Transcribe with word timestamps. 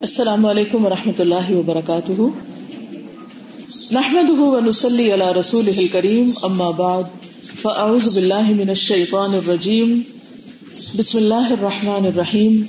السلام 0.00 0.46
علیکم 0.46 0.86
و 0.86 0.90
رحمۃ 0.90 1.18
اللہ 1.18 1.50
وبرکاتہ۔ 1.50 2.22
نحمد 3.92 4.30
ونسلی 4.38 5.14
علی 5.14 5.40
رسول 5.40 5.86
کریم 5.92 6.26
اما 6.42 6.70
بعد، 6.70 7.02
فاعوذ 7.62 8.14
باللہ 8.14 8.50
من 8.50 8.68
الشیطان 8.68 9.34
الرجیم۔ 9.34 10.00
بسم 10.96 11.18
اللہ 11.18 11.48
الرحمن 11.50 12.06
الرحیم۔ 12.06 12.62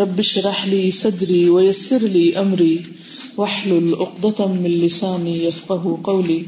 رب 0.00 0.18
اشرح 0.18 0.64
لی 0.64 0.90
صدری 0.90 1.48
ویسر 1.48 1.98
لی 2.00 2.34
امری۔ 2.34 2.78
واحلل 3.36 3.94
عقدۃ 4.00 4.40
من 4.40 4.70
لسانی 4.70 5.44
یفقهوا 5.44 5.96
قولی۔ 6.02 6.44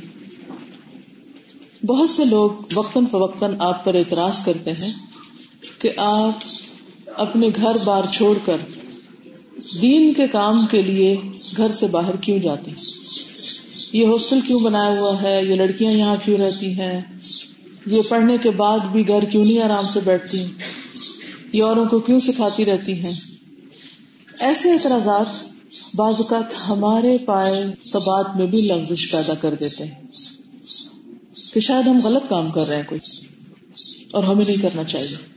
بہت 1.86 2.10
سے 2.10 2.24
لوگ 2.24 2.50
وقتاً 2.74 3.06
فوقتاً 3.10 3.54
آپ 3.58 3.84
پر 3.84 3.94
اعتراض 3.94 4.44
کرتے 4.44 4.72
ہیں 4.72 4.92
کہ 5.78 5.90
آپ 5.96 6.38
اپنے 7.16 7.48
گھر 7.56 7.76
بار 7.84 8.04
چھوڑ 8.12 8.38
کر 8.44 8.56
دین 9.82 10.14
کے 10.14 10.26
کام 10.26 10.66
کے 10.66 10.82
لیے 10.82 11.16
گھر 11.56 11.72
سے 11.72 11.86
باہر 11.86 12.16
کیوں 12.16 12.38
جاتے 12.38 12.70
ہیں؟ 12.70 12.82
یہ 13.92 14.06
ہاسٹل 14.06 14.38
کیوں 14.46 14.60
بنایا 14.60 15.00
ہوا 15.00 15.22
ہے؟ 15.22 15.44
یہ 15.44 15.54
لڑکیاں 15.54 15.92
یہاں 15.92 16.16
کیوں 16.24 16.38
رہتی 16.38 16.80
ہیں؟ 16.80 17.00
یہ 17.86 18.02
پڑھنے 18.08 18.38
کے 18.38 18.50
بعد 18.50 18.78
بھی 18.78 19.08
گھر 19.08 19.24
کیوں 19.24 19.44
نہیں 19.44 19.62
آرام 19.62 19.84
سے 19.92 20.00
بیٹھتی 20.04 20.44
یہ 21.52 21.62
اوروں 21.62 21.84
کو 21.84 22.00
کیوں 22.00 22.20
سکھاتی 22.20 22.64
رہتی 22.64 22.92
ہیں؟ 22.92 23.12
ایسے 24.40 24.72
اعتراضات 24.72 25.26
بعض 25.94 26.14
اوقات 26.18 26.68
ہمارے 26.68 27.18
پائے 27.24 27.64
سبات 27.84 28.36
میں 28.36 28.46
بھی 28.46 28.58
لفزش 28.60 29.10
پیدا 29.10 29.34
کر 29.34 29.54
دیتے 29.54 29.84
ہیں۔ 29.84 30.02
کہ 31.54 31.60
شاید 31.60 31.86
ہم 31.86 32.00
غلط 32.04 32.22
کام 32.28 32.50
کر 32.50 32.68
رہے 32.68 32.76
ہیں 32.76 32.82
کوئی، 32.86 33.00
اور 34.12 34.24
ہمیں 34.24 34.44
نہیں 34.46 34.62
کرنا 34.62 34.84
چاہیے۔ 34.84 35.36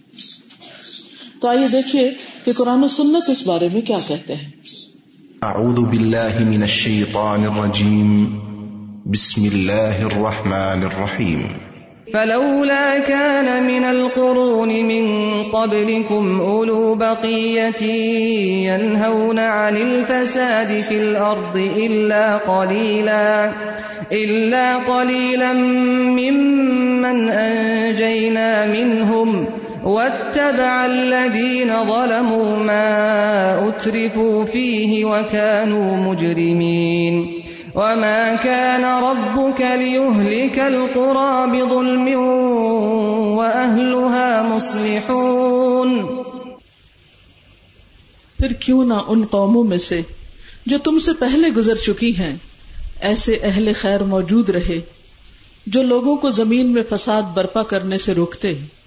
تو 1.41 1.47
آئیے 1.47 1.67
دیکھیے 1.67 2.11
کہ 2.49 2.53
قرآن 2.53 2.83
و 2.83 2.87
سنت 2.87 3.29
اس 3.29 3.47
بارے 3.47 3.67
میں 3.73 3.81
کیا 3.81 3.97
کہتے 4.07 4.35
ہیں؟ 4.35 4.51
اعوذ 5.41 5.79
باللہ 5.79 6.39
من 6.39 6.61
الشیطان 6.61 7.45
الرجیم۔ 7.45 8.39
بسم 9.05 9.43
اللہ 9.43 9.99
الرحمن 9.99 10.83
الرحیم۔ 10.83 11.41
فلولا 12.11 12.97
كان 13.07 13.63
من 13.63 13.85
القرون 13.85 14.69
من 14.85 15.07
قبلكم 15.43 16.41
أولو 16.41 16.95
بقية 16.95 17.85
ينهون 18.65 19.39
عن 19.39 19.77
الفساد 19.77 20.81
في 20.87 20.97
الأرض 20.97 21.57
إلا 21.75 22.37
قليلا 22.37 23.51
إلا 24.11 24.77
قليلا 24.87 25.53
ممن 25.53 27.29
أنجينا 27.29 28.65
منهم 28.65 29.47
واتبع 29.83 30.85
الذين 30.85 31.69
ظلموا 31.83 32.55
ما 32.55 33.69
أترفوا 33.69 34.45
فيه 34.45 35.05
وكانوا 35.05 35.97
مجرمين 35.97 37.43
وما 37.75 38.35
كان 38.35 38.85
ربك 38.85 39.61
ليهلك 39.61 40.59
القرى 40.59 41.45
بظلم 41.47 42.07
وأهلها 43.37 44.41
مصلحون 44.55 46.07
پھر 48.39 48.53
کیوں 48.53 48.85
نہ 48.85 48.93
ان 49.07 49.23
قوموں 49.23 49.63
میں 49.63 49.77
سے 49.77 50.01
جو 50.65 50.77
تم 50.77 50.99
سے 50.99 51.13
پہلے 51.13 51.49
گزر 51.49 51.75
چکی 51.75 52.17
ہیں، 52.17 52.35
ایسے 53.01 53.39
اہل 53.43 53.71
خیر 53.75 54.03
موجود 54.03 54.49
رہے 54.49 54.79
جو 55.67 55.83
لوگوں 55.83 56.15
کو 56.15 56.29
زمین 56.29 56.67
میں 56.67 56.83
فساد 56.89 57.21
برپا 57.33 57.63
کرنے 57.63 57.97
سے 57.97 58.13
روکتے۔ 58.13 58.53
ہیں 58.53 58.78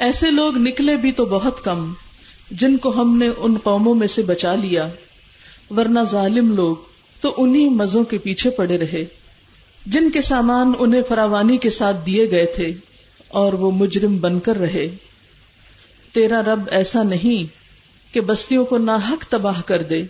ایسے 0.00 0.30
لوگ 0.30 0.56
نکلے 0.56 0.96
بھی 0.96 1.12
تو 1.12 1.24
بہت 1.24 1.64
کم، 1.64 1.92
جن 2.50 2.76
کو 2.76 3.00
ہم 3.02 3.16
نے 3.18 3.28
ان 3.36 3.56
قوموں 3.58 3.94
میں 3.94 4.06
سے 4.06 4.22
بچا 4.22 4.54
لیا، 4.54 4.88
ورنہ 5.76 6.00
ظالم 6.10 6.52
لوگ 6.52 6.76
تو 7.20 7.34
انہی 7.36 7.68
مزوں 7.68 8.04
کے 8.04 8.18
پیچھے 8.18 8.50
پڑے 8.50 8.78
رہے۔ 8.78 9.04
جن 9.86 10.10
کے 10.10 10.22
سامان 10.22 10.72
انہیں 10.78 11.02
فراوانی 11.08 11.56
کے 11.56 11.70
ساتھ 11.70 12.06
دیے 12.06 12.30
گئے 12.30 12.46
تھے، 12.46 12.72
اور 13.28 13.52
وہ 13.52 13.70
مجرم 13.70 14.16
بن 14.16 14.40
کر 14.40 14.56
رہے۔ 14.56 14.88
تیرا 16.12 16.42
رب 16.42 16.60
ایسا 16.70 17.02
نہیں 17.02 17.54
کہ 18.14 18.20
بستیوں 18.20 18.64
کو 18.64 18.78
ناحق 18.78 19.24
تباہ 19.24 19.62
کر 19.66 19.82
دے، 19.82 20.02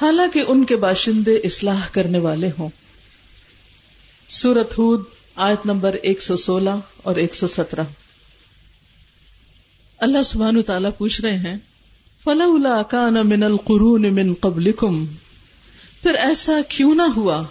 حالانکہ 0.00 0.42
ان 0.48 0.64
کے 0.64 0.76
باشندے 0.76 1.36
اصلاح 1.36 1.88
کرنے 1.92 2.18
والے 2.18 2.50
ہوں۔ 2.58 2.68
سورت 4.28 4.78
ہود، 4.78 5.04
آیت 5.36 5.66
نمبر 5.66 5.96
ایک 6.02 6.22
سو 6.22 6.36
سولہ 6.36 6.78
اور 6.96 7.16
ایک 7.16 7.34
سو 7.34 7.46
سترہ۔ 7.46 7.82
اللہ 10.02 10.22
سبحان 10.22 10.62
تعالیٰ 10.62 10.90
پوچھ 10.98 11.20
رہے 11.20 11.36
ہیں 11.36 11.56
فلا 12.24 12.82
کان 12.82 13.14
من 13.14 13.42
القرون 13.42 14.14
من 14.14 14.34
قبل 14.34 14.72
پھر 16.02 16.14
ایسا 16.14 16.60
کیوں 16.68 16.94
نہ 16.94 17.02
ہوا 17.16 17.42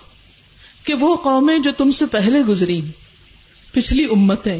کہ 0.83 0.93
وہ 0.93 1.15
قومیں 1.15 1.59
جو 1.59 1.71
تم 1.77 1.91
سے 1.91 2.05
پہلے 2.05 2.41
گزری، 2.41 2.81
پچھلی 3.71 4.05
امتیں۔ 4.05 4.59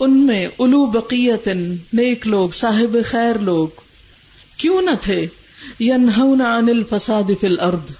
ان 0.00 0.26
میں 0.26 0.46
الو 0.46 0.86
بقیت 0.86 1.48
نیک 1.92 2.28
لوگ، 2.28 2.50
صاحب 2.50 2.96
خیر 3.04 3.38
لوگ 3.38 3.68
کیوں 4.56 4.82
نہ 4.82 4.90
تھے؟ 5.00 5.26
ینہون 5.80 6.40
عن 6.40 6.68
الفساد 6.68 7.30
فی 7.40 7.46
الارض۔ 7.46 7.92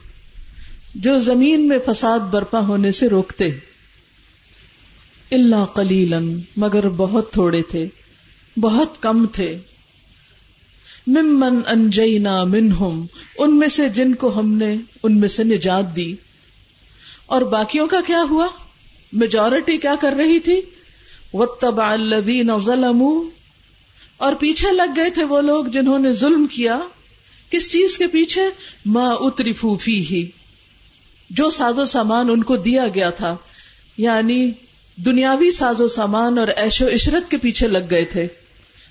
جو 0.94 1.19
زمین 1.20 1.69
میں 1.69 1.78
فساد 1.87 2.19
برپا 2.19 2.60
ہونے 2.60 2.93
سے 2.93 3.09
روکتے۔ 3.09 3.50
اللہ 5.31 5.65
قلیلا 5.65 6.19
مگر 6.56 6.88
بہت 6.88 7.32
تھوڑے 7.32 7.62
تھے۔ 7.62 7.88
بہت 8.60 9.02
کم 9.02 9.26
تھے۔ 9.26 9.58
ممن 11.06 11.60
انجینا 11.66 12.44
منہم، 12.44 13.06
ان 13.38 13.58
میں 13.58 13.69
سے 13.69 13.88
جن 13.88 14.14
کو 14.14 14.38
ہم 14.38 14.54
نے 14.54 14.76
ان 15.02 15.20
میں 15.20 15.28
سے 15.28 15.44
نجات 15.44 15.96
دی۔ 15.96 16.14
اور 17.26 17.42
باقیوں 17.42 17.86
کا 17.86 18.00
کیا 18.06 18.22
ہوا؟ 18.30 18.46
میجورٹی 19.12 19.78
کیا 19.78 19.94
کر 20.00 20.12
رہی 20.12 20.41
تھی؟ 20.41 20.60
وَاتَّبَعَ 21.32 21.92
الَّذِينَ 21.92 22.52
ظَلَمُوا۔ 22.58 23.28
اور 24.16 24.32
پیچھے 24.34 24.72
لگ 24.72 24.92
گئے 24.96 25.10
تھے 25.10 25.25
وہ 25.25 25.40
لوگ 25.40 25.64
جنہوں 25.64 25.98
نے 25.98 26.12
ظلم 26.12 26.46
کیا۔ 26.46 26.78
کس 27.50 27.72
چیز 27.72 27.98
کے 27.98 28.06
پیچھے؟ 28.06 28.42
ما 28.86 29.04
اترفو 29.04 29.76
فیہ 29.76 30.26
جو 31.30 31.50
ساز 31.50 31.78
و 31.78 31.84
سامان 31.84 32.30
ان 32.30 32.42
کو 32.42 32.56
دیا 32.56 32.84
گیا 32.94 33.10
تھا۔ 33.10 33.36
یعنی 33.96 34.52
دنیاوی 34.96 35.50
ساز 35.50 35.80
و 35.80 35.88
سامان 35.88 36.38
اور 36.38 36.48
عیش 36.48 36.82
و 36.82 36.86
عشرت 36.94 37.30
کے 37.30 37.36
پیچھے 37.36 37.69
لگ 37.69 37.78
گئے 37.90 38.04
تھے۔ 38.04 38.26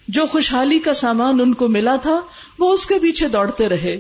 جو 0.08 0.26
خوشحالی 0.26 0.80
کا 0.80 0.94
سامان 0.94 1.42
ان 1.42 1.54
کو 1.54 1.68
ملا 1.68 1.96
تھا، 1.96 2.22
وہ 2.60 2.74
اس 2.74 2.86
کے 2.86 3.00
پیچھے 3.00 3.28
دوڑتے 3.28 3.70
رہے۔ 3.70 3.98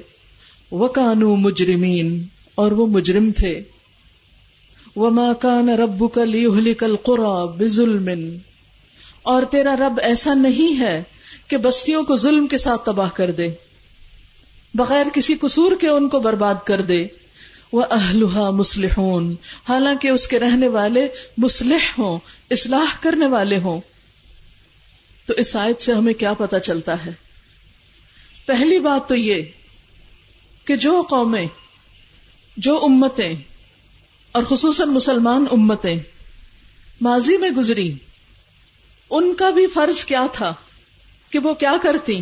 وہ 0.71 0.87
کانو 0.87 1.35
مجرمین 1.35 2.23
اور 2.55 2.71
وہ 2.71 2.87
مجرم 2.87 3.31
تھے۔ 3.31 3.63
وہ 4.95 5.09
ماں 5.09 5.33
کان 5.33 5.69
رب 5.69 6.13
کل 6.13 6.73
کل 6.73 6.95
قرا 6.95 7.45
بظلم۔ 7.45 8.37
اور 9.23 9.43
تیرا 9.43 9.75
رب 9.75 9.99
ایسا 10.03 10.33
نہیں 10.33 10.79
ہے 10.79 11.03
کہ 11.47 11.57
بستیوں 11.57 12.03
کو 12.03 12.15
ظلم 12.15 12.47
کے 12.47 12.57
ساتھ 12.57 12.85
تباہ 12.85 13.09
کر 13.13 13.31
دے۔ 13.31 13.49
بغیر 14.73 15.05
کسی 15.13 15.35
قصور 15.35 15.71
کے 15.81 15.87
ان 15.87 16.09
کو 16.09 16.19
برباد 16.19 16.55
کر 16.65 16.81
دے۔ 16.81 17.07
وہ 17.71 17.83
اہلحا 17.91 18.49
مسلح 18.49 18.99
حالانکہ 19.69 20.07
اس 20.07 20.27
کے 20.27 20.39
رہنے 20.39 20.67
والے 20.67 21.07
مسلح 21.37 21.91
ہوں، 21.97 22.19
اصلاح 22.51 22.97
کرنے 23.01 23.27
والے 23.27 23.57
ہوں۔ 23.57 23.81
تو 25.27 25.33
اس 25.37 25.55
آیت 25.55 25.81
سے 25.81 25.93
ہمیں 25.93 26.13
کیا 26.13 26.33
پتا 26.33 26.59
چلتا 26.59 27.05
ہے؟ 27.05 27.11
پہلی 28.45 28.79
بات 28.79 29.09
تو 29.09 29.15
یہ 29.15 29.43
کہ 30.65 30.75
جو 30.75 31.01
قومیں، 31.09 31.45
جو 32.57 32.79
امتیں 32.83 33.35
اور 34.31 34.43
خصوصاً 34.43 34.89
مسلمان 34.89 35.45
امتیں 35.51 35.99
ماضی 37.01 37.37
میں 37.37 37.49
گزری، 37.49 37.93
ان 39.09 39.33
کا 39.33 39.49
بھی 39.49 39.67
فرض 39.67 40.05
کیا 40.05 40.27
تھا 40.33 40.53
کہ 41.29 41.39
وہ 41.39 41.53
کیا 41.53 41.73
کرتی 41.81 42.21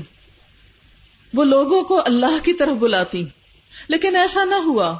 وہ 1.33 1.43
لوگوں 1.43 1.83
کو 1.83 2.01
اللہ 2.05 2.43
کی 2.43 2.53
طرف 2.53 2.73
بلاتی 2.73 3.25
لیکن 3.87 4.15
ایسا 4.15 4.43
نہ 4.43 4.55
ہوا۔ 4.55 4.99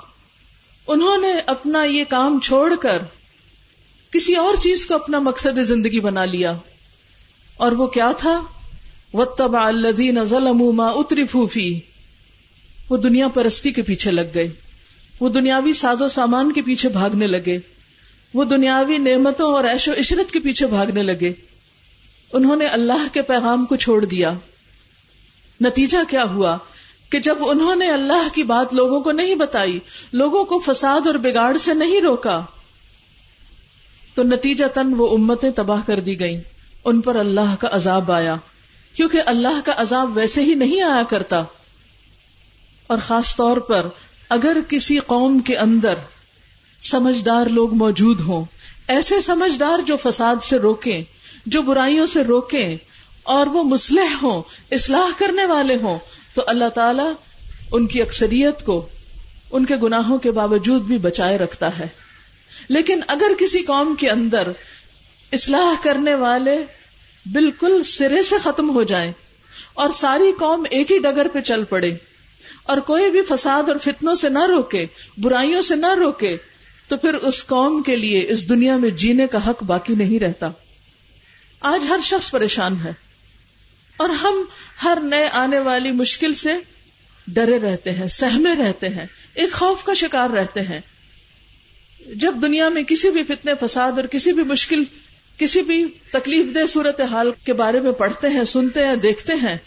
انہوں 0.88 1.18
نے 1.18 1.34
اپنا 1.46 1.84
یہ 1.84 2.04
کام 2.04 2.40
چھوڑ 2.40 2.76
کر 2.76 3.02
کسی 4.12 4.36
اور 4.36 4.54
چیز 4.62 4.86
کو 4.86 4.96
اپنا 4.96 5.20
مقصد 5.20 5.64
زندگی 5.64 6.00
بنا 6.00 6.26
لیا۔ 6.26 6.54
اور 7.58 7.72
وہ 7.72 7.88
کیا 7.88 8.12
تھا؟ 8.18 8.42
وتبا 9.14 9.68
الذین 9.68 10.24
ظلموا 10.24 10.72
ما 10.72 10.88
اترفوا 10.88 11.48
فی 11.48 11.80
وہ 12.90 12.98
دنیا 12.98 13.28
پرستی 13.28 13.72
کے 13.72 13.82
پیچھے 13.82 14.12
لگ 14.12 14.22
گئے۔ 14.34 14.48
وہ 15.20 15.30
دنیاوی 15.30 15.74
ساز 15.74 16.02
و 16.02 16.08
سامان 16.08 16.52
کے 16.52 16.62
پیچھے 16.62 16.90
بھاگنے 16.90 17.28
لگے۔ 17.28 17.58
وہ 18.34 18.44
دنیاوی 18.44 18.98
نعمتوں 18.98 19.54
اور 19.54 19.64
عیش 19.64 19.88
و 19.88 19.92
عشرت 20.00 20.32
کے 20.32 20.40
پیچھے 20.40 20.68
بھاگنے 20.68 21.04
لگے۔ 21.04 21.34
انہوں 22.34 22.56
نے 22.56 22.66
اللہ 22.66 23.08
کے 23.14 23.22
پیغام 23.22 23.66
کو 23.66 23.76
چھوڑ 23.76 24.06
دیا۔ 24.06 24.34
نتیجہ 25.62 25.98
کیا 26.10 26.24
ہوا؟ 26.24 26.58
کہ 27.10 27.20
جب 27.20 27.38
انہوں 27.40 27.76
نے 27.76 27.92
اللہ 27.92 28.28
کی 28.34 28.44
بات 28.44 28.74
لوگوں 28.74 29.02
کو 29.02 29.12
نہیں 29.12 29.36
بتائی، 29.36 29.80
لوگوں 30.14 30.44
کو 30.44 30.60
فساد 30.60 31.08
اور 31.08 31.16
بگاڑ 31.16 31.58
سے 31.58 31.74
نہیں 31.74 32.02
روکا، 32.02 32.42
تو 34.16 34.24
نتیجہ 34.24 34.66
تن 34.74 34.94
وہ 34.98 35.18
امتیں 35.18 35.52
تباہ 35.52 35.82
کر 35.86 36.00
دی 36.00 36.20
گئیں۔ 36.20 36.55
ان 36.86 37.02
پر 37.02 37.16
اللہ 37.16 37.56
کا 37.60 37.68
عذاب 37.72 38.12
آیا۔ 38.12 38.36
کیونکہ 38.96 39.22
اللہ 39.26 39.62
کا 39.66 39.72
عذاب 39.76 40.18
ویسے 40.18 40.44
ہی 40.44 40.56
نہیں 40.56 40.82
آیا 40.82 41.04
کرتا۔ 41.04 41.44
اور 42.88 42.98
خاص 43.04 43.36
طور 43.36 43.58
پر 43.58 43.88
اگر 44.30 44.58
کسی 44.70 45.00
قوم 45.00 45.40
کے 45.40 45.58
اندر 45.58 45.94
سمجھدار 46.82 47.46
لوگ 47.46 47.74
موجود 47.74 48.20
ہوں، 48.20 48.46
ایسے 48.88 49.20
سمجھدار 49.20 49.82
جو 49.82 49.98
فساد 49.98 50.44
سے 50.44 50.58
روکیں، 50.58 51.04
جو 51.46 51.62
برائیوں 51.62 52.06
سے 52.06 52.24
روکیں، 52.24 52.78
اور 53.24 53.48
وہ 53.48 53.64
مسلح 53.64 54.16
ہوں، 54.22 54.42
اصلاح 54.72 55.20
کرنے 55.20 55.46
والے 55.46 55.76
ہوں، 55.76 55.98
تو 56.34 56.42
اللہ 56.48 56.70
تعالی 56.70 57.14
ان 57.72 57.88
کی 57.88 58.02
اکثریت 58.02 58.66
کو 58.66 58.88
ان 59.52 59.66
کے 59.66 59.76
گناہوں 59.76 60.18
کے 60.18 60.32
باوجود 60.32 60.82
بھی 60.82 60.98
بچائے 60.98 61.38
رکھتا 61.38 61.80
ہے۔ 61.80 61.88
لیکن 62.70 63.00
اگر 63.08 63.32
کسی 63.40 63.64
قوم 63.64 63.96
کے 64.00 64.10
اندر 64.10 64.52
اصلاح 65.32 65.84
کرنے 65.84 66.16
والے 66.16 66.66
بالکل 67.32 67.84
سرے 67.84 68.24
سے 68.24 68.36
ختم 68.44 68.70
ہو 68.70 68.84
جائیں 68.84 69.12
اور 69.74 69.90
ساری 69.90 70.32
قوم 70.40 70.66
ایک 70.72 70.92
ہی 70.92 71.00
ڈگر 71.00 71.28
پہ 71.28 71.42
چل 71.42 71.64
پڑے 71.64 71.96
اور 72.64 72.78
کوئی 72.78 73.12
بھی 73.12 73.22
فساد 73.22 73.64
اور 73.68 73.76
فتنوں 73.78 74.16
سے 74.16 74.30
نہ 74.30 74.46
روکے، 74.46 74.86
برائیوں 75.18 75.62
سے 75.62 75.76
نہ 75.76 75.94
روکے، 75.94 76.38
تو 76.88 76.98
پھر 76.98 77.14
اس 77.14 77.46
قوم 77.46 77.82
کے 77.84 77.96
لیے 77.96 78.26
اس 78.30 78.50
دنیا 78.50 78.78
میں 78.78 78.90
جینے 78.90 79.28
کا 79.28 79.50
حق 79.50 79.64
باقی 79.64 79.96
نہیں 79.96 80.20
رہتا۔ 80.20 80.50
آج 81.60 81.86
ہر 81.90 82.00
شخص 82.04 82.32
پریشان 82.32 82.76
ہے 82.84 82.94
اور 83.98 84.10
ہم 84.10 84.44
ہر 84.84 84.98
نئے 85.04 85.28
آنے 85.28 85.60
والی 85.60 85.92
مشکل 85.92 86.34
سے 86.34 86.54
ڈرے 87.28 87.60
رہتے 87.60 87.92
ہیں، 87.92 88.08
سہمے 88.08 88.56
رہتے 88.56 88.90
ہیں، 88.90 89.06
ایک 89.34 89.52
خوف 89.52 89.84
کا 89.84 89.94
شکار 89.94 90.30
رہتے 90.30 90.62
ہیں۔ 90.62 90.80
جب 92.16 92.36
دنیا 92.42 92.70
میں 92.70 92.84
کسی 92.84 93.10
بھی 93.10 93.24
فتنے، 93.24 93.52
فساد 93.62 93.92
اور 93.92 94.04
کسی 94.04 94.34
بھی 94.34 94.44
مشکل 94.44 94.84
کسی 95.38 95.62
بھی 95.62 95.86
تکلیف 96.12 96.56
دہ 96.56 96.66
صورت 96.66 97.02
حال 97.02 97.32
کے 97.46 97.54
بارے 97.54 97.80
میں 97.80 97.92
پڑھتے 97.92 98.30
ہیں، 98.30 98.44
سنتے 98.44 98.86
ہیں، 98.86 98.96
دیکھتے 98.96 99.34
ہیں، 99.34 99.58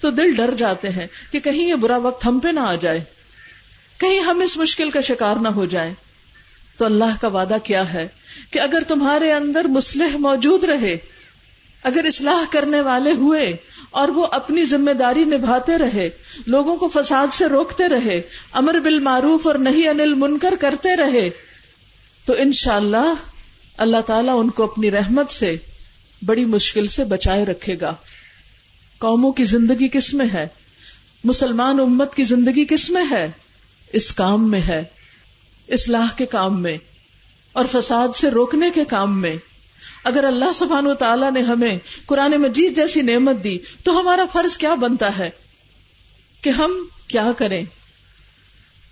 تو 0.00 0.10
دل 0.10 0.34
ڈر 0.34 0.54
جاتے 0.54 0.88
ہیں 0.88 1.06
کہ 1.30 1.40
کہیں 1.40 1.68
یہ 1.68 1.74
برا 1.74 1.96
وقت 1.96 2.26
ہم 2.26 2.38
پہ 2.38 2.48
نہ 2.48 2.60
آ 2.60 2.74
جائے۔ 2.74 3.00
کہیں 4.00 4.20
ہم 4.20 4.40
اس 4.40 4.56
مشکل 4.56 4.90
کا 4.90 5.00
شکار 5.00 5.36
نہ 5.36 5.48
ہو 5.48 5.64
جائیں۔ 5.64 5.94
تو 6.76 6.84
اللہ 6.84 7.20
کا 7.20 7.28
وعدہ 7.28 7.56
کیا 7.64 7.92
ہے 7.92 8.08
کہ 8.50 8.58
اگر 8.58 8.82
تمہارے 8.88 9.32
اندر 9.32 9.64
مسلح 9.64 10.16
موجود 10.16 10.64
رہے، 10.64 10.96
اگر 11.82 12.04
اصلاح 12.04 12.44
کرنے 12.50 12.80
والے 12.80 13.12
ہوئے 13.12 13.56
اور 13.90 14.08
وہ 14.08 14.26
اپنی 14.30 14.64
ذمہ 14.64 14.90
داری 14.90 15.24
نبھاتے 15.24 15.78
رہے، 15.78 16.10
لوگوں 16.46 16.76
کو 16.76 16.88
فساد 16.88 17.32
سے 17.32 17.46
روکتے 17.46 17.88
رہے، 17.88 18.22
امر 18.52 18.78
بالمعروف 18.78 19.46
اور 19.46 19.54
نہیں 19.54 19.88
انل 19.88 20.14
منکر 20.14 20.54
کرتے 20.60 20.96
رہے، 20.96 21.30
تو 22.24 22.34
انشاءاللہ 22.38 22.96
اللہ 22.96 23.37
اللہ 23.78 24.00
تعالیٰ 24.00 24.40
ان 24.40 24.50
کو 24.50 24.64
اپنی 24.64 24.90
رحمت 24.90 25.30
سے 25.30 25.56
بڑی 26.26 26.44
مشکل 26.44 26.86
سے 26.86 27.04
بچائے 27.04 27.44
رکھے 27.44 27.76
گا۔ 27.80 27.94
قوموں 28.98 29.32
کی 29.32 29.44
زندگی 29.44 29.88
کس 29.88 30.14
میں 30.14 30.26
ہے؟ 30.34 30.48
مسلمان 31.24 31.80
امت 31.80 32.14
کی 32.14 32.24
زندگی 32.24 32.64
کس 32.64 32.90
میں 32.90 33.04
ہے؟ 33.10 33.28
اس 33.92 34.12
کام 34.12 34.50
میں 34.50 34.60
ہے، 34.60 34.84
اصلاح 35.68 36.06
کے 36.16 36.26
کام 36.26 36.62
میں 36.62 36.76
اور 37.52 37.64
فساد 37.72 38.08
سے 38.16 38.30
روکنے 38.30 38.70
کے 38.74 38.84
کام 38.84 39.20
میں۔ 39.20 39.36
اگر 40.04 40.24
اللہ 40.24 40.52
سبحان 40.54 40.86
و 40.86 40.94
تعالیٰ 40.94 41.32
نے 41.32 41.40
ہمیں 41.40 41.78
قرآن 42.06 42.30
مجید 42.30 42.76
جیسی 42.76 43.02
نعمت 43.02 43.44
دی، 43.44 43.58
تو 43.84 44.00
ہمارا 44.00 44.24
فرض 44.32 44.58
کیا 44.58 44.74
بنتا 44.74 45.18
ہے؟ 45.18 45.30
کہ 46.40 46.50
ہم 46.50 46.84
کیا 47.08 47.32
کریں؟ 47.38 47.64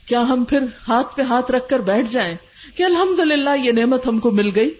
کیا 0.07 0.21
ہم 0.21 0.45
پھر 0.45 0.59
ہاتھ 0.89 1.17
پہ 1.17 1.23
ہاتھ 1.23 1.51
رکھ 1.51 1.69
کر 1.69 1.79
بیٹھ 1.79 2.13
جائیں؟ 2.13 2.35
کہ 2.77 2.83
الحمد 2.83 3.21
یہ 3.65 3.73
نعمت 3.73 4.07
ہم 4.07 4.19
کو 4.19 4.31
مل 4.31 4.51
گئی 4.55 4.71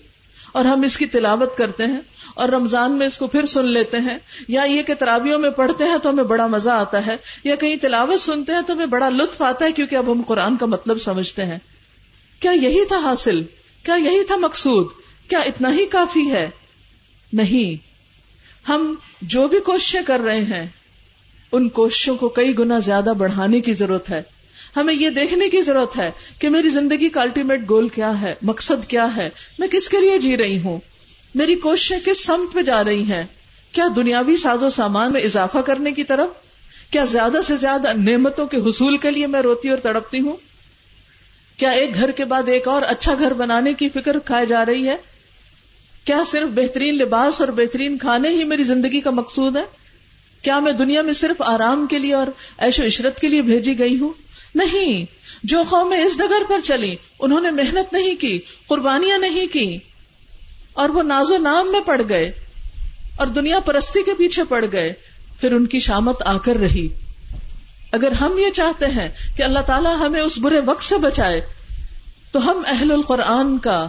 اور 0.53 0.65
ہم 0.65 0.83
اس 0.83 0.97
کی 0.97 1.07
تلاوت 1.07 1.57
کرتے 1.57 1.85
ہیں 1.85 2.01
اور 2.35 2.49
رمضان 2.49 2.93
میں 2.93 3.07
اس 3.07 3.19
کو 3.19 3.27
پھر 3.27 3.45
سن 3.45 3.69
لیتے 3.69 3.97
ہیں 3.97 4.19
یا 4.49 4.63
یہ 4.63 4.83
کہ 4.83 4.95
ترابیوں 4.95 5.39
میں 5.39 5.51
پڑھتے 5.51 5.85
ہیں 5.85 5.97
تو 6.03 6.11
ہمیں 6.11 6.25
بڑا 6.25 6.47
مزہ 6.47 6.71
آتا 6.71 7.07
ہے 7.07 7.17
یا 7.45 7.55
کہیں 7.55 7.77
تلاوت 7.77 8.21
سنتے 8.21 8.53
ہیں 8.53 8.61
تو 8.67 8.73
ہمیں 8.73 8.87
بڑا 8.87 9.09
لطف 9.09 9.43
آتا 9.43 9.65
ہے 9.65 9.73
کیونکہ 9.73 9.97
اب 9.97 10.13
ہم 10.13 10.23
قرآن 10.23 10.57
کا 10.57 10.67
مطلب 10.67 10.99
سمجھتے 10.99 11.45
ہیں۔ 11.45 11.59
کیا 12.41 12.51
یہی 12.51 12.85
تھا 12.85 12.99
حاصل؟ 12.99 13.43
کیا 13.83 13.95
یہی 13.95 14.25
تھا 14.25 14.37
مقصود؟ 14.37 14.87
کیا 15.29 15.39
اتنا 15.39 15.73
ہی 15.73 15.87
کافی 15.87 16.31
ہے؟ 16.31 16.51
نہیں۔ 17.33 17.87
ہم 18.69 18.95
جو 19.23 19.49
بھی 19.49 19.61
کوششیں 19.61 20.03
کر 20.07 20.21
رہے 20.21 20.41
ہیں، 20.41 20.67
ان 21.53 21.69
کوششوں 21.69 22.17
کو 22.17 22.29
کئی 22.29 22.59
گنا 22.59 22.79
زیادہ 22.79 23.13
بڑھانے 23.19 23.61
کی 23.61 23.75
ضرورت 23.75 24.11
ہے۔ 24.11 24.23
ہمیں 24.77 24.95
یہ 24.95 25.11
دیکھنے 25.11 25.49
کی 25.49 25.63
ضرورت 25.63 25.99
ہے 25.99 26.11
کہ 26.39 26.49
میری 26.49 26.69
زندگی 26.69 27.09
کا 27.09 27.23
الٹیمیٹ 27.23 27.61
گول 27.69 27.89
کیا 27.89 28.21
ہے؟ 28.21 28.35
مقصد 28.43 28.87
کیا 28.87 29.17
ہے؟ 29.17 29.31
میں 29.59 29.69
کس 29.69 29.89
کے 29.89 30.01
لیے 30.01 30.19
جی 30.19 30.37
رہی 30.37 30.63
ہوں؟ 30.63 30.79
میری 31.35 31.55
کوششیں 31.55 31.99
کس 32.05 32.25
سمت 32.25 32.55
پہ 32.55 32.63
جا 32.63 32.85
رہی 32.85 33.03
ہیں؟ 33.03 33.25
کیا 33.73 33.85
دنیاوی 33.97 34.37
ساز 34.37 34.63
و 34.63 34.69
سامان 34.69 35.13
میں 35.13 35.21
اضافہ 35.21 35.59
کرنے 35.59 35.93
کی 35.93 36.05
طرف؟ 36.05 36.29
کیا 36.91 37.05
زیادہ 37.05 37.37
سے 37.45 37.57
زیادہ 37.57 37.93
نعمتوں 37.97 38.47
کے 38.47 38.57
حصول 38.57 38.97
کے 38.97 39.11
لیے 39.11 39.27
میں 39.27 39.41
روتی 39.41 39.69
اور 39.69 39.79
تڑپتی 39.79 40.21
ہوں؟ 40.21 40.37
کیا 41.57 41.71
ایک 41.71 41.95
گھر 41.95 42.11
کے 42.11 42.25
بعد 42.25 42.49
ایک 42.49 42.69
اور 42.69 42.83
اچھا 42.83 43.15
گھر 43.19 43.35
بنانے 43.35 43.73
کی 43.73 43.89
فکر 43.89 44.19
کھائے 44.19 44.47
جا 44.47 44.67
رہی 44.67 44.89
ہے؟ 44.89 44.97
کیا 46.05 46.23
صرف 46.27 46.49
بہترین 46.55 46.95
لباس 46.95 47.41
اور 47.41 47.49
بہترین 47.49 47.99
کھانے 47.99 48.29
ہی 48.29 48.45
میری 48.45 48.65
زندگی 48.65 49.01
کا 49.01 49.11
مقصود 49.11 49.57
ہے؟ 49.57 49.63
کیا 50.43 50.59
میں 50.59 50.73
دنیا 50.73 51.03
میں 51.03 51.13
صرف 51.13 51.43
آرام 51.43 51.87
کے 51.87 51.99
لیے 51.99 52.15
اور 52.15 52.27
ایش 52.59 52.81
و 52.81 52.85
عشرت 52.85 53.21
کے 53.21 53.29
لیے 53.29 53.43
بھیجی 53.43 53.79
گئی 53.79 53.99
ہوں؟ 53.99 54.26
نہیں، 54.57 55.05
جو 55.43 55.63
قومیں 55.71 55.99
اس 55.99 56.17
ڈگر 56.19 56.45
پر 56.49 56.61
چلی 56.65 56.95
انہوں 57.19 57.41
نے 57.41 57.51
محنت 57.53 57.93
نہیں 57.93 58.21
کی، 58.21 58.39
قربانیاں 58.67 59.19
نہیں 59.19 59.53
کی، 59.53 59.79
اور 60.75 60.89
وہ 60.89 61.03
ناز 61.05 61.31
و 61.31 61.39
نام 61.39 61.71
میں 61.73 61.81
پڑ 61.81 62.01
گئے، 62.09 62.31
اور 63.17 63.27
دنیا 63.35 63.59
پرستی 63.61 64.03
کے 64.03 64.15
پیچھے 64.15 64.45
پڑ 64.45 64.65
گئے، 64.73 64.93
پھر 65.41 65.53
ان 65.53 65.67
کی 65.67 65.79
شامت 65.81 66.23
آ 66.27 66.37
کر 66.39 66.57
رہی۔ 66.57 66.89
اگر 67.93 68.13
ہم 68.13 68.39
یہ 68.39 68.51
چاہتے 68.51 68.87
ہیں 68.87 69.09
کہ 69.37 69.43
اللہ 69.43 69.61
تعالیٰ 69.67 69.95
ہمیں 69.97 70.21
اس 70.21 70.39
برے 70.39 70.61
وقت 70.65 70.85
سے 70.85 70.97
بچائے، 70.99 71.41
تو 72.33 72.45
ہم 72.51 72.63
اہل 72.67 72.93
القرآن 72.93 73.57
کا 73.59 73.87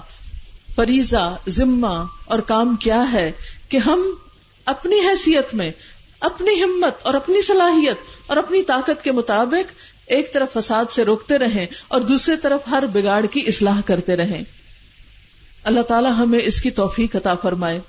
فریضہ 0.75 1.25
ذمہ 1.49 1.95
اور 2.25 2.39
کام 2.47 2.75
کیا 2.75 3.03
ہے 3.11 3.31
کہ 3.69 3.77
ہم 3.77 4.03
اپنی 4.67 4.99
حیثیت 4.99 5.53
میں، 5.55 5.69
اپنی 6.21 6.61
ہمت 6.63 7.05
اور 7.05 7.13
اپنی 7.13 7.41
صلاحیت 7.41 7.97
اور 8.27 8.37
اپنی 8.37 8.61
طاقت 8.63 9.03
کے 9.03 9.11
مطابق 9.11 9.73
ایک 10.07 10.33
طرف 10.33 10.53
فساد 10.53 10.91
سے 10.91 11.05
روکتے 11.05 11.37
رہیں 11.37 11.65
اور 11.87 12.01
دوسری 12.01 12.37
طرف 12.37 12.61
ہر 12.71 12.83
بگاڑ 12.93 13.25
کی 13.25 13.43
اصلاح 13.47 13.81
کرتے 13.85 14.15
رہیں۔ 14.15 14.43
اللہ 15.63 15.81
تعالیٰ 15.81 16.11
ہمیں 16.17 16.39
اس 16.43 16.61
کی 16.61 16.71
توفیق 16.71 17.15
عطا 17.15 17.35
فرمائے۔ 17.35 17.79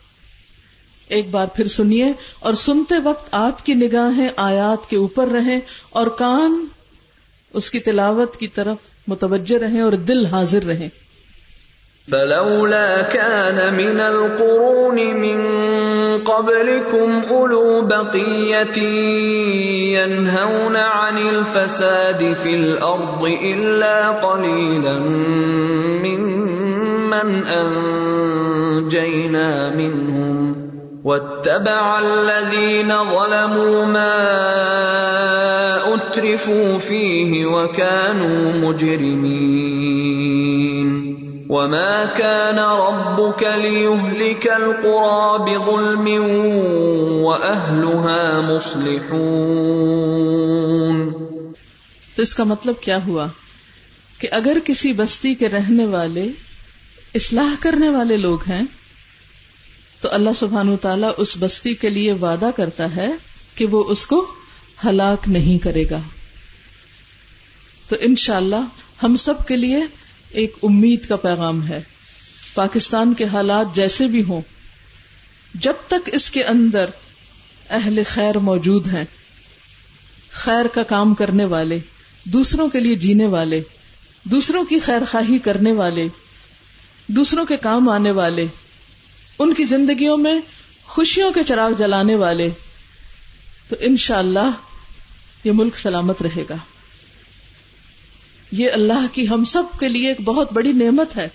ایک 1.09 1.31
بار 1.31 1.47
پھر 1.47 1.69
سنیے 1.69 2.13
اور 2.41 2.53
سنتے 2.53 2.95
وقت 3.05 3.29
آپ 3.31 3.67
کی 3.67 3.75
نگاہیں 3.75 4.29
آیات 4.37 4.91
کے 4.91 4.97
اوپر 4.97 5.27
رہیں 5.27 5.61
اور 5.91 6.07
کان 6.07 6.67
اس 7.53 7.71
کی 7.71 7.81
تلاوت 7.81 8.37
کی 8.37 8.49
طرف 8.49 8.77
متوجہ 9.07 9.59
رہیں 9.59 9.81
اور 9.81 9.93
دل 9.93 10.27
حاضر 10.27 10.63
رہیں۔ 10.63 10.89
فلولا 12.13 13.03
كان 13.03 13.75
من 13.75 14.01
القرون 14.01 14.97
من 14.97 15.39
قبلكم 16.25 17.21
أولو 17.31 17.87
بقية 17.87 18.79
ينهون 19.99 20.77
عن 20.77 21.19
الفساد 21.19 22.33
في 22.33 22.51
الأرض 22.55 23.25
إلا 23.25 24.09
قليلا 24.09 24.99
ممن 26.05 27.47
أنجينا 28.27 29.07
منهم 29.77 30.69
واتبع 31.05 31.99
الذين 31.99 32.89
ظلموا 32.89 33.85
ما 33.87 34.19
أترفوا 35.95 36.79
فيه 36.79 37.47
وكانوا 37.47 38.53
مجرمين 38.53 39.99
وما 41.51 42.07
كان 42.07 42.59
ربك 42.59 43.43
ليهلك 43.43 44.49
القرى 44.49 45.39
بظلم 45.39 46.09
واهلها 47.25 48.41
مصلحون 48.41 49.09
تو 52.17 52.23
اس 52.23 52.35
کا 52.35 52.45
مطلب 52.45 52.75
کیا 52.81 52.99
ہوا؟ 53.07 53.27
کہ 54.19 54.29
اگر 54.31 54.59
کسی 54.65 54.93
بستی 54.93 55.35
کے 55.35 55.49
رہنے 55.49 55.87
والے، 55.87 56.29
اصلاح 57.15 57.55
کرنے 57.61 57.89
والے 57.89 58.17
لوگ 58.17 58.39
ہیں، 58.49 58.63
تو 60.01 60.09
اللہ 60.13 60.31
سبحان 60.37 60.77
تعالیٰ 60.77 61.11
اس 61.17 61.37
بستی 61.41 61.75
کے 61.75 61.89
لیے 61.89 62.13
وعدہ 62.13 62.51
کرتا 62.57 62.97
ہے 62.97 63.11
کہ 63.55 63.67
وہ 63.67 63.85
اس 63.85 64.07
کو 64.07 64.35
ہلاک 64.85 65.29
نہیں 65.29 65.65
کرے 65.65 65.85
گا۔ 65.91 66.01
تو 67.89 67.97
انشاءاللہ 68.01 68.65
ہم 69.03 69.17
سب 69.17 69.47
کے 69.49 69.57
لیے 69.57 69.81
ایک 70.31 70.57
امید 70.63 71.07
کا 71.07 71.17
پیغام 71.17 71.67
ہے۔ 71.67 71.83
پاکستان 72.55 73.15
کے 73.15 73.25
حالات 73.25 73.75
جیسے 73.75 74.07
بھی 74.07 74.23
ہوں، 74.23 74.43
جب 75.55 75.73
تک 75.87 76.11
اس 76.13 76.31
کے 76.31 76.45
اندر 76.45 76.91
اہل 77.71 78.03
خیر 78.07 78.39
موجود 78.39 78.87
ہیں، 78.87 79.05
خیر 80.31 80.67
کا 80.67 80.83
کام 80.83 81.15
کرنے 81.15 81.45
والے، 81.45 81.79
دوسروں 82.25 82.69
کے 82.69 82.81
لیے 82.81 82.95
جینے 82.95 83.27
والے، 83.27 83.63
دوسروں 84.25 84.65
کی 84.65 84.79
خیر 84.79 85.03
خواہی 85.11 85.39
کرنے 85.39 85.73
والے، 85.73 86.09
دوسروں 87.07 87.45
کے 87.45 87.57
کام 87.57 87.89
آنے 87.89 88.11
والے، 88.11 88.47
ان 89.39 89.55
کی 89.55 89.65
زندگیوں 89.65 90.17
میں 90.17 90.41
خوشیوں 90.85 91.33
کے 91.33 91.43
چراغ 91.43 91.71
جلانے 91.79 92.15
والے، 92.15 92.51
تو 93.69 93.77
انشاءاللہ 93.81 94.39
اللہ 94.39 94.51
یہ 95.45 95.53
ملک 95.53 95.79
سلامت 95.79 96.23
رہے 96.23 96.43
گا۔ 96.51 96.57
یہ 98.53 98.71
اللہ 98.73 99.07
کی 99.13 99.29
ہم 99.29 99.45
سب 99.45 99.79
کے 99.81 99.89
لیے 99.89 100.09
ایک 100.09 100.21
بہت 100.21 100.53
بڑی 100.53 100.73
نعمت 100.73 101.17
ہے، 101.17 101.29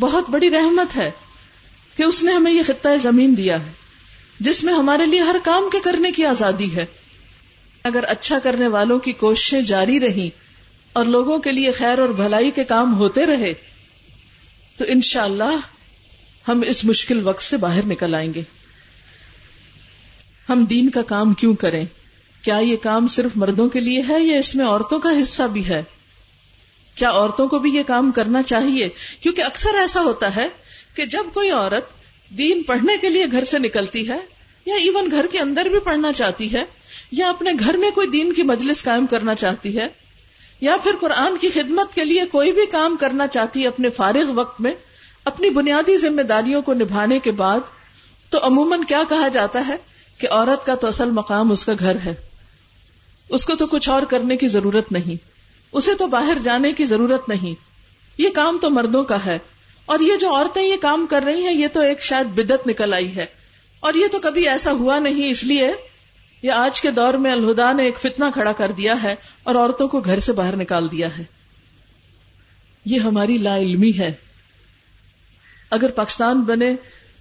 بہت 0.00 0.30
بڑی 0.30 0.50
رحمت 0.50 0.96
ہے 0.96 1.10
کہ 1.96 2.02
اس 2.02 2.22
نے 2.22 2.32
ہمیں 2.32 2.52
یہ 2.52 2.62
خطہ 2.66 2.88
زمین 3.02 3.36
دیا 3.36 3.66
ہے، 3.66 3.72
جس 4.40 4.64
میں 4.64 4.74
ہمارے 4.74 5.06
لیے 5.06 5.20
ہر 5.20 5.36
کام 5.44 5.68
کے 5.72 5.80
کرنے 5.80 6.10
کی 6.10 6.24
آزادی 6.26 6.74
ہے۔ 6.76 6.84
اگر 7.84 8.04
اچھا 8.08 8.38
کرنے 8.38 8.66
والوں 8.66 8.98
کی 8.98 9.12
کوششیں 9.12 9.60
جاری 9.60 10.00
رہی 10.00 10.28
اور 10.92 11.04
لوگوں 11.04 11.38
کے 11.38 11.52
لیے 11.52 11.72
خیر 11.72 11.98
اور 11.98 12.08
بھلائی 12.08 12.50
کے 12.50 12.64
کام 12.64 12.94
ہوتے 12.94 13.26
رہے، 13.26 13.52
تو 14.76 14.84
انشاءاللہ 14.88 15.44
اللہ 15.44 16.50
ہم 16.50 16.62
اس 16.66 16.84
مشکل 16.84 17.20
وقت 17.22 17.42
سے 17.42 17.56
باہر 17.56 17.86
نکل 17.86 18.14
آئیں 18.14 18.34
گے۔ 18.34 18.42
ہم 20.48 20.64
دین 20.64 20.90
کا 20.90 21.02
کام 21.02 21.34
کیوں 21.34 21.54
کریں؟ 21.54 21.84
کیا 22.42 22.58
یہ 22.58 22.76
کام 22.76 23.08
صرف 23.08 23.30
مردوں 23.34 23.68
کے 23.68 23.80
لیے 23.80 24.02
ہے 24.08 24.20
یا 24.20 24.38
اس 24.38 24.54
میں 24.54 24.66
عورتوں 24.66 24.98
کا 24.98 25.08
حصہ 25.22 25.42
بھی 25.42 25.68
ہے؟ 25.68 25.82
کیا 26.94 27.10
عورتوں 27.10 27.48
کو 27.48 27.58
بھی 27.58 27.74
یہ 27.74 27.82
کام 27.86 28.10
کرنا 28.10 28.42
چاہیے؟ 28.42 28.88
کیونکہ 29.20 29.42
اکثر 29.42 29.74
ایسا 29.74 30.02
ہوتا 30.02 30.36
ہے 30.36 30.48
کہ 30.94 31.06
جب 31.06 31.24
کوئی 31.34 31.50
عورت 31.50 31.84
دین 32.38 32.62
پڑھنے 32.62 32.96
کے 32.96 33.08
لیے 33.08 33.26
گھر 33.32 33.44
سے 33.44 33.58
نکلتی 33.58 34.08
ہے 34.08 34.18
یا 34.66 34.74
ایون 34.74 35.10
گھر 35.10 35.26
کے 35.32 35.38
اندر 35.38 35.64
بھی 35.64 35.78
پڑھنا 35.78 36.12
چاہتی 36.12 36.52
ہے 36.52 36.64
یا 37.12 37.28
اپنے 37.30 37.50
گھر 37.60 37.76
میں 37.76 37.90
کوئی 37.90 38.06
دین 38.06 38.32
کی 38.32 38.42
مجلس 38.42 38.84
قائم 38.84 39.06
کرنا 39.06 39.34
چاہتی 39.34 39.78
ہے 39.78 39.88
یا 40.60 40.76
پھر 40.82 40.92
قرآن 41.00 41.36
کی 41.40 41.48
خدمت 41.48 41.94
کے 41.94 42.04
لیے 42.04 42.24
کوئی 42.24 42.52
بھی 42.52 42.66
کام 42.66 42.96
کرنا 43.00 43.26
چاہتی 43.26 43.62
ہے 43.62 43.68
اپنے 43.68 43.90
فارغ 43.90 44.30
وقت 44.34 44.60
میں 44.60 44.74
اپنی 45.24 45.50
بنیادی 45.50 45.96
ذمہ 45.96 46.22
داریوں 46.22 46.62
کو 46.62 46.74
نبھانے 46.74 47.18
کے 47.18 47.30
بعد، 47.30 47.60
تو 48.30 48.38
عموماً 48.42 48.82
کیا 48.82 49.02
کہا 49.08 49.28
جاتا 49.28 49.66
ہے 49.68 49.76
کہ 50.18 50.28
عورت 50.30 50.66
کا 50.66 50.74
تو 50.74 50.88
اصل 50.88 51.10
مقام 51.10 51.52
اس 51.52 51.64
کا 51.64 51.72
گھر 51.78 51.96
ہے؟ 52.04 52.14
اس 53.32 53.44
کو 53.44 53.54
تو 53.54 53.66
کچھ 53.66 53.88
اور 53.88 54.02
کرنے 54.02 54.36
کی 54.36 54.48
ضرورت 54.48 54.92
نہیں۔ 54.92 55.24
اسے 55.72 55.94
تو 55.94 56.06
باہر 56.06 56.38
جانے 56.44 56.72
کی 56.72 56.84
ضرورت 56.84 57.28
نہیں۔ 57.28 57.54
یہ 58.18 58.28
کام 58.28 58.58
تو 58.60 58.70
مردوں 58.70 59.04
کا 59.04 59.24
ہے۔ 59.26 59.38
اور 59.86 60.00
یہ 60.00 60.16
جو 60.16 60.34
عورتیں 60.34 60.62
یہ 60.62 60.76
کام 60.80 61.06
کر 61.10 61.22
رہی 61.26 61.42
ہیں، 61.42 61.54
یہ 61.54 61.68
تو 61.72 61.80
ایک 61.80 62.02
شاید 62.02 62.26
بدت 62.26 62.66
نکل 62.66 62.94
آئی 62.94 63.16
ہے۔ 63.16 63.26
اور 63.80 63.94
یہ 63.94 64.06
تو 64.12 64.20
کبھی 64.20 64.48
ایسا 64.48 64.72
ہوا 64.72 64.98
نہیں، 64.98 65.30
اس 65.30 65.44
لیے 65.44 65.72
یہ 66.42 66.52
آج 66.52 66.80
کے 66.80 66.90
دور 66.90 67.14
میں 67.14 67.32
الہدا 67.32 67.72
نے 67.72 67.84
ایک 67.84 67.98
فتنہ 67.98 68.24
کھڑا 68.34 68.52
کر 68.52 68.72
دیا 68.72 69.02
ہے 69.02 69.14
اور 69.42 69.54
عورتوں 69.54 69.88
کو 69.88 70.00
گھر 70.00 70.20
سے 70.20 70.32
باہر 70.32 70.56
نکال 70.56 70.90
دیا 70.90 71.18
ہے۔ 71.18 71.24
یہ 72.84 73.00
ہماری 73.00 73.38
لا 73.38 73.56
علمی 73.56 73.92
ہے۔ 73.98 74.12
اگر 75.70 75.90
پاکستان 75.90 76.40
بنے، 76.40 76.74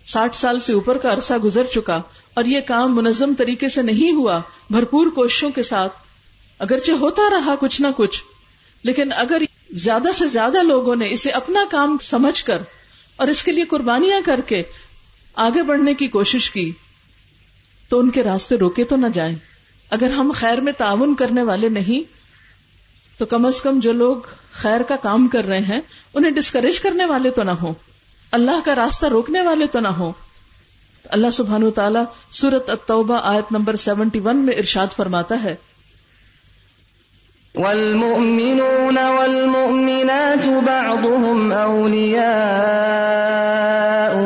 ساٹھ 0.06 0.36
سال 0.36 0.60
سے 0.60 0.74
اوپر 0.74 0.98
کا 0.98 1.14
عرصہ 1.14 1.34
گزر 1.34 1.64
چکا 1.64 2.02
اور 2.34 2.46
یہ 2.46 2.60
کام 2.62 2.96
منظم 2.96 3.34
طریقے 3.38 3.70
سے 3.70 3.82
نہیں 3.82 4.12
ہوا، 4.12 4.40
بھرپور 4.70 5.08
کوششوں 5.08 5.50
کے 5.50 5.64
ساتھ۔ 5.64 5.94
اگرچہ 6.60 6.92
ہوتا 6.92 7.22
رہا 7.32 7.56
کچھ 7.60 7.82
نہ 7.82 7.88
کچھ، 7.98 8.24
لیکن 8.84 9.12
اگر 9.16 9.42
زیادہ 9.72 10.10
سے 10.18 10.28
زیادہ 10.28 10.64
لوگوں 10.64 10.96
نے 10.96 11.08
اسے 11.10 11.30
اپنا 11.30 11.64
کام 11.70 11.98
سمجھ 12.02 12.44
کر 12.44 12.62
اور 13.16 13.28
اس 13.28 13.44
کے 13.44 13.52
لیے 13.52 13.64
قربانیاں 13.64 14.20
کر 14.26 14.42
کے 14.42 14.64
آگے 15.36 15.64
بڑھنے 15.64 15.94
کی 15.94 16.08
کوشش 16.08 16.52
کی، 16.52 16.72
تو 17.90 18.00
ان 18.00 18.10
کے 18.10 18.24
راستے 18.24 18.58
روکے 18.58 18.84
تو 18.84 18.96
نہ 18.96 19.08
جائیں۔ 19.14 19.36
اگر 19.90 20.10
ہم 20.10 20.32
خیر 20.36 20.62
میں 20.62 20.74
تعاون 20.74 21.16
کرنے 21.16 21.44
والے 21.44 21.70
نہیں، 21.70 22.02
تو 23.20 23.26
کم 23.26 23.46
از 23.46 23.62
کم 23.62 23.80
جو 23.80 23.92
لوگ 23.92 24.18
خیر 24.52 24.82
کا 24.82 24.96
کام 24.96 25.28
کر 25.28 25.46
رہے 25.46 25.60
ہیں، 25.60 25.80
انہیں 26.14 26.32
ڈسکریج 26.32 26.80
کرنے 26.80 27.06
والے 27.06 27.30
تو 27.30 27.44
نہ 27.44 27.52
ہو 27.52 27.74
اللہ 28.32 28.60
کا 28.66 28.76
راستہ 28.76 29.06
روکنے 29.06 29.42
والے 29.42 29.68
تو 29.68 29.80
نہ 29.80 29.88
ہو 29.88 30.12
اللہ 31.10 31.30
سبحان 31.30 31.64
و 31.64 31.72
تعالیٰ 31.72 32.04
سورت 32.32 32.70
التوبہ 32.70 33.20
آیت 33.24 33.52
نمبر 33.52 33.76
سیونٹی 33.76 34.20
ون 34.20 34.36
میں 34.36 34.54
ارشاد 34.54 34.88
فرماتا 34.96 35.44
ہے۔ 35.44 35.56
والمؤمنون 37.56 38.98
والمؤمنات 38.98 40.46
بعضهم 40.66 41.52
أولياء 41.52 42.32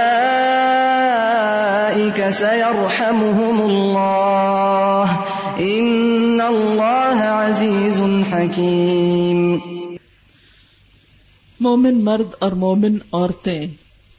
سيرحمهم 2.30 3.60
الله 3.60 5.16
إن 5.58 6.40
الله 6.40 7.22
عزيز 7.24 8.00
حكيم 8.32 9.58
مومن 11.60 12.04
مرد 12.04 12.34
اور 12.38 12.52
مومن 12.52 12.96
عورتیں، 13.12 13.66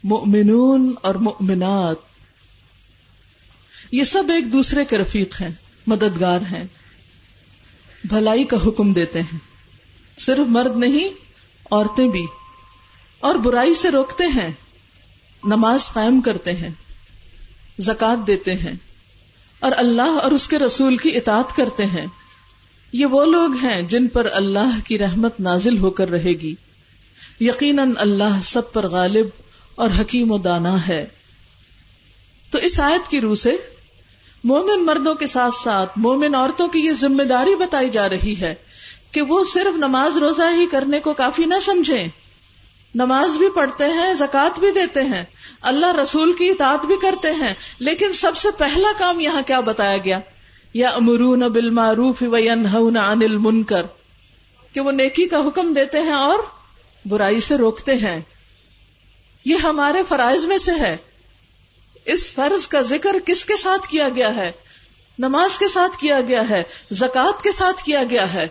مؤمنون 0.03 0.95
اور 1.01 1.15
مؤمنات، 1.15 1.95
یہ 3.91 4.03
سب 4.03 4.23
ایک 4.29 4.53
دوسرے 4.53 4.85
کے 4.85 4.97
رفیق 4.97 5.41
ہیں، 5.41 5.51
مددگار 5.87 6.39
ہیں۔ 6.51 6.63
بھلائی 8.03 8.43
کا 8.43 8.57
حکم 8.67 8.93
دیتے 8.93 9.21
ہیں۔ 9.21 9.37
صرف 10.17 10.39
مرد 10.39 10.77
نہیں، 10.77 11.09
عورتیں 11.71 12.07
بھی۔ 12.07 12.25
اور 13.19 13.35
برائی 13.35 13.73
سے 13.73 13.91
روکتے 13.91 14.23
ہیں، 14.23 14.49
نماز 15.43 15.89
قائم 15.93 16.21
کرتے 16.21 16.53
ہیں 16.53 16.69
زکات 17.79 18.27
دیتے 18.27 18.53
ہیں۔ 18.53 18.73
اور 19.59 19.71
اللہ 19.77 20.19
اور 20.23 20.31
اس 20.31 20.47
کے 20.47 20.59
رسول 20.59 20.97
کی 20.97 21.17
اطاعت 21.17 21.55
کرتے 21.55 21.85
ہیں۔ 21.85 22.05
یہ 22.93 23.05
وہ 23.05 23.25
لوگ 23.25 23.53
ہیں 23.53 23.81
جن 23.81 24.07
پر 24.07 24.27
اللہ 24.33 24.79
کی 24.85 24.97
رحمت 24.97 25.39
نازل 25.39 25.77
ہو 25.77 25.89
کر 25.89 26.09
رہے 26.09 26.31
گی۔ 26.31 26.55
یقیناً 27.39 27.91
اللہ 27.97 28.41
سب 28.43 28.73
پر 28.73 28.87
غالب 28.87 29.27
اور 29.75 29.89
حکیم 29.99 30.31
و 30.31 30.37
دانا 30.37 30.87
ہے۔ 30.87 31.05
تو 32.51 32.59
اس 32.59 32.79
آیت 32.79 33.11
کی 33.11 33.21
روح 33.21 33.35
سے 33.35 33.57
مومن 34.43 34.85
مردوں 34.85 35.15
کے 35.15 35.27
ساتھ 35.27 35.53
ساتھ 35.53 35.91
مومن 35.95 36.35
عورتوں 36.35 36.67
کی 36.67 36.79
یہ 36.79 36.91
ذمہ 36.91 37.23
داری 37.23 37.55
بتائی 37.55 37.89
جا 37.89 38.09
رہی 38.09 38.41
ہے 38.41 38.55
کہ 39.11 39.21
وہ 39.21 39.43
صرف 39.43 39.77
نماز 39.77 40.17
روزہ 40.17 40.41
ہی 40.55 40.65
کرنے 40.65 40.99
کو 40.99 41.13
کافی 41.13 41.45
نہ 41.45 41.55
سمجھیں۔ 41.61 42.07
نماز 42.95 43.37
بھی 43.37 43.49
پڑھتے 43.49 43.83
ہیں 43.83 44.13
زکات 44.13 44.59
بھی 44.59 44.71
دیتے 44.71 45.01
ہیں۔ 45.01 45.23
اللہ 45.61 45.95
رسول 45.95 46.33
کی 46.33 46.49
اطاعت 46.49 46.85
بھی 46.85 46.95
کرتے 47.01 47.31
ہیں۔ 47.31 47.53
لیکن 47.79 48.11
سب 48.11 48.37
سے 48.37 48.47
پہلا 48.57 48.87
کام 48.97 49.19
یہاں 49.19 49.41
کیا 49.47 49.59
بتایا 49.59 49.97
گیا؟ 49.97 50.19
یا 50.73 50.89
امرون 50.89 51.39
بالمعروف 51.39 52.23
وینہون 52.31 52.97
عن 52.97 53.23
المنکر۔ 53.23 53.85
کہ 54.73 54.79
وہ 54.79 54.91
نیکی 54.91 55.27
کا 55.27 55.37
حکم 55.37 55.73
دیتے 55.73 56.01
ہیں 56.01 56.13
اور 56.13 56.39
برائی 57.05 57.39
سے 57.39 57.55
روکتے 57.57 57.95
ہیں۔ 57.95 58.21
یہ 59.45 59.55
ہمارے 59.55 60.03
فرائض 60.07 60.45
میں 60.45 60.57
سے 60.57 60.71
ہے۔ 60.79 60.97
اس 62.05 62.33
فرض 62.33 62.67
کا 62.67 62.81
ذکر 62.81 63.15
کس 63.25 63.45
کے 63.45 63.57
ساتھ 63.57 63.87
کیا 63.87 64.09
گیا 64.09 64.35
ہے؟ 64.35 64.51
نماز 65.19 65.57
کے 65.59 65.67
ساتھ 65.67 65.97
کیا 65.97 66.21
گیا 66.21 66.49
ہے؟ 66.49 66.63
زکات 66.91 67.43
کے 67.43 67.51
ساتھ 67.51 67.83
کیا 67.83 68.03
گیا 68.03 68.33
ہے؟ 68.33 68.47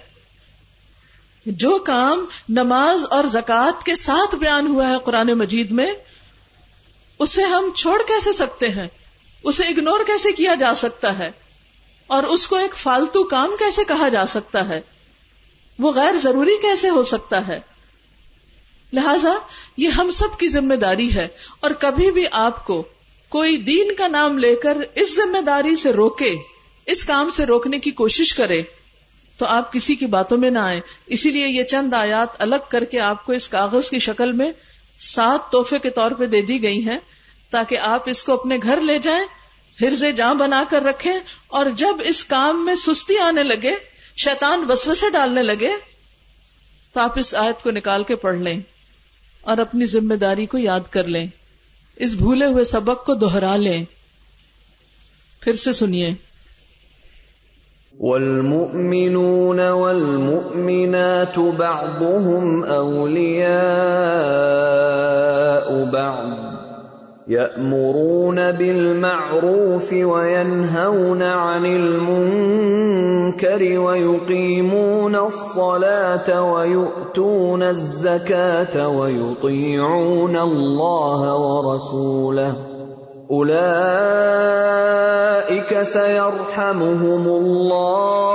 جو 1.47 1.78
کام 1.78 2.25
نماز 2.49 3.04
اور 3.11 3.25
زکات 3.25 3.85
کے 3.85 3.94
ساتھ 3.94 4.35
بیان 4.35 4.66
ہوا 4.66 4.88
ہے 4.88 4.94
قرآن 5.04 5.26
مجید 5.26 5.71
میں، 5.71 5.92
اسے 7.18 7.42
ہم 7.42 7.71
چھوڑ 7.76 8.02
کیسے 8.02 8.32
سکتے 8.32 8.68
ہیں؟ 8.68 8.88
اسے 9.42 9.64
اگنور 9.64 10.00
کیسے 10.06 10.32
کیا 10.32 10.54
جا 10.54 10.75
سکتا 10.75 11.18
ہے؟ 11.18 11.30
اور 12.06 12.23
اس 12.23 12.49
کو 12.49 12.56
ایک 12.56 12.75
فالتو 12.75 13.25
کام 13.25 13.50
کیسے 13.59 13.85
کہا 13.85 14.09
جا 14.09 14.26
سکتا 14.26 14.68
ہے؟ 14.68 14.80
وہ 15.78 15.92
غیر 15.92 16.16
ضروری 16.16 16.56
کیسے 16.62 16.88
ہو 16.88 17.02
سکتا 17.02 17.47
ہے؟ 17.47 17.61
لہذا 18.92 19.32
یہ 19.76 19.88
ہم 19.88 20.11
سب 20.11 20.38
کی 20.38 20.49
ذمہ 20.49 20.75
داری 20.75 21.14
ہے 21.14 21.28
اور 21.61 21.71
کبھی 21.71 22.11
بھی 22.11 22.25
آپ 22.30 22.66
کو 22.66 22.82
کوئی 23.32 23.56
دین 23.64 23.94
کا 23.94 24.06
نام 24.08 24.38
لے 24.38 24.54
کر 24.56 24.76
اس 24.94 25.14
ذمہ 25.16 25.40
داری 25.40 25.74
سے 25.76 25.92
روکے، 25.92 26.34
اس 26.86 27.04
کام 27.04 27.30
سے 27.30 27.46
روکنے 27.46 27.78
کی 27.78 27.90
کوشش 27.92 28.34
کرے، 28.34 28.62
تو 29.38 29.46
آپ 29.46 29.72
کسی 29.72 29.94
کی 29.94 30.06
باتوں 30.08 30.38
میں 30.38 30.50
نہ 30.50 30.58
آئے 30.60 30.80
اسی 31.06 31.30
لیے 31.30 31.46
یہ 31.48 31.64
چند 31.64 31.94
آیات 31.94 32.40
الگ 32.42 32.68
کر 32.68 32.84
کے 32.84 33.00
آپ 33.00 33.24
کو 33.26 33.32
اس 33.32 33.48
کاغذ 33.48 33.90
کی 33.90 33.98
شکل 33.98 34.32
میں 34.32 34.50
سات 35.00 35.50
توحفے 35.52 35.78
کے 35.78 35.90
طور 35.90 36.10
پہ 36.10 36.26
دے 36.26 36.42
دی 36.42 36.62
گئی 36.62 36.84
ہیں، 36.86 36.98
تاکہ 37.52 37.78
آپ 37.86 38.08
اس 38.08 38.22
کو 38.24 38.32
اپنے 38.32 38.58
گھر 38.62 38.80
لے 38.80 38.98
جائیں 38.98 39.24
ہرز 39.78 40.04
جاں 40.16 40.34
بنا 40.34 40.62
کر 40.70 40.82
رکھیں، 40.82 41.14
اور 41.48 41.66
جب 41.76 42.02
اس 42.04 42.24
کام 42.24 42.64
میں 42.64 42.74
سستی 42.74 43.18
آنے 43.18 43.42
لگے، 43.42 43.72
شیطان 44.16 44.64
وسوسے 44.68 45.10
ڈالنے 45.10 45.42
لگے، 45.42 45.70
تو 46.94 47.00
آپ 47.00 47.18
اس 47.18 47.34
آیت 47.34 47.62
کو 47.62 47.70
نکال 47.70 48.04
کے 48.04 48.16
پڑھ 48.16 48.38
لیں 48.38 48.58
اور 49.44 49.58
اپنی 49.58 49.86
ذمہ 49.86 50.14
داری 50.14 50.46
کو 50.46 50.58
یاد 50.58 50.88
کر 50.90 51.04
لیں۔ 51.06 51.26
اس 51.96 52.14
بھولے 52.14 52.46
ہوئے 52.46 52.64
سبق 52.64 53.06
کو 53.06 53.14
دوہرا 53.14 53.56
لیں۔ 53.56 53.84
پھر 55.40 55.52
سے 55.52 55.72
سنیے۔ 55.72 56.14
والمؤمنون 58.00 59.61
والمؤمنات 59.61 61.38
بعضهم 61.38 62.64
أولياء 62.64 63.44
بعض۔ 65.92 66.51
يأمرون 67.29 68.52
بالمعروف 68.52 69.93
وينهون 69.93 71.23
عن 71.23 71.67
المنكر 71.67 73.62
ويقيمون 73.79 75.17
الصلاة 75.17 76.52
ويؤتون 76.52 77.62
الزكاة 77.62 78.88
ويطيعون 78.88 80.37
الله 80.37 81.37
ورسوله. 81.37 82.57
أولئك 83.31 83.62
سيرحمهم 85.83 87.26
الله. 87.26 88.33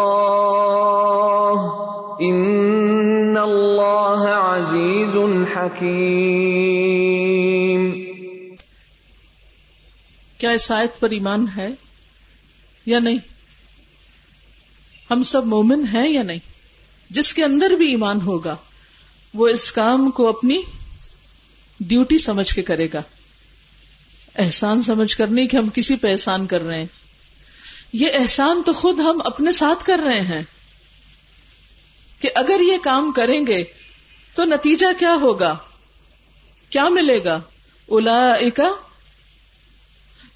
إن 2.22 3.38
الله 3.38 4.28
عزيز 4.28 5.46
حكيم. 5.46 7.27
کیا 10.38 10.50
اس 10.50 10.72
آیت 10.72 11.00
پر 11.00 11.10
ایمان 11.10 11.46
ہے 11.58 11.70
یا 12.86 13.00
نہیں؟ 13.00 13.18
ہم 15.12 15.24
سب 15.24 15.46
مومن 15.46 15.86
ہیں 15.94 16.10
یا 16.10 16.24
نہیں؟ 16.24 16.40
جس 17.10 17.34
کے 17.34 17.44
اندر 17.44 17.70
بھی 17.70 17.88
ایمان 17.88 18.22
ہوگا، 18.22 18.56
وہ 19.34 19.48
اس 19.48 19.72
کام 19.72 20.12
کو 20.12 20.30
اپنی 20.30 20.62
ڈیوٹی 21.80 22.18
سمجھ 22.18 22.56
کے 22.56 22.62
کرے 22.62 22.88
گا۔ 22.94 23.02
احسان 24.36 24.84
سمجھ 24.84 25.18
کر 25.18 25.28
نہیں 25.28 25.48
کہ 25.48 25.58
ہم 25.58 25.70
کسی 25.74 25.96
پہ 25.96 26.12
احسان 26.12 26.48
کر 26.48 26.62
رہے 26.62 26.78
ہیں۔ 26.78 26.86
یہ 27.94 28.08
احسان 28.14 28.62
تو 28.66 28.74
خود 28.74 29.00
ہم 29.00 29.22
اپنے 29.26 29.52
ساتھ 29.52 29.86
کر 29.86 30.00
رہے 30.06 30.22
ہیں۔ 30.22 30.42
کہ 32.20 32.30
اگر 32.36 32.60
یہ 32.60 32.78
کام 32.84 33.12
کریں 33.12 33.48
گے 33.48 33.64
تو 34.36 34.46
نتیجہ 34.46 35.00
کیا 35.00 35.14
ہوگا؟ 35.14 35.58
کیا 36.70 36.90
ملے 36.90 37.24
گا؟ 37.24 37.42
الا 37.90 38.34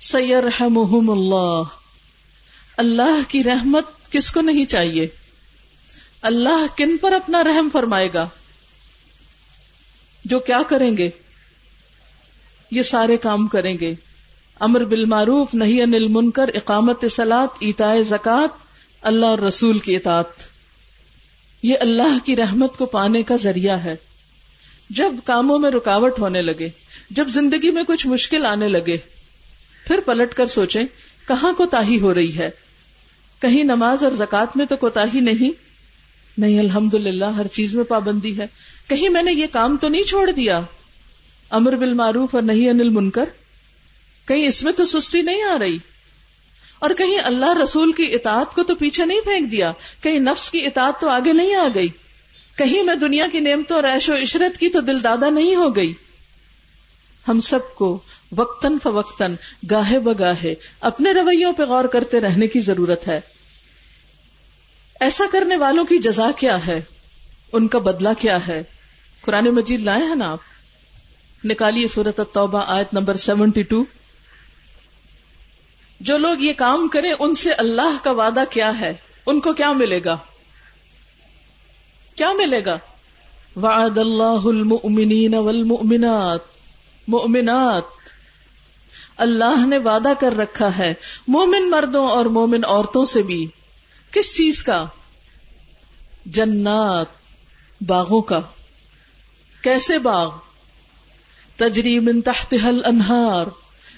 سیرحمہم 0.01 1.09
اللہ 1.09 1.63
اللہ 2.77 3.19
کی 3.27 3.43
رحمت 3.43 4.11
کس 4.11 4.31
کو 4.31 4.41
نہیں 4.41 4.65
چاہیے؟ 4.65 5.07
اللہ 6.21 6.65
کن 6.75 6.97
پر 6.97 7.11
اپنا 7.11 7.43
رحم 7.43 7.69
فرمائے 7.73 8.09
گا؟ 8.13 8.27
جو 10.25 10.39
کیا 10.39 10.61
کریں 10.69 10.97
گے؟ 10.97 11.09
یہ 12.71 12.81
سارے 12.81 13.17
کام 13.17 13.47
کریں 13.47 13.77
گے۔ 13.81 13.93
امر 14.59 14.83
بالمعروف 14.83 15.53
نہیں 15.53 15.81
انل 15.81 16.07
منکر 16.07 16.47
اقامت 16.47 17.05
سلاد 17.11 17.47
ایتائے 17.59 18.03
زکات، 18.03 18.49
اللہ 19.01 19.25
اور 19.25 19.39
رسول 19.39 19.79
کی 19.79 19.95
اطاعت۔ 19.95 20.47
یہ 21.63 21.75
اللہ 21.79 22.25
کی 22.25 22.35
رحمت 22.35 22.77
کو 22.77 22.85
پانے 22.85 23.23
کا 23.23 23.35
ذریعہ 23.35 23.77
ہے۔ 23.77 23.95
جب 24.89 25.11
کاموں 25.25 25.59
میں 25.59 25.71
رکاوٹ 25.71 26.19
ہونے 26.19 26.41
لگے، 26.41 26.69
جب 27.09 27.27
زندگی 27.27 27.71
میں 27.71 27.83
کچھ 27.83 28.07
مشکل 28.07 28.45
آنے 28.45 28.67
لگے 28.67 28.97
پھر 29.91 29.99
پلٹ 29.99 30.33
کر 30.33 30.45
سوچیں، 30.45 30.83
کہاں 31.27 31.53
کو 31.53 31.65
تاہی 31.65 31.99
ہو 31.99 32.13
رہی 32.13 32.37
ہے؟ 32.37 32.49
کہیں 33.41 33.63
نماز 33.63 34.03
اور 34.03 34.11
زکات 34.11 34.57
میں 34.57 34.65
تو 34.65 34.75
کوتا 34.75 35.03
ہی 35.13 35.19
نہیں؟ 35.19 35.51
نہیں 36.37 36.59
الحمد 36.59 36.93
للہ 36.93 37.25
ہر 37.25 37.47
چیز 37.47 37.75
میں 37.75 37.83
پابندی 37.83 38.37
ہے۔ 38.37 38.47
کہیں 38.87 39.09
میں 39.09 39.23
نے 39.23 39.33
یہ 39.33 39.47
کام 39.51 39.77
تو 39.77 39.89
نہیں 39.89 40.03
چھوڑ 40.03 40.31
دیا؟ 40.31 40.61
امر 41.49 41.75
بالمعروف 41.75 42.35
اور 42.35 42.43
نہیں 42.43 42.69
انل 42.69 42.89
منکر 42.89 43.23
کہیں 44.27 44.47
اس 44.47 44.63
میں 44.63 44.73
تو 44.73 44.85
سستی 44.85 45.21
نہیں 45.21 45.43
آ 45.43 45.59
رہی؟ 45.59 45.77
اور 46.79 46.89
کہیں 46.97 47.19
اللہ 47.19 47.57
رسول 47.63 47.91
کی 47.91 48.03
اطاعت 48.03 48.55
کو 48.55 48.63
تو 48.63 48.75
پیچھے 48.75 49.05
نہیں 49.05 49.21
پھینک 49.21 49.51
دیا؟ 49.51 49.71
کہیں 50.01 50.19
نفس 50.19 50.51
کی 50.51 50.65
اطاعت 50.65 51.01
تو 51.01 51.09
آگے 51.09 51.33
نہیں 51.33 51.55
آ 51.55 51.67
گئی؟ 51.75 51.87
کہیں 52.57 52.83
میں 52.83 52.95
دنیا 52.95 53.27
کی 53.31 53.39
نعمتوں 53.39 53.75
اور 53.75 53.83
ایش 53.83 54.09
و 54.09 54.13
عشرت 54.13 54.57
کی 54.57 54.69
تو 54.69 54.81
دل 54.81 55.03
دادا 55.03 55.29
نہیں 55.29 55.55
ہو 55.55 55.75
گئی؟ 55.75 55.93
ہم 57.27 57.41
سب 57.41 57.75
کو 57.75 57.99
وقتاً 58.37 58.77
فوقتاً، 58.83 59.35
گاہے 59.71 59.99
بگاہے 59.99 60.55
اپنے 60.79 61.11
رویوں 61.11 61.53
پہ 61.53 61.63
غور 61.63 61.85
کرتے 61.85 62.21
رہنے 62.21 62.47
کی 62.47 62.59
ضرورت 62.59 63.07
ہے۔ 63.07 63.19
ایسا 64.99 65.23
کرنے 65.31 65.55
والوں 65.55 65.85
کی 65.85 65.97
جزا 65.97 66.31
کیا 66.37 66.67
ہے؟ 66.67 66.81
ان 67.53 67.67
کا 67.67 67.79
بدلہ 67.79 68.09
کیا 68.19 68.47
ہے؟ 68.47 68.63
قرآن 69.21 69.45
مجید 69.45 69.81
لائے 69.81 70.03
ہیں 70.03 70.15
نا 70.15 70.31
آپ؟ 70.31 70.37
نکالیے 71.43 71.87
صورت 71.87 72.19
التوبہ 72.19 72.63
آیت 72.67 72.93
نمبر 72.93 73.15
سیونٹی 73.15 73.61
ٹو۔ 73.61 73.83
جو 75.99 76.17
لوگ 76.17 76.37
یہ 76.39 76.53
کام 76.53 76.87
کریں، 76.87 77.13
ان 77.19 77.35
سے 77.35 77.53
اللہ 77.53 78.03
کا 78.03 78.11
وعدہ 78.11 78.43
کیا 78.49 78.79
ہے؟ 78.79 78.93
ان 79.25 79.39
کو 79.39 79.53
کیا 79.53 79.71
ملے 79.71 79.99
گا؟ 80.05 80.17
کیا 82.15 82.33
ملے 82.33 82.65
گا؟ 82.65 82.77
وعد 83.55 83.97
اللہ 83.97 84.39
المؤمنین 84.45 85.33
والمؤمنات۔ 85.33 86.39
مؤمنات۔ 87.07 88.00
اللہ 89.21 89.65
نے 89.65 89.77
وعدہ 89.77 90.13
کر 90.19 90.37
رکھا 90.37 90.77
ہے، 90.77 90.93
مومن 91.27 91.69
مردوں 91.69 92.07
اور 92.07 92.25
مومن 92.25 92.65
عورتوں 92.65 93.05
سے 93.05 93.21
بھی۔ 93.21 93.47
کس 94.11 94.35
چیز 94.35 94.63
کا؟ 94.63 94.85
جنات، 96.25 97.05
باغوں 97.81 98.21
کا۔ 98.21 98.41
کیسے 99.61 99.99
باغ؟ 99.99 100.31
تجریب 101.55 102.09
حل 102.51 102.81
انہار 102.85 103.47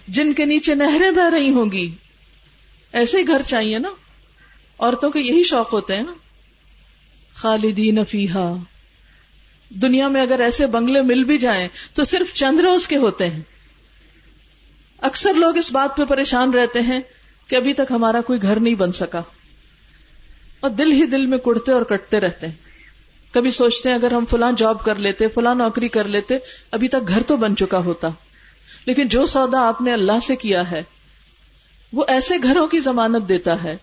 جن 0.07 0.33
کے 0.33 0.45
نیچے 0.45 0.75
نہریں 0.75 1.11
بہ 1.11 1.29
رہی 1.29 1.49
ہوں 1.49 1.71
گی۔ 1.71 1.95
ایسے 2.91 3.17
ہی 3.17 3.27
گھر 3.27 3.41
چاہیے 3.41 3.79
نا۔ 3.79 3.89
عورتوں 4.79 5.11
کے 5.11 5.19
یہی 5.19 5.43
شوق 5.43 5.73
ہوتے 5.73 5.95
ہیں 5.95 6.03
نا۔ 6.03 6.13
خالدین 7.33 8.05
فیحا 8.05 8.53
دنیا 9.69 10.07
میں 10.07 10.21
اگر 10.21 10.39
ایسے 10.39 10.67
بنگلے 10.67 11.01
مل 11.01 11.23
بھی 11.23 11.37
جائیں 11.37 11.67
تو 11.93 12.03
صرف 12.03 12.33
چند 12.33 12.59
روز 12.59 12.87
کے 12.87 12.97
ہوتے 12.97 13.29
ہیں۔ 13.29 13.52
اکثر 15.03 15.33
لوگ 15.33 15.57
اس 15.57 15.71
بات 15.71 15.97
پہ 15.97 16.05
پریشان 16.05 16.53
رہتے 16.53 16.81
ہیں 16.81 17.01
کہ 17.47 17.55
ابھی 17.55 17.73
تک 17.73 17.91
ہمارا 17.91 18.21
کوئی 18.21 18.41
گھر 18.41 18.59
نہیں 18.59 18.75
بن 18.75 18.91
سکا 18.91 19.21
اور 20.59 20.69
دل 20.69 20.91
ہی 20.91 21.05
دل 21.05 21.25
میں 21.25 21.37
کڑتے 21.37 21.71
اور 21.71 21.81
کٹتے 21.81 22.19
رہتے 22.19 22.47
ہیں۔ 22.47 22.53
کبھی 23.31 23.51
سوچتے 23.51 23.89
ہیں 23.89 23.95
اگر 23.95 24.11
ہم 24.11 24.25
فلاں 24.25 24.51
جاب 24.51 24.85
کر 24.85 24.95
لیتے، 24.95 25.27
فلاں 25.27 25.55
نوکری 25.55 25.87
کر 25.87 26.07
لیتے، 26.07 26.37
ابھی 26.71 26.87
تک 26.87 27.07
گھر 27.07 27.21
تو 27.27 27.37
بن 27.37 27.55
چکا 27.55 27.77
ہوتا۔ 27.77 28.09
لیکن 28.85 29.07
جو 29.07 29.25
سودا 29.25 29.67
آپ 29.67 29.81
نے 29.81 29.93
اللہ 29.93 30.19
سے 30.23 30.35
کیا 30.35 30.71
ہے، 30.71 30.83
وہ 31.93 32.05
ایسے 32.07 32.35
گھروں 32.43 32.67
کی 32.67 32.79
ضمانت 32.79 33.29
دیتا 33.29 33.63
ہے 33.63 33.77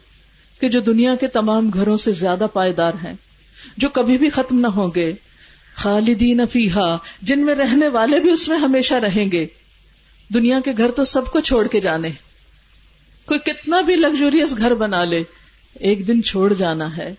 کہ 0.61 0.69
جو 0.69 0.81
دنیا 0.81 1.15
کے 1.15 1.29
تمام 1.29 1.71
گھروں 1.71 1.97
سے 1.97 2.13
زیادہ 2.13 2.47
پائیدار 2.53 2.93
ہیں، 3.05 3.15
جو 3.77 3.89
کبھی 3.89 4.19
بھی 4.19 4.31
ختم 4.31 4.61
نہ 4.61 4.67
ہوں 4.67 4.89
گے۔ 4.95 5.13
خالدین 5.75 6.41
فیحا 6.47 6.97
جن 7.23 7.41
میں 7.41 7.55
رہنے 7.55 7.89
والے 7.89 8.21
بھی 8.21 8.31
اس 8.31 8.49
میں 8.49 8.59
ہمیشہ 8.59 8.95
رہیں 8.95 9.33
گے۔ 9.33 9.47
دنیا 10.35 10.61
کے 10.61 10.73
گھر 10.79 10.91
تو 10.91 11.05
سب 11.05 11.27
کو 11.27 11.41
چھوڑ 11.41 11.67
کے 11.67 11.81
جانے 11.81 12.09
کوئی 13.25 13.41
کتنا 13.41 13.81
بھی 13.81 13.97
لگژریس 13.97 14.57
گھر 14.57 14.75
بنا 14.75 15.05
لے، 15.05 15.23
ایک 15.81 16.09
دن 16.09 16.23
چھوڑ 16.23 16.53
جانا 16.53 16.97
ہے۔ 16.97 17.15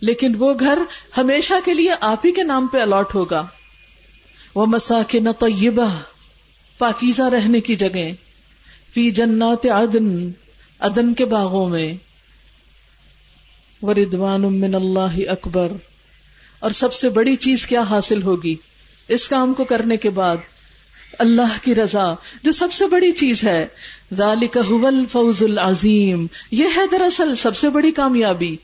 لیکن 0.00 0.32
وہ 0.38 0.54
گھر 0.60 0.78
ہمیشہ 1.16 1.54
کے 1.64 1.74
لیے 1.74 1.90
آپ 2.00 2.26
ہی 2.26 2.32
کے 2.32 2.42
نام 2.42 2.66
پہ 2.66 2.78
الاٹ 2.78 3.14
ہوگا۔ 3.14 3.46
وہ 4.54 4.66
مسا 4.66 5.02
کے 5.08 5.20
نہ 5.20 5.28
طیبہ، 5.40 6.00
پاکیزہ 6.78 7.22
رہنے 7.22 7.60
کی 7.60 7.76
جگہ 7.76 8.10
فی 8.94 9.10
جنات 9.10 9.66
عدن 9.66 10.30
عدن 10.78 11.14
کے 11.14 11.24
باغوں 11.24 11.68
میں۔ 11.68 11.94
وردوان 13.84 14.42
من 14.42 14.74
اللہ 14.74 15.30
اکبر۔ 15.30 15.68
اور 16.58 16.70
سب 16.70 16.92
سے 16.92 17.08
بڑی 17.08 17.36
چیز 17.36 17.66
کیا 17.66 17.82
حاصل 17.82 18.22
ہوگی؟ 18.22 18.56
اس 19.08 19.28
کام 19.28 19.54
کو 19.54 19.64
کرنے 19.64 19.96
کے 19.96 20.10
بعد۔ 20.10 20.36
اللہ 21.18 21.64
کی 21.64 21.74
رضا، 21.74 22.14
جو 22.42 22.52
سب 22.52 22.72
سے 22.72 22.86
بڑی 22.86 23.12
چیز 23.12 23.44
ہے۔ 23.44 23.66
ذالک 24.14 24.58
هو 24.72 24.86
الفوز 24.86 25.42
العظیم۔ 25.42 26.26
یہ 26.50 26.64
ہے 26.76 26.86
دراصل 26.92 27.34
سب 27.34 27.56
سے 27.56 27.70
بڑی 27.70 27.92
کامیابی۔ 27.92 28.56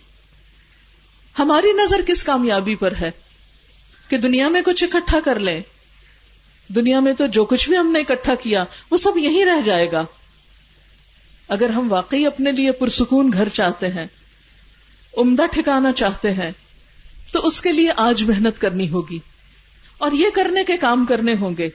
ہماری 1.38 1.72
نظر 1.72 2.00
کس 2.06 2.24
کامیابی 2.24 2.74
پر 2.74 2.94
ہے؟ 3.00 3.10
کہ 4.08 4.16
دنیا 4.16 4.48
میں 4.48 4.62
کچھ 4.62 4.84
اکٹھا 4.84 5.20
کر 5.20 5.38
لیں۔ 5.38 5.60
دنیا 6.68 7.00
میں 7.00 7.12
تو 7.12 7.26
جو 7.26 7.44
کچھ 7.44 7.68
بھی 7.68 7.76
ہم 7.76 7.92
نے 7.92 7.98
اکٹھا 7.98 8.34
کیا، 8.34 8.64
وہ 8.90 8.96
سب 8.96 9.18
یہی 9.18 9.44
رہ 9.44 9.60
جائے 9.64 9.92
گا۔ 9.92 10.04
اگر 11.48 11.68
ہم 11.68 11.92
واقعی 11.92 12.26
اپنے 12.26 12.52
لیے 12.52 12.72
پرسکون 12.72 13.30
گھر 13.32 13.48
چاہتے 13.48 13.88
ہیں، 13.88 14.06
عمدہ 15.16 15.42
ٹھکانا 15.52 15.92
چاہتے 15.92 16.32
ہیں، 16.32 16.50
تو 17.32 17.46
اس 17.46 17.60
کے 17.60 17.72
لیے 17.72 17.88
آج 17.96 18.22
محنت 18.22 18.60
کرنی 18.60 18.88
ہوگی۔ 18.88 19.18
اور 19.98 20.12
یہ 20.12 20.26
کرنے 20.34 20.64
کے 20.64 20.76
کام 20.76 21.06
کرنے 21.06 21.32
ہوں 21.40 21.56
گے۔ 21.58 21.68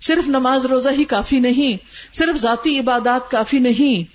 صرف 0.00 0.28
نماز 0.28 0.66
روزہ 0.66 0.88
ہی 0.98 1.04
کافی 1.04 1.38
نہیں، 1.38 1.76
صرف 2.14 2.36
ذاتی 2.36 2.78
عبادات 2.78 3.30
کافی 3.30 3.58
نہیں۔ 3.58 4.10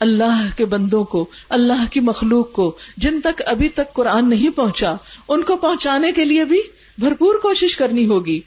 اللہ 0.00 0.46
کے 0.56 0.64
بندوں 0.64 1.04
کو، 1.04 1.26
اللہ 1.48 1.92
کی 1.92 2.00
مخلوق 2.00 2.52
کو 2.52 2.76
جن 2.96 3.20
تک 3.20 3.42
ابھی 3.46 3.68
تک 3.68 3.92
قرآن 3.92 4.30
نہیں 4.30 4.56
پہنچا، 4.56 4.94
ان 5.28 5.42
کو 5.42 5.56
پہنچانے 5.56 6.12
کے 6.12 6.24
لیے 6.24 6.44
بھی 6.44 6.62
بھرپور 6.98 7.34
کوشش 7.34 7.76
کرنی 7.76 8.06
ہوگی۔ 8.06 8.40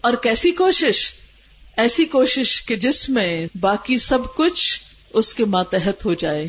اور 0.00 0.12
کیسی 0.12 0.50
کوشش؟ 0.50 1.12
ایسی 1.76 2.04
کوشش 2.04 2.62
کہ 2.62 2.76
جس 2.76 3.08
میں 3.08 3.46
باقی 3.60 3.98
سب 3.98 4.18
کچھ 4.36 4.80
اس 5.12 5.34
کے 5.34 5.44
ماتحت 5.44 6.04
ہو 6.04 6.14
جائے۔ 6.14 6.48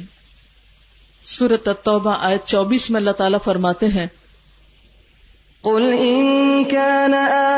سورت 1.24 1.68
التوبہ 1.68 2.18
آیت 2.20 2.46
چوبیس 2.46 2.90
میں 2.90 3.00
اللہ 3.00 3.12
تعالیٰ 3.12 3.40
فرماتے 3.44 3.88
ہیں 3.88 4.06
قل 5.67 5.93
إن 5.93 6.65
كان 6.65 7.13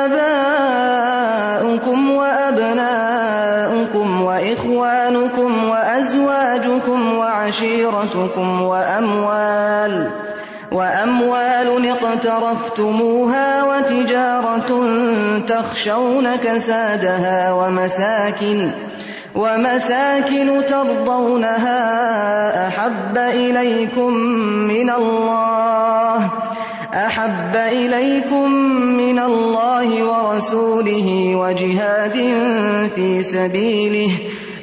آباؤكم 0.06 2.12
وأبناؤكم 2.12 4.22
وإخوانكم 4.22 5.64
وأزواجكم 5.64 7.14
وعشيرتكم 7.14 8.62
وأموال 8.62 10.12
وأموال 10.72 11.90
اقترفتموها 11.90 13.64
وتجارة 13.64 14.86
تخشون 15.48 16.36
كسادها 16.36 17.54
ومساكن 17.54 18.72
ومساكن 19.36 20.66
ترضونها 20.66 21.78
أحب 22.68 23.18
إليكم 23.18 24.14
من 24.68 24.90
الله 24.90 26.30
أحب 26.94 27.56
إليكم 27.56 28.52
من 28.98 29.20
الله 29.20 29.90
ورسوله 30.04 31.36
وجهاد 31.36 32.14
في 32.96 33.24
سبيله 33.24 34.18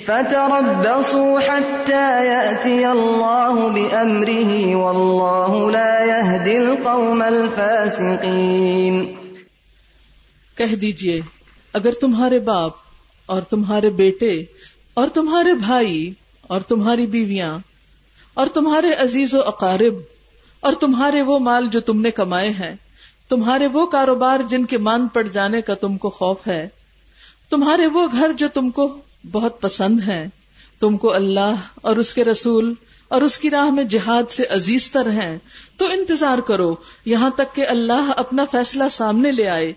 فتربصوا 0.07 1.41
حتى 1.41 2.07
يأتي 2.27 2.89
الله 2.89 3.69
بأمره 3.69 4.77
والله 4.77 5.71
لا 5.71 6.05
يهدي 6.05 6.57
القوم 6.59 7.23
الفاسقين. 7.23 9.05
کہہ 10.57 10.75
دیجیے، 10.75 11.21
اگر 11.73 11.93
تمہارے 11.93 12.39
باپ 12.39 12.73
اور 13.27 13.43
تمہارے 13.43 13.91
بیٹے 13.91 14.45
اور 14.95 15.09
تمہارے 15.09 15.55
بھائی 15.55 16.13
اور 16.43 16.61
تمہاری 16.61 17.07
بیویاں 17.07 17.59
اور 18.35 18.47
تمہارے 18.47 18.93
عزیز 18.93 19.35
و 19.35 19.43
اقارب 19.47 19.95
اور 20.61 20.73
تمہارے 20.73 21.23
وہ 21.23 21.39
مال 21.39 21.69
جو 21.69 21.81
تم 21.81 22.01
نے 22.01 22.11
کمائے 22.11 22.51
ہیں، 22.51 22.77
تمہارے 23.29 23.67
وہ 23.67 23.87
کاروبار 23.87 24.41
جن 24.49 24.65
کے 24.65 24.79
مان 24.79 25.09
پڑ 25.09 25.23
جانے 25.23 25.63
کا 25.63 25.75
تم 25.75 25.97
کو 25.97 26.11
خوف 26.11 26.47
ہے۔ 26.47 26.69
تمہارے 27.51 27.87
وہ 27.87 28.07
گھر 28.13 28.33
جو 28.33 28.49
تم 28.55 28.71
کو 28.71 28.99
بہت 29.33 29.61
پسند 29.61 30.01
ہیں۔ 30.01 30.27
تم 30.81 30.97
کو 30.97 31.15
اللہ 31.15 31.55
اور 31.75 31.97
اس 31.97 32.15
کے 32.15 32.25
رسول 32.25 32.75
اور 33.09 33.23
اس 33.23 33.39
کی 33.39 33.51
راہ 33.51 33.71
میں 33.71 33.85
جہاد 33.85 34.31
سے 34.31 34.45
عزیز 34.51 34.91
تر 34.91 35.11
ہیں۔ 35.11 35.39
تو 35.77 35.87
انتظار 35.87 36.39
کرو، 36.39 36.75
یہاں 37.05 37.31
تک 37.31 37.55
کہ 37.55 37.69
اللہ 37.69 38.13
اپنا 38.17 38.45
فیصلہ 38.45 38.85
سامنے 38.91 39.33
لے 39.33 39.49
آئے۔ 39.49 39.73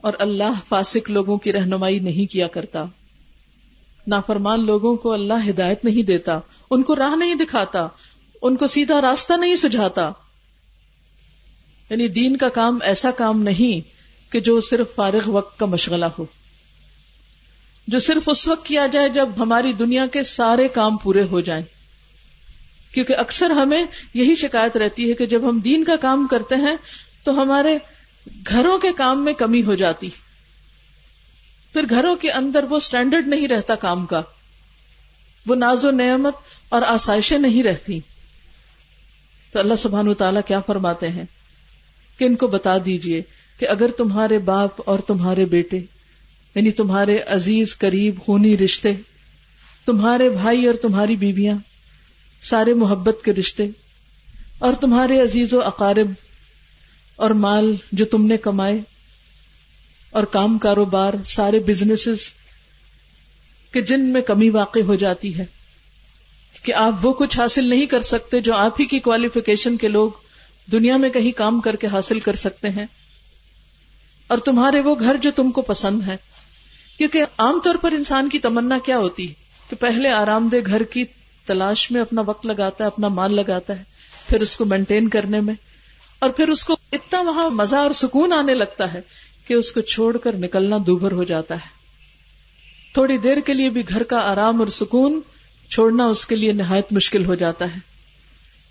اور 0.00 0.12
اللہ 0.18 0.52
فاسق 0.68 1.10
لوگوں 1.10 1.36
کی 1.36 1.52
رہنمائی 1.52 1.98
نہیں 1.98 2.32
کیا 2.32 2.48
کرتا۔ 2.48 2.84
نافرمان 4.06 4.66
لوگوں 4.66 4.96
کو 4.96 5.12
اللہ 5.12 5.50
ہدایت 5.50 5.84
نہیں 5.84 6.02
دیتا، 6.02 6.38
ان 6.70 6.82
کو 6.82 6.96
راہ 6.96 7.16
نہیں 7.16 7.34
دکھاتا۔ 7.34 7.88
ان 8.42 8.56
کو 8.56 8.66
سیدھا 8.66 9.00
راستہ 9.00 9.32
نہیں 9.34 9.54
سجھاتا۔ 9.54 10.10
یعنی 11.90 12.08
دین 12.08 12.36
کا 12.36 12.48
کام 12.48 12.78
ایسا 12.82 13.10
کام 13.10 13.42
نہیں 13.42 13.98
کہ 14.32 14.40
جو 14.40 14.60
صرف 14.60 14.94
فارغ 14.94 15.30
وقت 15.30 15.58
کا 15.58 15.66
مشغلہ 15.66 16.04
ہو۔ 16.18 16.26
جو 17.88 17.98
صرف 17.98 18.28
اس 18.28 18.48
وقت 18.48 18.66
کیا 18.66 18.86
جائے 18.86 19.08
جب 19.08 19.28
ہماری 19.38 19.72
دنیا 19.72 20.06
کے 20.06 20.22
سارے 20.22 20.68
کام 20.68 20.96
پورے 20.96 21.22
ہو 21.22 21.40
جائیں۔ 21.40 21.64
کیونکہ 22.94 23.16
اکثر 23.16 23.50
ہمیں 23.50 23.84
یہی 24.14 24.34
شکایت 24.34 24.76
رہتی 24.76 25.08
ہے 25.08 25.14
کہ 25.14 25.26
جب 25.26 25.50
ہم 25.50 25.60
دین 25.60 25.84
کا 25.84 25.96
کام 25.96 26.26
کرتے 26.26 26.54
ہیں 26.54 26.76
تو 27.24 27.42
ہمارے 27.42 27.78
گھروں 28.48 28.78
کے 28.78 28.88
کام 28.96 29.24
میں 29.24 29.32
کمی 29.32 29.62
ہو 29.62 29.74
جاتی۔ 29.74 30.10
پھر 31.72 31.84
گھروں 31.90 32.16
کے 32.16 32.30
اندر 32.30 32.64
وہ 32.64 32.78
سٹینڈرڈ 32.78 33.28
نہیں 33.28 33.48
رہتا 33.48 33.74
کام 33.74 34.06
کا۔ 34.06 34.22
وہ 35.46 35.54
ناز 35.54 35.84
و 35.84 35.90
نعمت 35.90 36.34
اور 36.68 36.82
آسائشیں 36.82 37.38
نہیں 37.38 37.62
رہتی۔ 37.62 38.00
تو 39.58 39.62
اللہ 39.62 39.76
سبحان 39.76 40.14
تعالیٰ 40.14 40.40
کیا 40.46 40.60
فرماتے 40.60 41.08
ہیں 41.08 41.24
کہ 42.18 42.24
ان 42.24 42.34
کو 42.36 42.46
بتا 42.46 42.76
دیجیے 42.86 43.22
کہ 43.58 43.68
اگر 43.68 43.90
تمہارے 43.90 44.38
باپ 44.38 44.80
اور 44.86 44.98
تمہارے 44.98 45.44
بیٹے 45.44 45.76
یعنی 46.54 46.70
تمہارے 46.70 47.18
عزیز، 47.26 47.78
قریب، 47.78 48.20
خونی 48.20 48.56
رشتے، 48.58 48.92
تمہارے 49.86 50.28
بھائی 50.28 50.66
اور 50.66 50.74
تمہاری 50.74 51.16
بیویاں، 51.16 51.56
سارے 52.42 52.74
محبت 52.74 53.24
کے 53.24 53.32
رشتے، 53.32 53.66
اور 54.58 54.74
تمہارے 54.74 55.20
عزیز 55.20 55.54
و 55.54 55.62
اقارب 55.62 56.12
اور 57.16 57.30
مال 57.30 57.74
جو 57.92 58.04
تم 58.04 58.26
نے 58.26 58.36
کمائے، 58.36 58.80
اور 60.10 60.24
کام 60.24 60.58
کاروبار، 60.58 61.22
سارے 61.24 61.60
بزنس 61.60 62.08
کہ 63.72 63.80
جن 63.80 64.06
میں 64.06 64.22
کمی 64.22 64.50
واقع 64.50 64.78
ہو 64.86 64.94
جاتی 64.94 65.38
ہے 65.38 65.44
کہ 66.68 66.74
آپ 66.74 67.06
وہ 67.06 67.12
کچھ 67.12 67.38
حاصل 67.38 67.64
نہیں 67.64 67.86
کر 67.86 68.00
سکتے 68.00 68.40
جو 68.40 68.54
آپ 68.54 68.80
ہی 68.80 68.84
کی 68.84 68.98
کوالیفیکیشن 68.98 69.76
کے 69.76 69.88
لوگ 69.88 70.10
دنیا 70.72 70.96
میں 70.96 71.10
کہیں 71.10 71.32
کام 71.32 71.60
کر 71.60 71.76
کے 71.76 71.86
حاصل 71.86 72.20
کر 72.20 72.34
سکتے 72.34 72.68
ہیں۔ 72.68 72.86
اور 74.28 74.38
تمہارے 74.38 74.80
وہ 74.80 74.94
گھر 75.00 75.16
جو 75.16 75.30
تم 75.36 75.50
کو 75.50 75.62
پسند 75.62 76.02
ہے 76.06 76.16
کیونکہ 76.98 77.22
عام 77.38 77.60
طور 77.64 77.74
پر 77.74 77.92
انسان 77.92 78.28
کی 78.28 78.38
تمنا 78.38 78.78
کیا 78.84 78.98
ہوتی؟ 78.98 79.28
ہے 79.28 79.34
کہ 79.70 79.76
پہلے 79.76 80.10
آرام 80.10 80.48
دہ 80.48 80.56
گھر 80.66 80.82
کی 80.82 81.04
تلاش 81.46 81.90
میں 81.90 82.00
اپنا 82.00 82.22
وقت 82.26 82.46
لگاتا 82.46 82.84
ہے، 82.84 82.86
اپنا 82.86 83.08
مال 83.08 83.34
لگاتا 83.34 83.78
ہے، 83.78 83.84
پھر 84.28 84.40
اس 84.40 84.56
کو 84.56 84.64
مینٹین 84.64 85.08
کرنے 85.08 85.40
میں۔ 85.40 85.54
اور 86.18 86.30
پھر 86.30 86.48
اس 86.48 86.64
کو 86.64 86.76
اتنا 86.92 87.20
وہاں 87.20 87.50
مزہ 87.50 87.76
اور 87.76 87.90
سکون 87.90 88.32
آنے 88.32 88.54
لگتا 88.54 88.94
ہے 88.94 89.00
کہ 89.46 89.54
اس 89.54 89.72
کو 89.72 89.80
چھوڑ 89.80 90.16
کر 90.16 90.32
نکلنا 90.32 90.76
دوبھر 90.86 91.12
ہو 91.12 91.24
جاتا 91.24 91.54
ہے۔ 91.54 91.78
تھوڑی 92.94 93.18
دیر 93.18 93.40
کے 93.40 93.54
لیے 93.54 93.70
بھی 93.70 93.82
گھر 93.88 94.02
کا 94.02 94.18
آرام 94.18 94.58
اور 94.58 94.68
سکون 94.68 95.20
چھوڑنا 95.70 96.06
اس 96.06 96.26
کے 96.26 96.36
لیے 96.36 96.52
نہایت 96.52 96.92
مشکل 96.92 97.24
ہو 97.24 97.34
جاتا 97.34 97.64
ہے۔ 97.64 97.78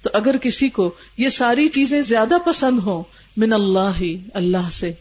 تو 0.01 0.09
اگر 0.13 0.37
کسی 0.37 0.69
کو 0.69 0.93
یہ 1.17 1.29
ساری 1.29 1.69
چیزیں 1.69 2.01
زیادہ 2.01 2.35
پسند 2.45 2.79
ہوں، 2.79 3.03
من 3.37 3.53
اللہ 3.53 3.91
ہی، 3.99 4.17
اللہ 4.33 4.69
سے۔ 4.71 4.93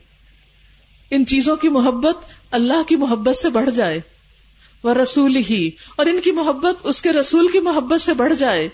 ان 1.11 1.27
چیزوں 1.27 1.57
کی 1.57 1.69
محبت 1.69 2.17
اللہ 2.51 2.83
کی 2.89 2.97
محبت 2.97 3.37
سے 3.37 3.49
بڑھ 3.49 3.71
جائے۔ 3.71 4.01
وہ 4.83 4.95
رسول 4.95 5.37
ہی، 5.37 5.71
اور 5.97 6.07
ان 6.07 6.21
کی 6.21 6.31
محبت 6.31 6.77
اس 6.85 7.03
کے 7.03 7.13
رسول 7.13 7.49
کی 7.49 7.61
محبت 7.61 8.01
سے 8.01 8.15
بڑھ 8.15 8.33
جائے۔ 8.39 8.69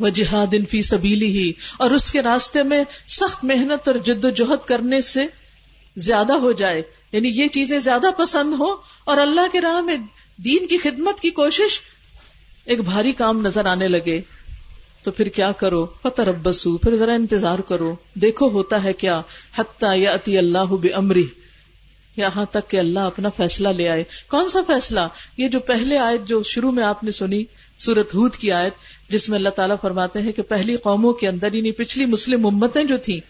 وہ 0.00 0.08
جہاد 0.08 0.46
ان 0.52 0.64
فی 0.64 0.82
سبیلی 0.82 1.26
ہی، 1.26 1.52
اور 1.78 1.90
اس 1.90 2.12
کے 2.12 2.22
راستے 2.22 2.62
میں 2.62 2.84
سخت 3.08 3.44
محنت 3.44 3.88
اور 3.88 3.96
جد 3.96 4.24
و 4.24 4.30
جہد 4.30 4.68
کرنے 4.68 5.00
سے 5.00 5.26
زیادہ 5.96 6.32
ہو 6.32 6.52
جائے۔ 6.52 6.82
یعنی 7.12 7.28
یہ 7.28 7.46
چیزیں 7.46 7.78
زیادہ 7.78 8.06
پسند 8.18 8.54
ہو 8.58 8.72
اور 9.04 9.16
اللہ 9.16 9.40
کے 9.52 9.60
راہ 9.60 9.80
میں 9.80 9.96
دین 10.44 10.66
کی 10.66 10.78
خدمت 10.78 11.20
کی 11.20 11.30
کوشش 11.30 11.80
ایک 12.64 12.80
بھاری 12.80 13.12
کام 13.12 13.40
نظر 13.40 13.66
آنے 13.66 13.88
لگے 13.88 14.20
تو 15.02 15.10
پھر 15.10 15.28
کیا 15.28 15.52
کرو؟ 15.52 15.86
فتح 16.02 16.22
ربسو 16.22 16.76
پھر 16.76 16.96
ذرا 16.96 17.12
انتظار 17.12 17.58
کرو۔ 17.58 17.96
دیکھو 18.14 18.48
ہوتا 18.48 18.84
ہے 18.84 18.92
کیا؟ 18.92 19.22
حتیٰ 19.58 19.98
یا 19.98 20.10
اتی 20.12 20.38
اللہ 20.38 20.94
امری 20.94 21.26
یہاں 22.16 22.44
تک 22.44 22.70
کہ 22.70 22.76
اللہ 22.76 22.98
اپنا 22.98 23.28
فیصلہ 23.28 23.68
لے 23.68 23.88
آئے۔ 23.88 24.04
کون 24.28 24.48
سا 24.48 24.58
فیصلہ؟ 24.66 25.00
یہ 25.36 25.48
جو 25.48 25.60
پہلے 25.60 25.98
آیت 25.98 26.28
جو 26.28 26.42
شروع 26.42 26.72
میں 26.72 26.84
آپ 26.84 27.04
نے 27.04 27.12
سنی 27.12 27.44
سورت 27.78 28.14
ہود 28.14 28.36
کی 28.36 28.52
آیت، 28.52 28.72
جس 29.08 29.28
میں 29.28 29.38
اللہ 29.38 29.48
تعالیٰ 29.48 29.76
فرماتے 29.82 30.22
ہیں 30.22 30.32
کہ 30.32 30.42
پہلی 30.42 30.76
قوموں 30.76 31.12
کے 31.12 31.28
اندر 31.28 31.52
یعنی 31.52 31.72
پچھلی 31.72 32.04
مسلم 32.04 32.46
امتیں 32.46 32.84
جو 32.84 32.96
تھیں، 32.96 33.20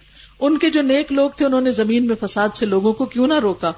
ان 0.41 0.59
کے 0.59 0.71
جو 0.71 0.83
نیک 0.83 1.13
لوگ 1.13 1.31
تھے، 1.31 1.47
انہوں 1.47 1.61
نے 1.61 1.73
زمین 1.73 2.07
میں 2.07 2.17
فساد 2.21 2.49
سے 2.55 2.67
لوگوں 2.67 2.93
کو 2.93 3.05
کیوں 3.05 3.27
نہ 3.27 3.39
روکا؟ 3.39 3.73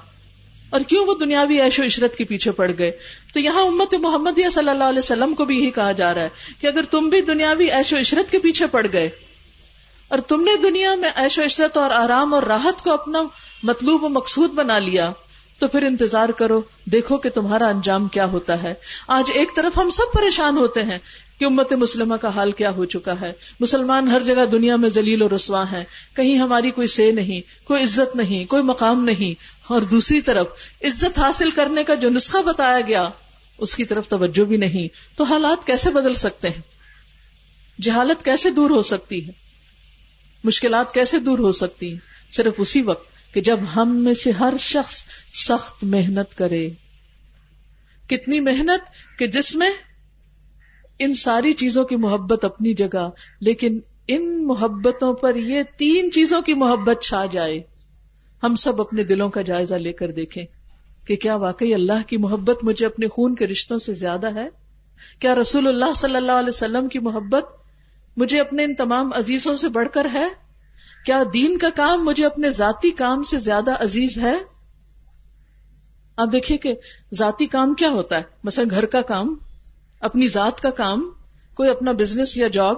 اور 0.69 0.81
کیوں 0.81 1.05
وہ 1.05 1.13
دنیاوی 1.19 1.61
عیش 1.61 1.79
و 1.79 1.83
عشرت 1.83 2.15
کے 2.15 2.23
پیچھے 2.23 2.51
پڑ 2.51 2.71
گئے؟ 2.77 2.91
تو 3.33 3.39
یہاں 3.39 3.61
امت 3.61 3.93
محمد 3.93 4.39
صلی 4.51 4.69
اللہ 4.69 4.83
علیہ 4.83 4.99
وسلم 4.99 5.33
کو 5.33 5.45
بھی 5.45 5.59
یہی 5.59 5.71
کہا 5.71 5.91
جا 5.91 6.13
رہا 6.13 6.21
ہے 6.21 6.29
کہ 6.61 6.67
اگر 6.67 6.81
تم 6.81 7.09
بھی 7.09 7.21
دنیاوی 7.21 7.71
عیش 7.71 7.93
و 7.93 7.97
عشرت 7.97 8.31
کے 8.31 8.39
پیچھے 8.39 8.67
پڑ 8.67 8.87
گئے 8.93 9.09
اور 10.07 10.19
تم 10.19 10.41
نے 10.41 10.51
دنیا 10.63 10.95
میں 10.95 11.09
عیش 11.15 11.39
و 11.39 11.45
عشرت 11.45 11.77
اور 11.77 11.91
آرام 11.91 12.33
اور 12.33 12.43
راحت 12.43 12.81
کو 12.81 12.91
اپنا 12.91 13.19
مطلوب 13.63 14.03
و 14.03 14.09
مقصود 14.09 14.51
بنا 14.51 14.79
لیا، 14.79 15.11
تو 15.59 15.67
پھر 15.67 15.83
انتظار 15.83 16.29
کرو، 16.29 16.61
دیکھو 16.85 17.17
کہ 17.17 17.29
تمہارا 17.29 17.67
انجام 17.67 18.07
کیا 18.07 18.25
ہوتا 18.25 18.63
ہے۔ 18.63 18.73
آج 19.07 19.31
ایک 19.33 19.55
طرف 19.55 19.77
ہم 19.77 19.89
سب 19.89 20.13
پریشان 20.13 20.57
ہوتے 20.57 20.83
ہیں 20.83 20.97
کہ 21.39 21.45
امت 21.45 21.73
مسلمہ 21.73 22.15
کا 22.15 22.27
حال 22.27 22.51
کیا 22.51 22.69
ہو 22.69 22.85
چکا 22.85 23.21
ہے۔ 23.21 23.33
مسلمان 23.59 24.07
ہر 24.07 24.23
جگہ 24.23 24.45
دنیا 24.45 24.75
میں 24.75 24.89
ذلیل 24.89 25.21
و 25.21 25.29
رسوا 25.35 25.71
ہیں۔ 25.71 25.83
کہیں 26.15 26.37
ہماری 26.37 26.71
کوئی 26.71 26.87
سے 26.87 27.11
نہیں، 27.11 27.67
کوئی 27.67 27.83
عزت 27.83 28.15
نہیں، 28.15 28.45
کوئی 28.45 28.63
مقام 28.63 29.03
نہیں۔ 29.03 29.58
اور 29.69 29.81
دوسری 29.81 30.21
طرف 30.21 30.47
عزت 30.81 31.19
حاصل 31.19 31.51
کرنے 31.51 31.83
کا 31.83 31.95
جو 31.95 32.09
نسخہ 32.09 32.37
بتایا 32.37 32.81
گیا، 32.81 33.09
اس 33.57 33.75
کی 33.75 33.85
طرف 33.85 34.07
توجہ 34.07 34.43
بھی 34.43 34.57
نہیں، 34.57 35.17
تو 35.17 35.23
حالات 35.23 35.67
کیسے 35.67 35.89
بدل 35.89 36.13
سکتے 36.13 36.49
ہیں؟ 36.49 36.61
جہالت 37.81 38.25
کیسے 38.25 38.49
دور 38.49 38.69
ہو 38.69 38.81
سکتی 38.81 39.27
ہے؟ 39.27 39.31
مشکلات 40.43 40.93
کیسے 40.93 41.19
دور 41.19 41.39
ہو 41.39 41.51
سکتی 41.51 41.91
ہیں؟ 41.91 41.97
صرف 42.31 42.53
اسی 42.57 42.81
وقت 42.81 43.33
کہ 43.33 43.41
جب 43.41 43.59
ہم 43.75 43.95
میں 43.95 44.13
سے 44.13 44.31
ہر 44.31 44.53
شخص 44.59 45.03
سخت 45.33 45.83
محنت 45.83 46.37
کرے۔ 46.37 46.69
کتنی 48.09 48.39
محنت 48.39 48.81
کہ 49.19 49.27
جس 49.27 49.55
میں 49.55 49.69
ان 50.99 51.13
ساری 51.13 51.53
چیزوں 51.53 51.85
کی 51.85 51.95
محبت 51.95 52.45
اپنی 52.45 52.73
جگہ، 52.73 53.09
لیکن 53.41 53.79
ان 54.07 54.47
محبتوں 54.47 55.13
پر 55.13 55.35
یہ 55.35 55.63
تین 55.77 56.11
چیزوں 56.11 56.41
کی 56.41 56.53
محبت 56.53 57.03
چھا 57.03 57.25
جائے۔ 57.31 57.61
ہم 58.43 58.55
سب 58.55 58.81
اپنے 58.81 59.03
دلوں 59.03 59.29
کا 59.29 59.41
جائزہ 59.41 59.75
لے 59.75 59.93
کر 59.93 60.11
دیکھیں 60.11 60.45
کہ 61.07 61.15
کیا 61.15 61.35
واقعی 61.35 61.73
اللہ 61.73 62.07
کی 62.07 62.17
محبت 62.17 62.63
مجھے 62.63 62.85
اپنے 62.85 63.07
خون 63.07 63.35
کے 63.35 63.47
رشتوں 63.47 63.79
سے 63.79 63.93
زیادہ 63.93 64.35
ہے؟ 64.35 64.49
کیا 65.19 65.35
رسول 65.35 65.67
اللہ 65.67 65.93
صلی 65.95 66.15
اللہ 66.15 66.31
علیہ 66.31 66.49
وسلم 66.49 66.87
کی 66.87 66.99
محبت 66.99 67.45
مجھے 68.17 68.39
اپنے 68.39 68.63
ان 68.63 68.75
تمام 68.75 69.13
عزیزوں 69.13 69.55
سے 69.55 69.69
بڑھ 69.69 69.87
کر 69.93 70.07
ہے؟ 70.13 70.27
کیا 71.05 71.23
دین 71.33 71.57
کا 71.57 71.69
کام 71.69 72.05
مجھے 72.05 72.25
اپنے 72.25 72.49
ذاتی 72.49 72.91
کام 72.91 73.23
سے 73.23 73.37
زیادہ 73.37 73.83
عزیز 73.83 74.17
ہے؟ 74.17 74.35
آپ 76.17 76.27
دیکھیے 76.31 76.57
کہ 76.57 76.73
ذاتی 77.13 77.45
کام 77.45 77.73
کیا 77.73 77.89
ہوتا 77.89 78.17
ہے؟ 78.17 78.21
مثلا 78.43 78.65
گھر 78.71 78.85
کا 78.85 79.01
کام، 79.01 79.35
اپنی 80.01 80.27
ذات 80.27 80.61
کا 80.61 80.69
کام، 80.69 81.09
کوئی 81.53 81.69
اپنا 81.69 81.91
بزنس 81.91 82.37
یا 82.37 82.47
جاب 82.47 82.75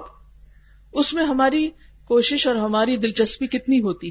اس 0.92 1.14
میں 1.14 1.24
ہماری 1.24 1.70
کوشش 2.08 2.46
اور 2.46 2.56
ہماری 2.56 2.96
دلچسپی 2.96 3.46
کتنی 3.46 3.80
ہوتی؟ 3.80 4.10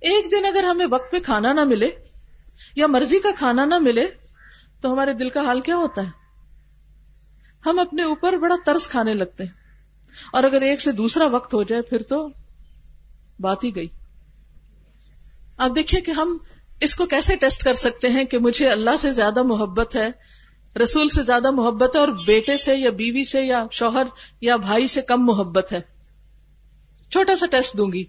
ایک 0.00 0.32
دن 0.32 0.44
اگر 0.44 0.64
ہمیں 0.64 0.86
وقت 0.90 1.12
پہ 1.12 1.18
کھانا 1.18 1.52
نہ 1.52 1.64
ملے 1.64 1.90
یا 2.76 2.86
مرضی 2.86 3.18
کا 3.18 3.28
کھانا 3.38 3.64
نہ 3.64 3.78
ملے 3.78 4.06
تو 4.80 4.92
ہمارے 4.92 5.12
دل 5.12 5.28
کا 5.28 5.40
حال 5.40 5.60
کیا 5.60 5.76
ہوتا 5.76 6.02
ہے؟ 6.02 6.10
ہم 7.66 7.78
اپنے 7.78 8.02
اوپر 8.02 8.36
بڑا 8.36 8.54
ترس 8.66 8.88
کھانے 8.88 9.14
لگتے 9.14 9.44
ہیں۔ 9.44 9.50
اور 10.32 10.44
اگر 10.44 10.60
ایک 10.62 10.80
سے 10.80 10.92
دوسرا 10.92 11.26
وقت 11.26 11.54
ہو 11.54 11.62
جائے 11.62 11.82
پھر 11.82 12.02
تو 12.02 12.28
بات 13.40 13.64
ہی 13.64 13.76
گئی۔ 13.76 13.86
آپ 15.56 15.70
دیکھیے 15.74 16.00
کہ 16.00 16.10
ہم 16.10 16.38
اس 16.80 16.94
کو 16.94 17.06
کیسے 17.06 17.36
ٹیسٹ 17.36 17.64
کر 17.64 17.74
سکتے 17.74 18.08
ہیں 18.08 18.24
کہ 18.24 18.38
مجھے 18.38 18.68
اللہ 18.68 18.96
سے 18.98 19.12
زیادہ 19.12 19.42
محبت 19.42 19.96
ہے، 19.96 20.08
رسول 20.82 21.08
سے 21.08 21.22
زیادہ 21.22 21.50
محبت 21.50 21.96
ہے 21.96 22.00
اور 22.00 22.08
بیٹے 22.08 22.56
سے 22.56 22.76
یا 22.76 22.90
بیوی 22.90 23.24
سے 23.24 23.42
یا 23.42 23.64
شوہر 23.72 24.06
یا 24.40 24.56
بھائی 24.56 24.86
سے 24.86 25.02
کم 25.02 25.26
محبت 25.26 25.72
ہے؟ 25.72 25.80
چھوٹا 27.10 27.36
سا 27.36 27.46
ٹیسٹ 27.46 27.76
دوں 27.76 27.92
گی۔ 27.92 28.04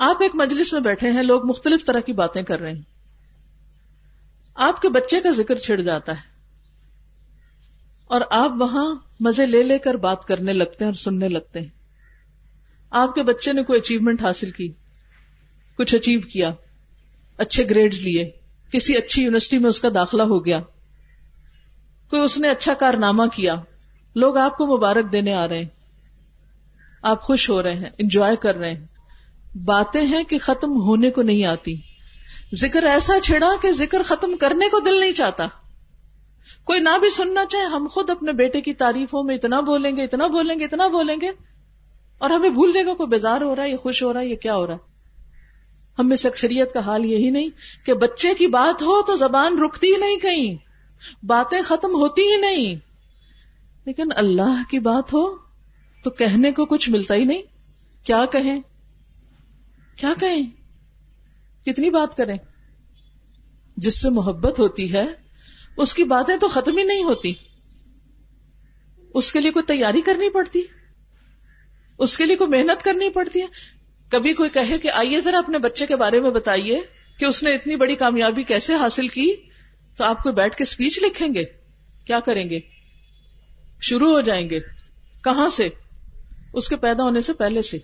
آپ 0.00 0.16
ایک 0.20 0.30
مجلس 0.34 0.72
میں 0.72 0.80
بیٹھے 0.80 1.10
ہیں، 1.10 1.22
لوگ 1.22 1.46
مختلف 1.46 1.84
طرح 1.84 2.00
کی 2.00 2.12
باتیں 2.12 2.42
کر 2.42 2.60
رہے 2.60 2.72
ہیں۔ 2.72 2.82
آپ 4.54 4.82
کے 4.82 4.88
بچے 4.88 5.20
کا 5.20 5.30
ذکر 5.30 5.56
چھڑ 5.56 5.80
جاتا 5.80 6.12
ہے۔ 6.12 6.20
اور 8.04 8.20
آپ 8.30 8.52
وہاں 8.58 8.94
مزے 9.20 9.46
لے 9.46 9.62
لے 9.62 9.78
کر 9.78 9.94
بات 9.94 10.24
کرنے 10.24 10.52
لگتے 10.52 10.76
ہیں 10.80 10.86
اور 10.86 10.94
سننے 10.94 11.28
لگتے 11.28 11.60
ہیں۔ 11.60 11.68
آپ 12.90 13.14
کے 13.14 13.22
بچے 13.22 13.52
نے 13.52 13.62
کوئی 13.62 13.80
اچیومنٹ 13.80 14.22
حاصل 14.22 14.50
کی، 14.50 14.72
کچھ 15.78 15.94
اچیو 15.94 16.20
کیا، 16.20 16.52
اچھے 17.36 17.64
گریڈز 17.70 18.00
لیے، 18.00 18.30
کسی 18.72 18.96
اچھی 18.96 19.22
یونیورسٹی 19.22 19.58
میں 19.58 19.68
اس 19.68 19.80
کا 19.80 19.88
داخلہ 19.94 20.22
ہو 20.22 20.46
گیا، 20.46 20.60
کوئی 22.10 22.22
اس 22.22 22.38
نے 22.38 22.50
اچھا 22.50 22.74
کارنامہ 22.74 23.22
کیا، 23.32 23.54
لوگ 24.14 24.36
آپ 24.36 24.56
کو 24.56 24.76
مبارک 24.76 25.12
دینے 25.12 25.34
آ 25.34 25.48
رہے 25.48 25.58
ہیں۔ 25.58 25.68
آپ 27.02 27.22
خوش 27.22 27.50
ہو 27.50 27.62
رہے 27.62 27.74
ہیں 27.74 27.90
انجوائے 27.98 28.36
کر 28.36 28.56
رہے 28.56 28.72
ہیں۔ 28.72 28.99
باتیں 29.54 30.06
ہیں 30.06 30.22
کہ 30.22 30.38
ختم 30.38 30.80
ہونے 30.80 31.10
کو 31.10 31.22
نہیں 31.22 31.44
آتی۔ 31.44 31.76
ذکر 32.54 32.82
ایسا 32.82 33.20
چھڑا 33.20 33.50
کہ 33.62 33.72
ذکر 33.72 34.02
ختم 34.02 34.36
کرنے 34.36 34.68
کو 34.68 34.80
دل 34.80 35.00
نہیں 35.00 35.12
چاہتا۔ 35.12 35.46
کوئی 36.64 36.80
نہ 36.80 36.98
بھی 37.00 37.10
سننا 37.10 37.44
چاہے، 37.46 37.64
ہم 37.64 37.86
خود 37.90 38.10
اپنے 38.10 38.32
بیٹے 38.32 38.60
کی 38.60 38.74
تعریفوں 38.74 39.22
میں 39.22 39.34
اتنا 39.34 39.60
بولیں 39.60 39.96
گے، 39.96 40.04
اتنا 40.04 40.26
بولیں 40.26 40.58
گے، 40.58 40.64
اتنا 40.64 40.86
بولیں 40.86 41.16
گے۔ 41.20 41.30
اور 42.18 42.30
ہمیں 42.30 42.50
بھول 42.50 42.72
جائے 42.72 42.86
گا، 42.86 42.94
کوئی 42.94 43.06
بیزار 43.06 43.40
ہو 43.40 43.56
رہا 43.56 43.62
ہے، 43.62 43.70
یہ 43.70 43.76
خوش 43.76 44.02
ہو 44.02 44.12
رہا 44.12 44.20
ہے، 44.20 44.26
یہ 44.26 44.36
کیا 44.36 44.56
ہو 44.56 44.66
رہا 44.66 44.74
ہے۔ 44.74 44.90
ہم 45.98 46.08
میں 46.08 46.16
اکثریت 46.24 46.72
کا 46.72 46.80
حال 46.80 47.06
یہی 47.06 47.30
نہیں 47.30 47.48
کہ 47.86 47.94
بچے 47.94 48.34
کی 48.34 48.46
بات 48.46 48.82
ہو 48.82 49.02
تو 49.02 49.16
زبان 49.16 49.62
رکتی 49.62 49.92
ہی 49.92 49.96
نہیں 49.96 50.16
کہیں۔ 50.16 50.54
باتیں 51.26 51.62
ختم 51.62 51.88
ہوتی 51.88 52.22
ہی 52.22 52.36
نہیں۔ 52.36 52.74
لیکن 53.84 54.08
اللہ 54.16 54.62
کی 54.70 54.78
بات 54.78 55.14
ہو 55.14 55.36
تو 56.04 56.10
کہنے 56.10 56.52
کو 56.52 56.66
کچھ 56.66 56.90
ملتا 56.90 57.14
ہی 57.14 57.24
نہیں۔ 57.24 57.42
کیا 58.04 58.24
کہیں؟ 58.32 58.60
کیا 60.00 60.12
کہیں؟ 60.20 60.50
کتنی 61.66 61.90
بات 61.90 62.16
کریں؟ 62.16 62.36
جس 63.76 64.02
سے 64.02 64.10
محبت 64.10 64.60
ہوتی 64.60 64.92
ہے، 64.92 65.06
اس 65.76 65.94
کی 65.94 66.04
باتیں 66.04 66.36
تو 66.36 66.48
ختم 66.48 66.78
ہی 66.78 66.84
نہیں 66.84 67.04
ہوتی۔ 67.04 67.34
اس 69.14 69.32
کے 69.32 69.40
لیے 69.40 69.50
کوئی 69.50 69.64
تیاری 69.64 70.00
کرنی 70.00 70.30
پڑتی؟ 70.30 70.62
اس 71.98 72.16
کے 72.16 72.26
لیے 72.26 72.36
کوئی 72.36 72.50
محنت 72.50 72.84
کرنی 72.84 73.10
پڑتی؟ 73.10 73.40
ہے 73.40 73.46
کبھی 74.08 74.32
کوئی 74.34 74.50
کہے 74.50 74.78
کہ 74.78 74.90
آئیے 74.90 75.20
ذرا 75.20 75.38
اپنے 75.38 75.58
بچے 75.58 75.86
کے 75.86 75.96
بارے 75.96 76.20
میں 76.20 76.30
بتائیے 76.30 76.80
کہ 77.18 77.24
اس 77.24 77.42
نے 77.42 77.54
اتنی 77.54 77.76
بڑی 77.76 77.96
کامیابی 77.96 78.42
کیسے 78.42 78.74
حاصل 78.74 79.08
کی؟ 79.08 79.34
تو 79.96 80.04
آپ 80.04 80.22
کو 80.22 80.32
بیٹھ 80.32 80.56
کے 80.56 80.62
اسپیچ 80.62 80.98
لکھیں 81.02 81.28
گے۔ 81.34 81.44
کیا 82.06 82.20
کریں 82.20 82.50
گے؟ 82.50 82.60
شروع 83.80 84.12
ہو 84.12 84.20
جائیں 84.20 84.50
گے۔ 84.50 84.60
کہاں 85.24 85.48
سے؟ 85.48 85.68
اس 86.52 86.68
کے 86.68 86.76
پیدا 86.76 87.02
ہونے 87.02 87.20
سے 87.20 87.32
پہلے 87.32 87.62
سے۔ 87.62 87.78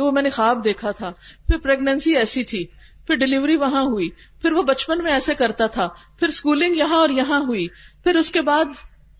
تو 0.00 0.06
وہ 0.06 0.10
میں 0.10 0.22
نے 0.22 0.30
خواب 0.30 0.64
دیکھا 0.64 0.90
تھا۔ 0.90 1.12
پھر 1.46 1.58
پریگنینسی 1.58 2.16
ایسی 2.16 2.44
تھی۔ 2.44 2.66
پھر 3.06 3.14
ڈلیوری 3.14 3.56
وہاں 3.56 3.82
ہوئی۔ 3.82 4.08
پھر 4.42 4.52
وہ 4.52 4.62
بچپن 4.62 5.02
میں 5.02 5.12
ایسے 5.12 5.34
کرتا 5.34 5.66
تھا۔ 5.66 5.88
پھر 6.18 6.28
اسکولنگ 6.28 6.76
یہاں 6.76 6.96
اور 6.96 7.08
یہاں 7.08 7.40
ہوئی۔ 7.40 7.68
پھر 8.04 8.14
اس 8.14 8.30
کے 8.30 8.42
بعد 8.42 8.64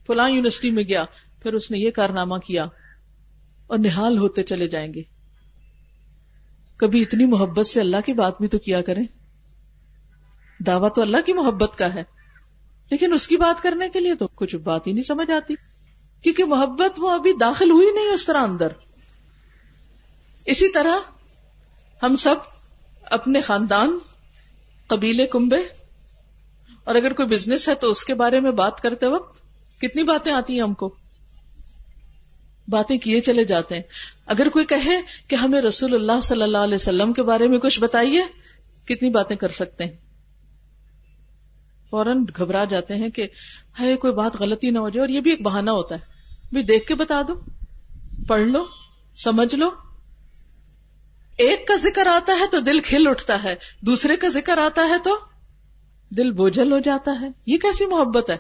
فلاں 0.07 0.29
یونیورسٹی 0.29 0.71
میں 0.71 0.83
گیا۔ 0.83 1.05
پھر 1.43 1.55
اس 1.55 1.71
نے 1.71 1.79
یہ 1.79 1.91
کارنامہ 1.91 2.35
کیا۔ 2.37 2.65
اور 3.67 3.79
نہال 3.79 4.19
ہوتے 4.19 4.43
چلے 4.43 4.69
جائیں 4.69 4.95
گے۔ 4.95 5.03
کبھی 6.77 7.03
اتنی 7.03 7.27
محبت 7.27 7.67
سے 7.67 7.81
اللہ 7.81 7.97
کی 8.07 8.13
بات 8.13 8.41
بھی 8.41 8.49
تو 8.49 8.59
کیا 8.59 8.83
کریں۔ 8.83 9.05
دعویٰ 10.67 10.89
تو 10.95 11.03
اللہ 11.03 11.17
کی 11.27 11.33
محبت 11.33 11.79
کا 11.79 11.95
ہے۔ 11.95 12.05
لیکن 12.91 13.13
اس 13.13 13.29
کی 13.29 13.37
بات 13.37 13.63
کرنے 13.63 13.89
کے 13.89 14.01
لیے 14.01 14.15
تو 14.15 14.29
کچھ 14.29 14.57
بات 14.57 14.87
ہی 14.87 14.93
نہیں 14.93 15.05
سمجھ 15.05 15.31
آتی۔ 15.31 15.55
کیونکہ 16.23 16.45
محبت 16.45 17.01
وہ 17.01 17.11
ابھی 17.11 17.33
داخل 17.41 17.71
ہوئی 17.71 17.91
نہیں 17.95 18.13
اس 18.13 18.27
طرح 18.27 18.41
اندر۔ 18.41 18.69
اسی 20.51 20.69
طرح 20.69 20.97
ہم 22.03 22.17
سب 22.17 22.37
اپنے 23.11 23.41
خاندان 23.41 23.99
قبیلے 24.91 25.27
کنبے، 25.27 25.61
اور 26.85 26.95
اگر 26.95 27.13
کوئی 27.13 27.29
بزنس 27.29 27.69
ہے 27.69 27.75
تو 27.75 27.91
اس 27.91 28.05
کے 28.05 28.15
بارے 28.15 28.41
میں 28.41 28.51
بات 28.53 28.81
کرتے 28.81 29.07
وقت 29.07 29.43
کتنی 29.81 30.03
باتیں 30.03 30.33
آتی 30.33 30.55
ہیں 30.55 30.63
ہم 30.63 30.75
کو؟ 30.75 30.95
باتیں 32.69 32.97
کیے 32.99 33.21
چلے 33.21 33.45
جاتے 33.45 33.75
ہیں۔ 33.75 33.83
اگر 34.27 34.49
کوئی 34.49 34.65
کہے 34.67 34.97
کہ 35.29 35.35
ہمیں 35.35 35.61
رسول 35.63 35.95
اللہ 35.95 36.21
صلی 36.23 36.43
اللہ 36.43 36.59
علیہ 36.59 36.75
وسلم 36.75 37.13
کے 37.13 37.23
بارے 37.23 37.49
میں 37.49 37.59
کچھ 37.59 37.81
بتائیے، 37.81 38.23
کتنی 38.89 39.11
باتیں 39.11 39.37
کر 39.37 39.49
سکتے 39.49 39.85
ہیں؟ 39.85 39.97
فوراً 41.91 42.25
گھبرا 42.37 42.65
جاتے 42.65 42.95
ہیں 42.95 43.11
کہ 43.11 43.27
ہے 43.81 43.97
کوئی 43.97 44.13
بات 44.13 44.37
غلطی 44.37 44.71
نہ 44.71 44.79
ہو 44.79 44.89
جائے، 44.89 45.01
اور 45.01 45.09
یہ 45.09 45.21
بھی 45.21 45.31
ایک 45.31 45.43
بہانہ 45.43 45.71
ہوتا 45.71 45.95
ہے۔ 45.95 46.49
بھی 46.53 46.63
دیکھ 46.63 46.87
کے 46.89 46.95
بتا 46.95 47.21
دو، 47.29 47.35
پڑھ 48.29 48.47
لو، 48.47 48.65
سمجھ 49.19 49.55
لو 49.55 49.71
ایک 51.41 51.69
کا 51.69 51.77
ذکر 51.77 52.07
آتا 52.07 52.33
ہے 52.33 52.47
تو 52.51 52.61
دل 52.61 52.81
کھل 52.81 53.07
اٹھتا 53.07 53.43
ہے، 53.45 53.55
دوسرے 53.81 54.17
کا 54.17 54.29
ذکر 54.29 54.59
آتا 54.59 54.89
ہے 54.89 54.99
تو 55.05 55.19
دل 56.17 56.31
بوجھل 56.31 56.73
ہو 56.73 56.79
جاتا 56.79 57.21
ہے۔ 57.21 57.29
یہ 57.47 57.59
کیسی 57.59 57.87
محبت 57.87 58.31
ہے؟ 58.31 58.37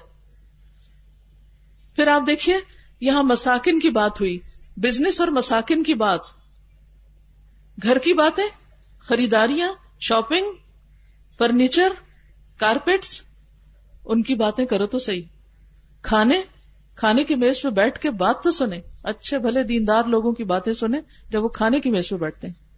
پھر 1.96 2.06
آپ 2.06 2.22
دیکھیے، 2.26 2.56
یہاں 3.00 3.22
مساکن 3.22 3.80
کی 3.80 3.90
بات 3.90 4.20
ہوئی، 4.20 4.38
بزنس 4.76 5.20
اور 5.20 5.28
مساکن 5.28 5.82
کی 5.82 5.94
بات۔ 5.94 6.20
گھر 7.82 7.98
کی 7.98 8.12
باتیں، 8.12 8.44
خریداریاں، 8.98 9.72
شاپنگ، 10.00 10.46
فرنیچر، 11.38 11.92
کارپیٹس، 12.56 13.22
ان 14.04 14.22
کی 14.22 14.34
باتیں 14.34 14.66
کرو 14.66 14.86
تو 14.86 14.98
صحیح۔ 14.98 15.22
کھانے 16.02 16.42
کھانے 16.94 17.24
کی 17.24 17.34
میز 17.34 17.62
پہ 17.62 17.68
بیٹھ 17.68 18.00
کے 18.00 18.10
بات 18.10 18.42
تو 18.42 18.50
سنیں۔ 18.50 18.80
اچھے 19.04 19.38
بھلے 19.38 19.62
دیندار 19.62 20.04
لوگوں 20.04 20.32
کی 20.32 20.44
باتیں 20.44 20.72
سنیں 20.72 21.00
جب 21.30 21.44
وہ 21.44 21.48
کھانے 21.48 21.80
کی 21.80 21.90
میز 21.90 22.08
پہ 22.08 22.16
بیٹھتے 22.16 22.46
ہیں۔ 22.46 22.69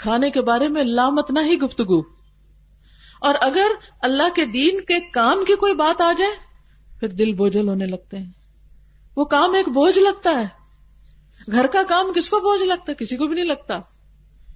کھانے 0.00 0.30
کے 0.30 0.40
بارے 0.40 0.68
میں 0.68 0.84
لامت 0.84 1.30
نہ 1.30 1.40
ہی 1.40 1.58
گفتگو۔ 1.58 2.00
اور 3.20 3.34
اگر 3.40 3.66
اللہ 4.00 4.28
کے 4.34 4.46
دین 4.46 4.80
کے 4.80 5.10
کام 5.10 5.44
کی 5.46 5.54
کوئی 5.54 5.74
بات 5.74 6.00
آ 6.00 6.12
جائے، 6.18 6.30
پھر 7.00 7.08
دل 7.08 7.32
بوجھل 7.32 7.68
ہونے 7.68 7.86
لگتے 7.86 8.18
ہیں۔ 8.18 8.30
وہ 9.16 9.24
کام 9.24 9.54
ایک 9.54 9.68
بوجھ 9.68 9.98
لگتا 9.98 10.30
ہے۔ 10.30 10.60
گھر 11.52 11.66
کا 11.66 11.82
کام 11.88 12.12
کس 12.16 12.30
کو 12.30 12.40
بوجھ 12.40 12.62
لگتا 12.62 12.92
ہے؟ 12.92 12.94
کسی 12.94 13.16
کو 13.16 13.26
بھی 13.26 13.34
نہیں 13.34 13.44
لگتا۔ 13.44 13.78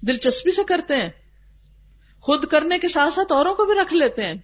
دلچسپی 0.01 0.51
سے 0.51 0.65
کرتے 0.65 0.97
ہیں۔ 0.97 1.09
خود 2.21 2.45
کرنے 2.45 2.79
کے 2.79 2.89
ساتھ 2.89 3.15
ساتھ 3.15 3.33
اوروں 3.33 3.55
کو 3.55 3.65
بھی 3.65 3.75
رکھ 3.75 3.95
لیتے 3.95 4.27
ہیں۔ 4.27 4.35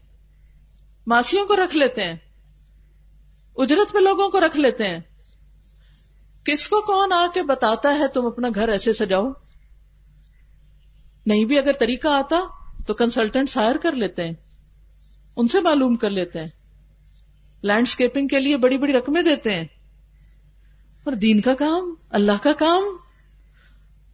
ماسیوں 1.06 1.46
کو 1.46 1.56
رکھ 1.56 1.76
لیتے 1.76 2.04
ہیں۔ 2.04 2.16
اجرت 3.56 3.94
میں 3.94 4.02
لوگوں 4.02 4.28
کو 4.28 4.40
رکھ 4.40 4.56
لیتے 4.56 4.88
ہیں۔ 4.88 4.98
کس 6.46 6.68
کو 6.68 6.80
کون 6.80 7.12
آ 7.12 7.26
کے 7.34 7.42
بتاتا 7.42 7.98
ہے 7.98 8.08
تم 8.08 8.26
اپنا 8.26 8.48
گھر 8.54 8.68
ایسے 8.68 8.92
سجاؤ؟ 8.92 9.30
نہیں 11.30 11.44
بھی 11.44 11.58
اگر 11.58 11.72
طریقہ 11.72 12.08
آتا 12.08 12.40
تو 12.86 12.94
کنسلٹنٹ 12.94 13.56
ہائر 13.56 13.76
کر 13.76 13.92
لیتے 13.92 14.24
ہیں، 14.24 14.34
ان 15.36 15.48
سے 15.48 15.60
معلوم 15.60 15.94
کر 15.94 16.10
لیتے 16.10 16.40
ہیں۔ 16.40 16.48
لینڈسکیپنگ 17.62 18.26
کے 18.26 18.40
لیے 18.40 18.56
بڑی 18.56 18.78
بڑی 18.78 18.92
رقمیں 18.92 19.22
دیتے 19.22 19.54
ہیں۔ 19.54 19.64
اور 21.04 21.12
دین 21.12 21.40
کا 21.40 21.54
کام، 21.54 21.94
اللہ 22.10 22.42
کا 22.42 22.52
کام، 22.52 22.82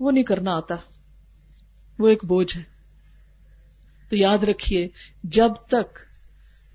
وہ 0.01 0.11
نہیں 0.11 0.25
کرنا 0.25 0.57
آتا۔ 0.57 0.75
وہ 1.99 2.09
ایک 2.09 2.25
بوجھ 2.25 2.57
ہے۔ 2.57 2.63
تو 4.11 4.17
یاد 4.17 4.45
رکھیے، 4.45 4.89
جب 5.25 5.53
تک 5.69 5.99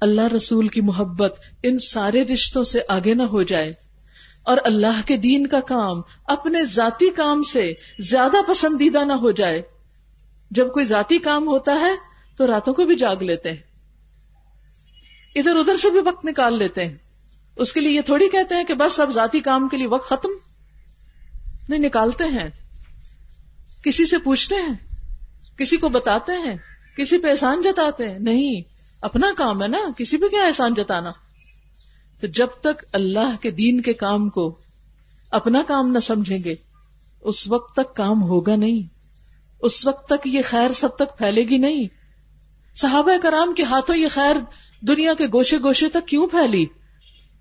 اللہ 0.02 0.28
رسول 0.36 0.68
کی 0.68 0.82
محبت 0.82 1.40
ان 1.64 1.78
سارے 1.78 2.24
رشتوں 2.24 2.64
سے 2.64 2.80
آگے 2.88 3.14
نہ 3.14 3.24
ہو 3.24 3.44
جائے 3.44 3.72
اور 4.44 4.58
اللہ 4.64 5.02
کے 5.06 5.18
دین 5.18 5.48
کا 5.48 5.60
کام 5.60 6.02
اپنے 6.26 6.66
ذاتی 6.66 7.10
کام 7.10 7.44
سے 7.44 7.74
زیادہ 8.00 8.38
پسندیدہ 8.48 9.06
نہ 9.06 9.14
ہو 9.14 9.32
جائے 9.32 9.62
جب 10.52 10.74
کوئی 10.74 10.86
ذاتی 10.86 11.18
کام 11.18 11.48
ہوتا 11.48 11.80
ہے 11.80 11.92
تو 12.38 12.48
راتوں 12.48 12.74
کو 12.74 12.84
بھی 12.84 12.96
جاگ 12.96 13.16
لیتے 13.16 13.52
ہیں۔ 13.52 13.58
ادھر 15.36 15.56
ادھر 15.56 15.78
سے 15.78 15.90
بھی 15.90 16.00
وقت 16.06 16.26
نکال 16.26 16.58
لیتے 16.58 16.86
ہیں۔ 16.86 16.98
اس 17.56 17.74
کے 17.74 17.80
لیے 17.80 17.92
یہ 17.92 18.02
تھوڑی 18.02 18.30
کہتے 18.30 18.56
ہیں 18.56 18.64
کہ 18.64 18.74
بس 18.74 19.00
اب 19.00 19.12
ذاتی 19.12 19.40
کام 19.40 19.68
کے 19.68 19.78
لیے 19.78 19.88
وقت 19.88 20.10
ختم۔ 20.10 20.30
نہیں، 21.70 21.80
نکالتے 21.80 22.24
ہیں۔ 22.24 22.50
کسی 23.84 24.06
سے 24.06 24.18
پوچھتے 24.18 24.56
ہیں، 24.56 24.74
کسی 25.58 25.78
کو 25.78 25.90
بتاتے 25.90 26.32
ہیں، 26.32 26.56
کسی 26.98 27.18
پہ 27.18 27.32
احسان 27.32 27.62
جتاتے 27.62 28.10
ہیں۔ 28.10 28.20
نہیں، 28.20 28.62
اپنا 29.02 29.28
کام 29.38 29.64
ہے 29.64 29.68
نا، 29.68 29.80
کسی 29.98 30.18
پہ 30.18 30.28
کیا 30.28 30.46
احسان 30.46 30.74
جتانا؟ 30.74 31.12
تو 32.22 32.28
جب 32.28 32.48
تک 32.62 32.86
اللہ 32.94 33.36
کے 33.42 33.52
دین 33.52 33.82
کے 33.82 33.94
کام 33.94 34.30
کو 34.30 34.58
اپنا 35.32 35.64
کام 35.68 35.92
نہ 35.92 36.00
سمجھیں 36.00 36.38
گے، 36.44 36.56
اس 37.22 37.48
وقت 37.48 37.76
تک 37.76 37.96
کام 37.96 38.24
ہوگا 38.24 38.56
نہیں۔ 38.56 39.01
اس 39.62 39.88
وقت 39.88 40.08
تک 40.10 40.28
یہ 40.28 40.42
خیر 40.46 40.72
سب 40.72 40.96
تک 40.96 41.18
پھیلے 41.18 41.42
گی 41.42 41.58
نہیں۔ 41.58 41.88
صحابہ 42.76 43.12
کرام 43.22 43.54
کے 43.54 43.64
ہاتھوں 43.64 43.96
یہ 43.96 44.08
خیر 44.12 44.36
دنیا 44.82 45.14
کے 45.14 45.28
گوشے 45.28 45.58
گوشے 45.58 45.90
تک 45.90 46.08
کیوں 46.08 46.28
پھیلی؟ 46.28 46.66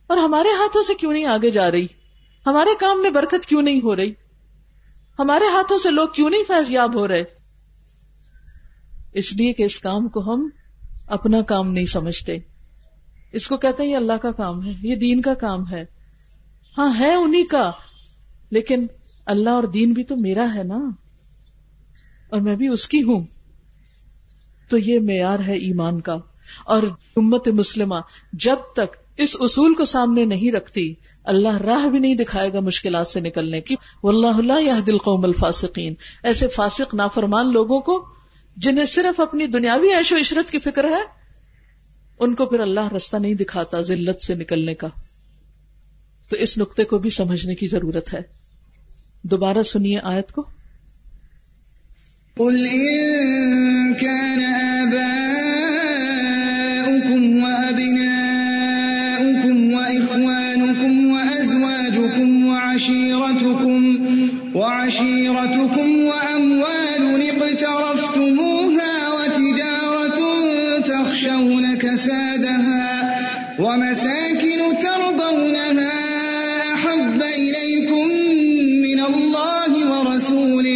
اور 0.06 0.18
ہمارے 0.18 0.48
ہاتھوں 0.48 0.82
سے 0.82 0.94
کیوں 0.94 1.12
نہیں 1.12 1.24
آگے 1.24 1.50
جا 1.50 1.70
رہی؟ 1.70 1.86
ہمارے 2.46 2.70
کام 2.80 3.02
میں 3.02 3.10
برکت 3.10 3.46
کیوں 3.46 3.62
نہیں 3.62 3.80
ہو 3.80 3.96
رہی؟ 3.96 4.12
ہمارے 5.18 5.44
ہاتھوں 5.44 5.78
سے 5.78 5.90
لوگ 5.90 6.08
کیوں 6.08 6.30
نہیں 6.30 6.44
فیض 6.48 6.70
یاب 6.70 6.94
ہو 6.94 7.08
رہے؟ 7.08 7.24
اس 9.12 9.32
لیے 9.32 9.52
کہ 9.52 9.62
اس 9.62 9.78
کام 9.78 10.08
کو 10.08 10.20
ہم 10.20 10.48
اپنا 11.06 11.42
کام 11.42 11.72
نہیں 11.72 11.86
سمجھتے۔ 11.86 12.38
اس 13.32 13.48
کو 13.48 13.56
کہتے 13.56 13.82
ہیں 13.82 13.90
یہ 13.90 13.96
اللہ 13.96 14.12
کا 14.12 14.32
کام 14.32 14.66
ہے، 14.66 14.70
یہ 14.82 14.96
دین 14.96 15.22
کا 15.22 15.34
کام 15.34 15.70
ہے۔ 15.70 15.84
ہاں 16.78 16.92
ہے 16.98 17.14
انہیں 17.14 17.44
کا، 17.44 17.70
لیکن 18.50 18.86
اللہ 19.26 19.50
اور 19.50 19.64
دین 19.64 19.92
بھی 19.92 20.04
تو 20.04 20.16
میرا 20.16 20.54
ہے 20.54 20.62
نا۔ 20.62 20.78
اور 22.30 22.40
میں 22.40 22.56
بھی 22.56 22.68
اس 22.68 22.88
کی 22.88 23.02
ہوں۔ 23.02 23.24
تو 24.68 24.78
یہ 24.78 25.00
معیار 25.00 25.38
ہے 25.38 25.54
ایمان 25.54 26.00
کا۔ 26.00 26.16
اور 26.66 26.82
امت 27.16 27.48
مسلمہ 27.48 27.94
جب 28.32 28.56
تک 28.76 28.96
اس 29.16 29.36
اصول 29.40 29.74
کو 29.74 29.84
سامنے 29.84 30.24
نہیں 30.24 30.52
رکھتی، 30.52 30.94
اللہ 31.24 31.56
راہ 31.56 31.88
بھی 31.88 31.98
نہیں 31.98 32.14
دکھائے 32.14 32.52
گا 32.52 32.60
مشکلات 32.60 33.06
سے 33.06 33.20
نکلنے 33.20 33.60
کی۔ 33.60 33.74
واللہ 34.04 34.26
اللہ 34.26 34.62
یا 34.62 34.78
دل 34.86 34.98
قوم 34.98 35.24
الفاسقین۔ 35.24 35.94
ایسے 36.22 36.48
فاسق 36.48 36.94
نافرمان 36.94 37.52
لوگوں 37.52 37.80
کو 37.80 38.06
جنہیں 38.56 38.86
صرف 38.86 39.20
اپنی 39.20 39.46
دنیاوی 39.46 39.88
عیش 39.94 40.12
و 40.12 40.16
عشرت 40.16 40.50
کی 40.50 40.58
فکر 40.58 40.84
ہے، 40.84 41.20
ان 42.18 42.34
کو 42.34 42.46
پھر 42.46 42.60
اللہ 42.60 42.92
رستہ 42.92 43.16
نہیں 43.16 43.34
دکھاتا 43.34 43.80
ذلت 43.80 44.24
سے 44.24 44.34
نکلنے 44.34 44.74
کا۔ 44.74 44.88
تو 46.30 46.36
اس 46.36 46.58
نقطے 46.58 46.84
کو 46.84 46.98
بھی 46.98 47.10
سمجھنے 47.10 47.54
کی 47.54 47.66
ضرورت 47.66 48.14
ہے۔ 48.14 48.20
دوبارہ 49.22 49.62
سنیے 49.62 49.98
آیت 50.02 50.32
کو۔ 50.32 50.46
قل 52.38 52.66
إن 52.66 53.94
كان 53.94 54.40
آباؤكم 54.80 55.42
وأبناؤكم 57.42 58.52
وإخوانكم 59.72 61.10
وأزواجكم 61.12 62.46
وعشيرتكم 62.46 63.98
وعشيرتكم 64.54 66.06
وأموال 66.06 66.80
اقترفتموها 67.28 68.94
وتجارة 69.16 70.20
تخشون 70.80 71.74
كسادها 71.74 73.16
ومساكن 73.58 74.60
ترضونها 74.82 75.92
أحب 76.74 77.22
إليكم 77.22 78.06
من 78.82 79.00
الله 79.00 79.72
ورسوله 79.90 80.69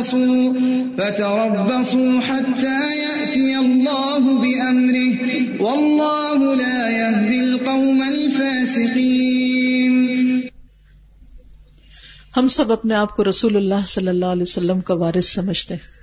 فتربصوا 0.00 0.52
فتربصوا 0.96 2.28
حتى 2.28 2.98
يأتي 2.98 3.54
الله 3.54 4.18
بأمره 4.18 5.26
والله 5.60 6.54
لا 6.54 6.88
يهدي 6.88 7.38
القوم 7.38 8.02
الفاسقين۔ 8.02 10.40
ہم 12.36 12.48
سب 12.48 12.72
اپنے 12.72 12.94
آپ 12.94 13.16
کو 13.16 13.24
رسول 13.24 13.56
اللہ 13.56 13.86
صلی 13.86 14.08
اللہ 14.08 14.26
علیہ 14.26 14.42
وسلم 14.42 14.80
کا 14.80 14.94
وارث 14.94 15.34
سمجھتے 15.34 15.74
ہیں۔ 15.74 16.00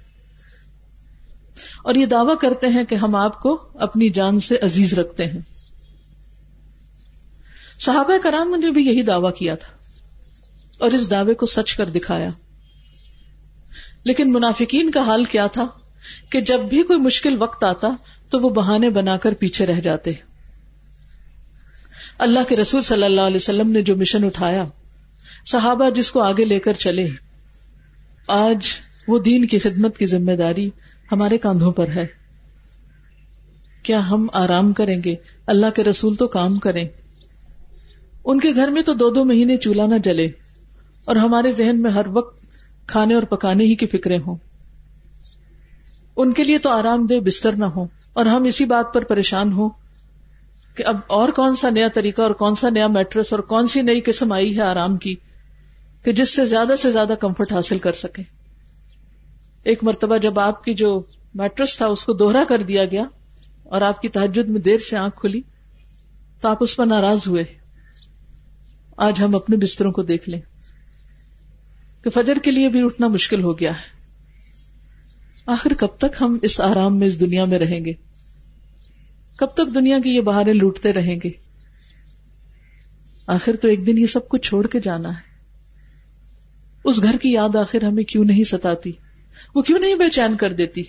اور 1.84 1.96
یہ 1.96 2.06
دعویٰ 2.06 2.38
کرتے 2.38 2.68
ہیں 2.68 2.84
کہ 2.84 2.96
ہم 2.96 3.16
آپ 3.16 3.42
کو 3.42 3.70
اپنی 3.74 4.10
جان 4.10 4.40
سے 4.40 4.56
عزیز 4.62 4.94
رکھتے 4.94 5.26
ہیں۔ 5.26 5.42
صحابہ 7.80 8.14
کرام 8.24 8.56
نے 8.60 8.72
بھی 8.72 8.86
یہی 8.86 9.02
دعویٰ 9.02 9.36
کیا 9.36 9.56
تھا 9.56 9.78
اور 10.80 10.92
اس 10.92 11.12
دعوے 11.12 11.34
کو 11.34 11.46
سچ 11.46 11.76
کر 11.76 11.86
دکھایا۔ 11.86 12.30
لیکن 14.08 14.34
منافقین 14.34 14.92
کا 14.92 15.02
حال 15.02 15.24
کیا 15.24 15.48
تھا 15.48 15.68
کہ 16.30 16.42
جب 16.42 16.60
بھی 16.60 16.84
کوئی 16.84 17.00
مشکل 17.00 17.42
وقت 17.42 17.64
آتا 17.64 17.88
تو 18.30 18.40
وہ 18.40 18.50
بہانے 18.50 18.90
بنا 18.90 19.18
کر 19.18 19.34
پیچھے 19.34 19.66
رہ 19.66 19.80
جاتے۔ 19.80 20.12
اللہ 22.20 22.40
کے 22.50 22.56
رسول 22.56 22.82
صلی 22.82 23.04
اللہ 23.04 23.22
علیہ 23.22 23.36
وسلم 23.36 23.72
نے 23.72 23.82
جو 23.82 23.96
مشن 23.96 24.24
اٹھایا، 24.24 24.66
صحابہ 25.46 25.90
جس 25.90 26.12
کو 26.12 26.22
آگے 26.22 26.46
لے 26.46 26.60
کر 26.60 26.74
چلے، 26.74 27.08
آج 28.28 28.58
وہ 29.08 29.20
دین 29.20 29.46
کی 29.46 29.60
خدمت 29.60 29.98
کی 29.98 30.06
ذمہ 30.06 30.32
داری 30.32 30.70
ہمارے 31.12 31.38
کاندھوں 31.38 31.72
پر 31.72 31.88
ہے۔ 31.88 32.08
کیا 33.84 34.10
ہم 34.10 34.28
آرام 34.34 34.74
کریں 34.74 35.02
گے؟ 35.06 35.16
اللہ 35.46 35.66
کے 35.76 35.84
رسول 35.84 36.16
تو 36.16 36.28
کام 36.28 36.60
کریں۔ 36.60 36.88
ان 38.26 38.40
کے 38.40 38.56
گھر 38.56 38.68
میں 38.68 38.82
تو 38.82 38.94
دو 38.94 39.10
دو 39.10 39.26
مہینے 39.26 39.58
چولہا 39.58 39.86
نہ 39.86 39.98
جلے 39.98 40.30
اور 41.06 41.16
ہمارے 41.16 41.52
ذہن 41.52 41.82
میں 41.82 41.92
ہر 41.92 42.06
وقت 42.08 42.37
کھانے 42.88 43.14
اور 43.14 43.24
پکانے 43.24 43.64
ہی 43.64 43.76
کی 43.76 43.88
فکریں 43.88 44.20
ہوں۔ 44.28 44.36
ان 46.16 46.34
کے 46.34 46.44
لیے 46.44 46.58
تو 46.58 46.70
آرام 46.70 47.08
دہ 47.08 47.20
بستر 47.20 47.52
نہ 47.52 47.66
ہو 47.66 47.86
اور 48.14 48.26
ہم 48.26 48.44
اسی 48.44 48.66
بات 48.66 48.94
پر 48.94 49.04
پریشان 49.04 49.54
ہوں 49.54 49.70
کہ 50.76 50.84
اب 50.86 50.96
اور 51.08 51.30
کون 51.30 51.56
سا 51.56 51.70
نیا 51.70 51.88
طریقہ 51.88 52.22
اور 52.22 52.32
کون 52.32 52.56
سا 52.56 52.70
نیا 52.70 52.88
میٹرس 52.88 53.34
اور 53.34 53.40
کون 53.40 53.68
سی 53.68 53.82
نئی 53.82 54.02
قسم 54.02 54.32
آئی 54.32 54.58
ہے 54.58 54.62
آرام 54.62 54.98
کی 54.98 55.16
کہ 56.04 56.12
جس 56.12 56.36
سے 56.36 56.46
زیادہ 56.46 56.74
سے 56.78 56.92
زیادہ 56.92 57.14
کمفرٹ 57.20 57.52
حاصل 57.52 57.78
کر 57.78 57.92
سکے 57.92 58.24
ایک 59.64 59.84
مرتبہ 59.84 60.18
جب 60.18 60.40
آپ 60.40 60.64
کی 60.64 60.74
جو 60.74 61.04
میٹرس 61.34 61.78
تھا 61.78 61.86
اس 61.86 62.06
کو 62.06 62.14
دوہرا 62.14 62.44
کر 62.48 62.62
دیا 62.62 62.86
گیا 62.86 63.04
اور 63.64 63.82
آپ 63.82 64.02
کی 64.02 64.10
تحجد 64.10 64.50
میں 64.50 64.62
دیر 64.62 64.78
سے 64.78 64.98
آنکھ 64.98 65.20
کھلی 65.20 65.42
تو 66.42 66.50
آپ 66.50 66.58
اس 66.60 66.76
پر 66.76 66.86
ناراض 66.86 67.28
ہوئے۔ 67.28 67.44
آج 68.98 69.24
ہم 69.24 69.36
اپنے 69.36 69.58
بستروں 69.58 69.92
کو 69.92 70.04
دیکھ 70.04 70.30
لیں۔ 70.30 70.42
کہ 72.08 72.22
فجر 72.22 72.38
کے 72.44 72.52
لیے 72.52 72.70
بھی 72.70 72.82
اٹھنا 72.82 73.08
مشکل 73.08 73.44
ہو 73.44 73.60
گیا 73.60 73.72
ہے۔ 73.72 74.02
آخر 75.46 75.74
کب 75.74 75.88
تک 75.88 76.22
ہم 76.22 76.38
اس 76.42 76.62
آرام 76.62 77.00
میں 77.00 77.08
اس 77.08 77.20
دنیا 77.20 77.46
میں 77.46 77.60
رہیں 77.60 77.86
گے؟ 77.86 77.94
کب 79.38 79.48
تک 79.48 79.76
دنیا 79.76 80.00
کی 80.04 80.10
یہ 80.10 80.22
بہاریں 80.22 80.54
لوٹتے 80.54 80.94
رہیں 80.94 81.20
گے؟ 81.24 81.30
آخر 83.28 83.56
تو 83.56 83.68
ایک 83.68 83.88
دن 83.88 83.98
یہ 83.98 84.06
سب 84.06 84.30
کچھ 84.30 84.48
چھوڑ 84.48 84.68
کے 84.68 84.80
جانا 84.80 85.10
ہے۔ 85.10 85.22
اس 86.84 87.04
گھر 87.04 87.18
کی 87.22 87.32
یاد 87.32 87.56
آخر 87.56 87.84
ہمیں 87.84 88.04
کیوں 88.04 88.26
نہیں 88.26 88.44
ستاتی؟ 88.44 88.92
وہ 89.56 89.62
کیوں 89.62 89.80
نہیں 89.80 89.96
بے 89.96 90.10
چین 90.10 90.36
کر 90.36 90.54
دیتی؟ 90.54 90.84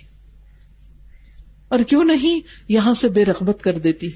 اور 1.67 1.79
کیوں 1.79 2.03
نہیں 2.03 2.39
یہاں 2.67 2.93
سے 2.93 3.09
بے 3.09 3.25
رغبت 3.25 3.61
کر 3.61 3.77
دیتی؟ 3.77 4.09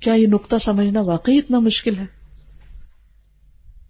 کیا 0.00 0.14
یہ 0.14 0.26
نقطہ 0.26 0.56
سمجھنا 0.60 1.00
واقعی 1.00 1.38
اتنا 1.38 1.58
مشکل 1.58 1.98
ہے؟ 1.98 2.17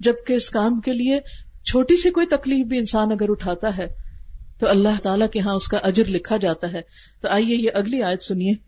جبکہ 0.00 0.32
اس 0.32 0.50
کام 0.50 0.80
کے 0.80 0.92
لیے 0.92 1.20
چھوٹی 1.64 1.96
سی 1.96 2.10
کوئی 2.10 2.26
تکلیف 2.26 2.66
بھی 2.66 2.78
انسان 2.78 3.12
اگر 3.12 3.30
اٹھاتا 3.30 3.76
ہے، 3.78 3.86
تو 4.58 4.68
اللہ 4.68 5.00
تعالیٰ 5.02 5.30
کے 5.30 5.40
ہاں 5.40 5.54
اس 5.54 5.68
کا 5.68 5.78
اجر 5.78 6.04
لکھا 6.08 6.36
جاتا 6.36 6.72
ہے۔ 6.72 6.80
تو 7.20 7.28
آئیے 7.28 7.56
یہ 7.56 7.70
اگلی 7.74 8.02
آیت 8.02 8.22
سنیے۔ 8.22 8.67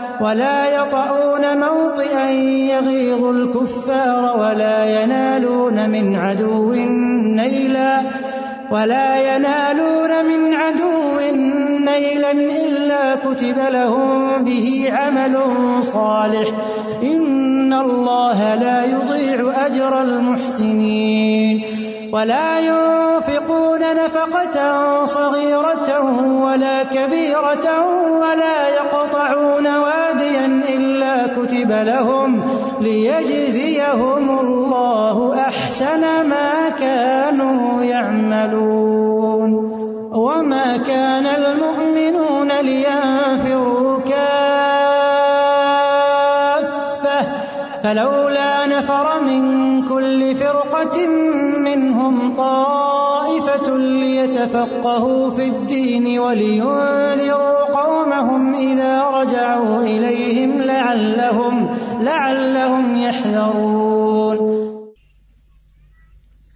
ولا 0.21 0.75
يطعون 0.75 1.59
موطئا 1.59 2.29
يغيظ 2.71 3.23
الكفار 3.23 4.39
ولا 4.39 4.85
ينالون 4.85 5.89
من 5.89 6.15
عدو 6.15 6.73
نيلا 7.35 8.01
ولا 8.71 9.35
ينالون 9.35 10.25
من 10.25 10.53
عدو 10.53 11.19
نيلا 11.85 12.31
إلا 12.31 13.15
كتب 13.15 13.57
لهم 13.71 14.43
به 14.43 14.89
عمل 14.91 15.37
صالح 15.83 16.47
إن 17.03 17.73
الله 17.73 18.55
لا 18.55 18.85
يضيع 18.85 19.65
أجر 19.65 20.01
المحسنين 20.01 21.61
ولا 22.13 22.59
ينفقون 22.59 23.79
نفقة 23.95 25.05
صغيرة 25.05 26.01
ولا 26.43 26.83
كبيرة 26.83 27.67
ولا 28.19 28.67
يقطعون 28.67 29.67
واديا 29.67 30.00
كتب 31.71 31.87
لهم 31.87 32.43
ليجزيهم 32.81 34.39
الله 34.39 35.41
أحسن 35.41 36.01
ما 36.29 36.69
كانوا 36.69 37.83
يعملون 37.83 39.53
وما 40.11 40.77
كان 40.77 41.25
المؤمنون 41.25 42.51
لينفروا 42.61 43.99
كافة 43.99 44.21
فلولا 47.83 48.65
نفر 48.65 49.21
من 49.21 49.43
كل 49.85 50.35
فرقة 50.35 51.07
منهم 51.57 52.35
طائفة 52.35 53.77
ليتفقهوا 53.77 55.29
في 55.29 55.43
الدين 55.47 56.19
ولينذروا 56.19 57.61
قومهم 58.11 58.55
إذا 58.55 59.03
رجعوا 59.03 59.81
إليهم 59.81 60.61
لعلهم 60.61 61.50
لعلهم 62.01 63.01
يحذرون 63.01 64.37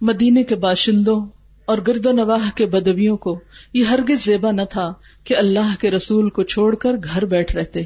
مدینے 0.00 0.44
کے 0.44 0.54
باشندوں 0.54 1.26
اور 1.64 1.78
گرد 1.86 2.06
و 2.06 2.12
نواح 2.12 2.50
کے 2.54 2.66
بدبیوں 2.66 3.16
کو 3.16 3.40
یہ 3.72 3.84
ہرگز 3.84 4.24
زیبا 4.24 4.50
نہ 4.50 4.62
تھا 4.70 4.92
کہ 5.24 5.36
اللہ 5.36 5.80
کے 5.80 5.90
رسول 5.90 6.28
کو 6.28 6.42
چھوڑ 6.42 6.74
کر 6.74 6.90
گھر 7.04 7.24
بیٹھ 7.24 7.56
رہتے۔ 7.56 7.82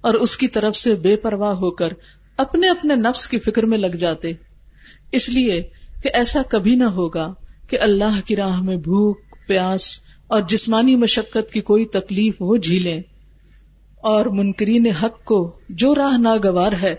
اور 0.00 0.14
اس 0.14 0.36
کی 0.36 0.48
طرف 0.48 0.76
سے 0.76 0.94
بے 0.94 1.16
پرواہ 1.16 1.54
ہو 1.54 1.70
کر 1.70 1.88
اپنے 2.36 2.68
اپنے 2.68 2.94
نفس 2.94 3.28
کی 3.28 3.38
فکر 3.38 3.62
میں 3.62 3.78
لگ 3.78 3.96
جاتے۔ 3.96 4.32
اس 5.12 5.28
لیے 5.28 5.62
کہ 6.02 6.10
ایسا 6.14 6.42
کبھی 6.42 6.74
نہ 6.74 6.84
ہوگا 6.84 7.34
کہ 7.68 7.78
اللہ 7.80 8.20
کی 8.24 8.36
راہ 8.36 8.62
میں 8.62 8.76
بھوک، 8.76 9.18
پیاس 9.48 10.00
اور 10.26 10.40
جسمانی 10.40 10.96
مشقت 10.96 11.52
کی 11.52 11.60
کوئی 11.60 11.84
تکلیف 11.84 12.34
وہ 12.40 12.56
جھیلیں۔ 12.56 13.02
اور 14.02 14.26
منکرین 14.26 14.86
حق 14.86 15.24
کو 15.24 15.56
جو 15.68 15.94
راہ 15.94 16.18
ناگوار 16.18 16.72
ہے، 16.82 16.94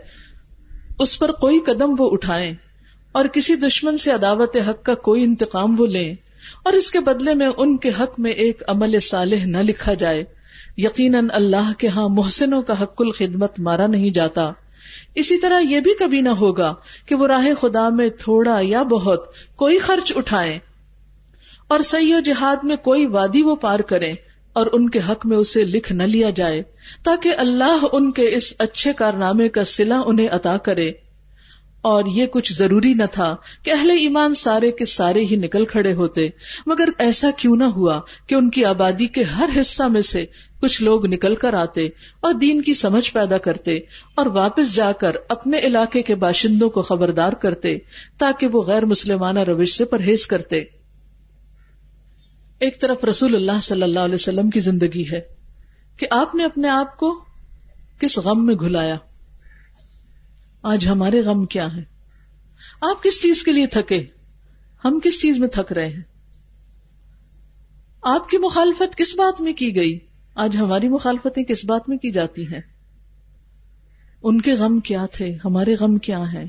اس 1.00 1.20
پر 1.20 1.32
کوئی 1.32 1.60
قدم 1.60 1.96
وہ 2.00 2.10
اٹھائیں 2.12 2.54
اور 3.12 3.26
کسی 3.26 3.56
دشمن 3.56 3.98
سے 3.98 4.12
عداوت 4.12 4.58
حق 4.70 4.84
کا 4.84 4.94
کوئی 4.94 5.24
انتقام 5.24 5.80
وہ 5.80 5.88
لیں 5.88 6.14
اور 6.64 6.74
اس 6.74 6.92
کے 6.92 7.00
بدلے 7.00 7.34
میں 7.34 7.50
ان 7.58 7.78
کے 7.78 7.90
حق 8.00 8.20
میں 8.20 8.32
ایک 8.32 8.64
عمل 8.68 9.00
صالح 9.00 9.46
نہ 9.46 9.58
لکھا 9.58 9.94
جائے۔ 9.94 10.24
یقیناً 10.78 11.28
اللہ 11.34 11.72
کے 11.78 11.88
ہاں 11.88 12.10
محسنوں 12.10 12.62
کا 12.62 12.82
حق 12.82 13.02
الخدمت 13.02 13.60
مارا 13.60 13.88
نہیں 13.88 14.10
جاتا۔ 14.10 14.52
اسی 15.16 15.38
طرح 15.38 15.60
یہ 15.60 15.80
بھی 15.80 15.92
کبھی 16.00 16.22
نہ 16.22 16.30
ہوگا 16.30 16.74
کہ 17.06 17.16
وہ 17.16 17.28
راہ 17.28 17.48
خدا 17.62 17.90
میں 17.90 18.10
تھوڑا 18.10 18.60
یا 18.62 18.84
بہت 18.84 19.28
کوئی 19.56 19.80
خرچ 19.80 20.14
اٹھائیں 20.16 20.60
اور 21.68 21.80
سی 21.80 22.14
و 22.14 22.20
جہاد 22.20 22.56
میں 22.64 22.76
کوئی 22.76 23.06
وادی 23.06 23.44
وہ 23.44 23.56
پار 23.56 23.80
کریں۔ 23.80 24.14
اور 24.54 24.68
ان 24.74 24.90
کے 24.90 25.00
حق 25.10 25.26
میں 25.26 25.38
اسے 25.38 25.66
لکھ 25.66 25.94
نہ 25.94 26.04
لیا 26.04 26.30
جائے، 26.30 26.64
تاکہ 27.04 27.34
اللہ 27.38 27.86
ان 27.92 28.12
کے 28.12 28.36
اس 28.36 28.54
اچھے 28.60 28.94
کارنامے 28.94 29.50
کا 29.50 29.64
سلا 29.64 30.02
انہیں 30.06 30.28
عطا 30.32 30.58
کرے۔ 30.58 30.92
اور 31.82 32.04
یہ 32.08 32.26
کچھ 32.26 32.54
ضروری 32.54 32.94
نہ 32.94 33.04
تھا 33.12 33.36
کہ 33.64 33.72
اہل 33.72 33.92
ایمان 33.92 34.34
سارے 34.34 34.72
کے 34.72 34.86
سارے 34.86 35.22
ہی 35.22 35.36
نکل 35.36 35.66
کھڑے 35.66 35.94
ہوتے، 35.94 36.28
مگر 36.66 36.90
ایسا 36.98 37.30
کیوں 37.38 37.56
نہ 37.56 37.64
ہوا 37.64 38.00
کہ 38.28 38.36
ان 38.36 38.50
کی 38.50 38.66
آبادی 38.66 39.08
کے 39.08 39.24
ہر 39.24 39.50
حصہ 39.62 39.84
میں 39.84 40.02
سے 40.02 40.26
کچھ 40.62 40.84
لوگ 40.84 41.06
نکل 41.06 41.36
کر 41.36 41.54
آتے 41.54 41.86
اور 42.20 42.34
دین 42.34 42.62
کی 42.62 42.74
سمجھ 42.74 43.14
پیدا 43.14 43.38
کرتے 43.38 43.80
اور 44.16 44.26
واپس 44.26 44.76
جا 44.76 44.92
کر 44.92 45.16
اپنے 45.30 45.60
علاقے 45.60 46.02
کے 46.02 46.16
باشندوں 46.16 46.70
کو 46.70 46.82
خبردار 46.82 47.34
کرتے، 47.34 47.78
تاکہ 48.20 48.48
وہ 48.48 48.64
غیر 48.64 48.86
مسلمانہ 48.86 49.40
روش 49.40 49.78
سے 49.78 49.86
پرہیز 49.86 50.28
کرتے۔ 50.28 50.83
ایک 52.60 52.82
طرف 52.82 53.04
رسول 53.04 53.36
اللہ 53.36 53.60
صلی 53.62 53.84
اللہ 53.84 54.00
علیہ 54.00 54.16
وسلم 54.16 54.50
کی 54.50 54.60
زندگی 54.60 55.12
ہے 55.12 55.22
کہ 55.98 56.08
آپ 56.12 56.36
نے 56.36 56.46
اپنے 56.46 56.70
آپ 56.70 56.98
کو 56.98 57.24
کس 58.00 58.18
غم 58.18 58.46
میں 58.46 58.56
گھلایا؟ 58.56 58.96
آج 60.64 60.88
ہمارے 60.88 61.22
غم 61.22 61.46
کیا 61.46 61.76
ہے 61.76 61.84
آپ 62.82 63.04
کس 63.04 63.22
چیز 63.22 63.44
کے 63.44 63.52
لیے 63.52 63.68
تھکے؟ 63.68 64.06
ہم 64.86 65.00
کس 65.04 65.22
چیز 65.22 65.40
میں 65.40 65.48
تھک 65.48 65.74
رہے 65.74 65.88
ہیں؟ 65.88 66.02
آپ 68.02 68.30
کی 68.30 68.38
مخالفت 68.38 68.96
کس 68.96 69.16
بات 69.16 69.42
میں 69.42 69.54
کی 69.54 69.76
گئی؟ 69.76 70.00
آج 70.36 70.58
ہماری 70.58 70.90
مخالفتیں 70.90 71.44
کس 71.44 71.66
بات 71.66 71.90
میں 71.90 71.98
کی 71.98 72.12
جاتی 72.12 72.48
ہیں؟ 72.48 72.62
ان 74.24 74.42
کے 74.42 74.54
غم 74.54 74.80
کیا 74.80 75.06
تھے؟ 75.06 75.38
ہمارے 75.46 75.76
غم 75.76 75.98
کیا 75.98 76.34
ہیں؟ 76.34 76.46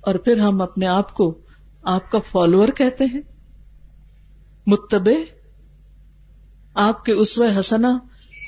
اور 0.00 0.14
پھر 0.14 0.38
ہم 0.38 0.60
اپنے 0.60 0.86
آپ 0.86 1.14
کو 1.14 1.38
آپ 1.82 2.10
کا 2.10 2.18
فالوور 2.18 2.68
کہتے 2.68 3.04
ہیں؟ 3.04 3.33
متبع 4.66 5.12
آپ 6.74 7.04
کے 7.04 7.12
اسوہ 7.12 7.60
حسنا 7.60 7.98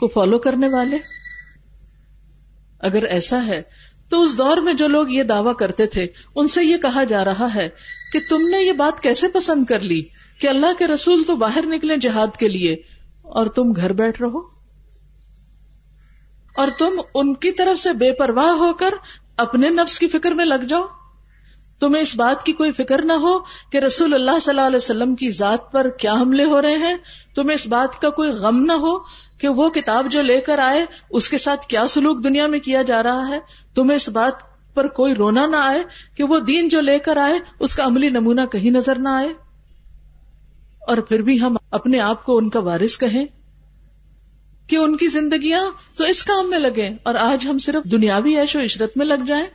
کو 0.01 0.09
فالو 0.09 0.39
کرنے 0.39 0.69
والے؟ 0.69 0.99
اگر 2.81 3.03
ایسا 3.03 3.47
ہے، 3.47 3.63
تو 4.09 4.23
اس 4.23 4.39
دور 4.39 4.57
میں 4.57 4.73
جو 4.73 4.89
لوگ 4.89 5.11
یہ 5.11 5.23
دعوی 5.23 5.53
کرتے 5.59 5.87
تھے، 5.87 6.07
ان 6.35 6.49
سے 6.49 6.65
یہ 6.65 6.77
کہا 6.77 7.05
جا 7.05 7.25
رہا 7.25 7.55
ہے 7.55 7.69
کہ 8.13 8.21
تم 8.31 8.43
نے 8.43 8.63
یہ 8.63 8.73
بات 8.73 9.01
کیسے 9.01 9.29
پسند 9.29 9.65
کر 9.65 9.81
لی 9.81 10.03
کہ 10.41 10.47
اللہ 10.47 10.79
کے 10.79 10.87
رسول 10.87 11.25
تو 11.25 11.37
باہر 11.37 11.65
نکلے 11.67 11.97
جہاد 11.97 12.37
کے 12.37 12.49
لیے 12.49 12.73
اور 13.23 13.47
تم 13.47 13.73
گھر 13.77 13.93
بیٹھ 13.93 14.23
رہو؟ 14.23 14.39
اور 16.57 16.69
تم 16.79 17.01
ان 17.15 17.35
کی 17.35 17.53
طرف 17.53 17.79
سے 17.79 17.93
بے 17.93 18.13
پرواہ 18.13 18.47
ہو 18.47 18.73
کر 18.75 18.95
اپنے 19.37 19.69
نفس 19.69 19.99
کی 19.99 20.09
فکر 20.09 20.31
میں 20.31 20.45
لگ 20.45 20.65
جاؤ؟ 20.69 20.83
تمہیں 21.81 22.03
اس 22.03 22.17
بات 22.17 22.45
کی 22.45 22.53
کوئی 22.53 22.73
فکر 22.73 23.03
نہ 23.03 23.13
ہو 23.13 23.39
کہ 23.73 23.77
رسول 23.77 24.15
اللہ 24.15 24.39
صلی 24.41 24.51
اللہ 24.51 24.67
علیہ 24.67 24.77
وسلم 24.77 25.15
کی 25.15 25.31
ذات 25.31 25.73
پر 25.73 25.91
کیا 25.91 26.13
حملے 26.13 26.45
ہو 26.45 26.63
رہے 26.63 26.77
ہیں۔ 26.77 26.95
تمہیں 27.35 27.55
اس 27.55 27.69
بات 27.69 28.01
کا 28.01 28.11
کوئی 28.11 28.31
غم 28.31 28.63
نہ 28.63 28.73
ہو 28.73 28.99
کہ 29.41 29.49
وہ 29.49 29.71
کتاب 29.71 30.07
جو 30.11 30.23
لے 30.23 30.41
کر 30.41 30.59
آئے، 30.59 30.87
اس 31.11 31.29
کے 31.29 31.39
ساتھ 31.39 31.67
کیا 31.67 31.87
سلوک 31.87 32.25
دنیا 32.25 32.47
میں 32.47 32.59
کیا 32.59 32.83
جا 32.83 33.03
رہا 33.03 33.29
ہے۔ 33.29 33.39
تمہیں 33.75 33.97
اس 33.97 34.09
بات 34.09 34.33
پر 34.75 34.89
کوئی 34.89 35.15
رونا 35.15 35.47
نہ 35.47 35.57
آئے 35.57 35.83
کہ 36.17 36.25
وہ 36.25 36.41
دین 36.41 36.69
جو 36.69 36.81
لے 36.81 36.99
کر 36.99 37.17
آئے، 37.17 37.39
اس 37.59 37.77
کا 37.77 37.85
عملی 37.85 38.09
نمونہ 38.09 38.41
کہیں 38.53 38.71
نظر 38.71 38.99
نہ 38.99 39.09
آئے۔ 39.09 39.29
اور 40.81 40.97
پھر 40.97 41.23
بھی 41.23 41.41
ہم 41.41 41.57
اپنے 41.71 42.01
آپ 42.01 42.25
کو 42.25 42.39
ان 42.39 42.51
کا 42.51 42.61
وارث 42.61 42.99
کہیں 42.99 43.27
کہ 44.67 44.77
ان 44.77 44.97
کی 44.97 45.07
زندگیاں 45.07 45.65
تو 45.97 46.05
اس 46.05 46.25
کام 46.25 46.51
میں 46.51 46.59
لگے 46.59 46.91
اور 47.03 47.15
آج 47.15 47.47
ہم 47.49 47.59
صرف 47.59 47.85
دنیاوی 47.85 48.37
عیش 48.37 48.57
و 48.57 48.61
عشرت 48.61 48.97
میں 48.97 49.07
لگ 49.07 49.25
جائیں۔ 49.27 49.47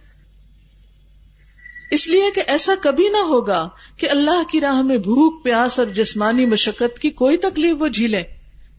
اس 1.92 2.08
لیے 2.08 2.30
کہ 2.36 2.42
ایسا 2.48 2.74
کبھی 2.82 3.08
نہ 3.08 3.24
ہوگا 3.28 3.68
کہ 3.98 4.10
اللہ 4.10 4.44
کی 4.52 4.62
راہ 4.62 4.82
میں 4.82 4.98
بھوک، 4.98 5.44
پیاس 5.44 5.80
اور 5.80 5.88
جسمانی 5.88 6.46
مشقت 6.46 7.00
کی 7.00 7.10
کوئی 7.10 7.38
تکلیف 7.38 7.76
وہ 7.80 7.88
جھیلیں 7.88 8.24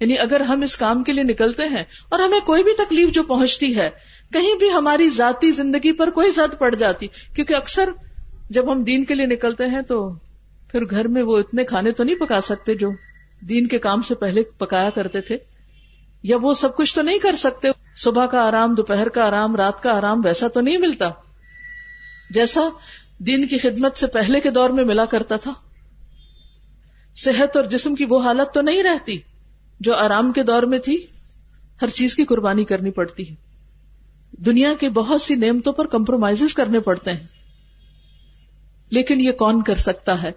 یعنی 0.00 0.18
اگر 0.18 0.40
ہم 0.40 0.62
اس 0.62 0.76
کام 0.76 1.02
کے 1.04 1.12
لیے 1.12 1.24
نکلتے 1.24 1.66
ہیں 1.68 1.82
اور 2.08 2.20
ہمیں 2.20 2.40
کوئی 2.40 2.62
بھی 2.62 2.72
تکلیف 2.74 3.10
جو 3.10 3.22
پہنچتی 3.22 3.76
ہے، 3.76 3.88
کہیں 4.32 4.54
بھی 4.58 4.70
ہماری 4.70 5.08
ذاتی 5.08 5.50
زندگی 5.50 5.92
پر 5.92 6.10
کوئی 6.10 6.30
زد 6.30 6.58
پڑ 6.58 6.74
جاتی، 6.74 7.06
کیونکہ 7.34 7.54
اکثر 7.54 7.90
جب 8.50 8.72
ہم 8.72 8.82
دین 8.84 9.04
کے 9.04 9.14
لیے 9.14 9.26
نکلتے 9.26 9.66
ہیں 9.66 9.82
تو 9.82 9.98
پھر 10.70 10.84
گھر 10.90 11.08
میں 11.08 11.22
وہ 11.22 11.38
اتنے 11.38 11.64
کھانے 11.64 11.90
تو 11.90 12.04
نہیں 12.04 12.16
پکا 12.16 12.40
سکتے 12.40 12.74
جو 12.74 12.90
دین 13.48 13.66
کے 13.66 13.78
کام 13.78 14.02
سے 14.02 14.14
پہلے 14.14 14.42
پکایا 14.58 14.90
کرتے 14.90 15.20
تھے، 15.20 15.36
یا 16.22 16.36
وہ 16.42 16.54
سب 16.54 16.76
کچھ 16.76 16.94
تو 16.94 17.02
نہیں 17.02 17.18
کر 17.18 17.36
سکتے۔ 17.36 17.68
صبح 17.96 18.26
کا 18.26 18.46
آرام، 18.48 18.74
دوپہر 18.74 19.08
کا 19.08 19.26
آرام، 19.26 19.56
رات 19.56 19.82
کا 19.82 19.96
آرام، 19.98 20.20
ویسا 20.24 20.48
تو 20.48 20.60
نہیں 20.60 20.78
ملتا۔ 20.78 21.10
جیسا 22.30 22.68
دین 23.26 23.46
کی 23.46 23.58
خدمت 23.58 23.96
سے 23.96 24.06
پہلے 24.06 24.40
کے 24.40 24.50
دور 24.50 24.70
میں 24.70 24.84
ملا 24.84 25.04
کرتا 25.04 25.36
تھا۔ 25.36 25.52
صحت 27.16 27.56
اور 27.56 27.64
جسم 27.64 27.94
کی 27.94 28.04
وہ 28.04 28.22
حالت 28.22 28.54
تو 28.54 28.60
نہیں 28.60 28.82
رہتی 28.82 29.18
جو 29.80 29.94
آرام 29.94 30.32
کے 30.32 30.42
دور 30.42 30.62
میں 30.62 30.78
تھی۔ 30.78 31.06
ہر 31.82 31.88
چیز 31.88 32.16
کی 32.16 32.24
قربانی 32.24 32.64
کرنی 32.64 32.90
پڑتی 32.90 33.30
ہے۔ 33.30 33.34
دنیا 34.32 34.74
کے 34.80 34.88
بہت 34.88 35.22
سی 35.22 35.34
نعمتوں 35.34 35.72
پر 35.72 35.86
کمپرومائز 35.86 36.54
کرنے 36.54 36.80
پڑتے 36.80 37.10
ہیں۔ 37.10 37.26
لیکن 38.90 39.20
یہ 39.20 39.32
کون 39.32 39.62
کر 39.62 39.76
سکتا 39.76 40.22
ہے؟ 40.22 40.32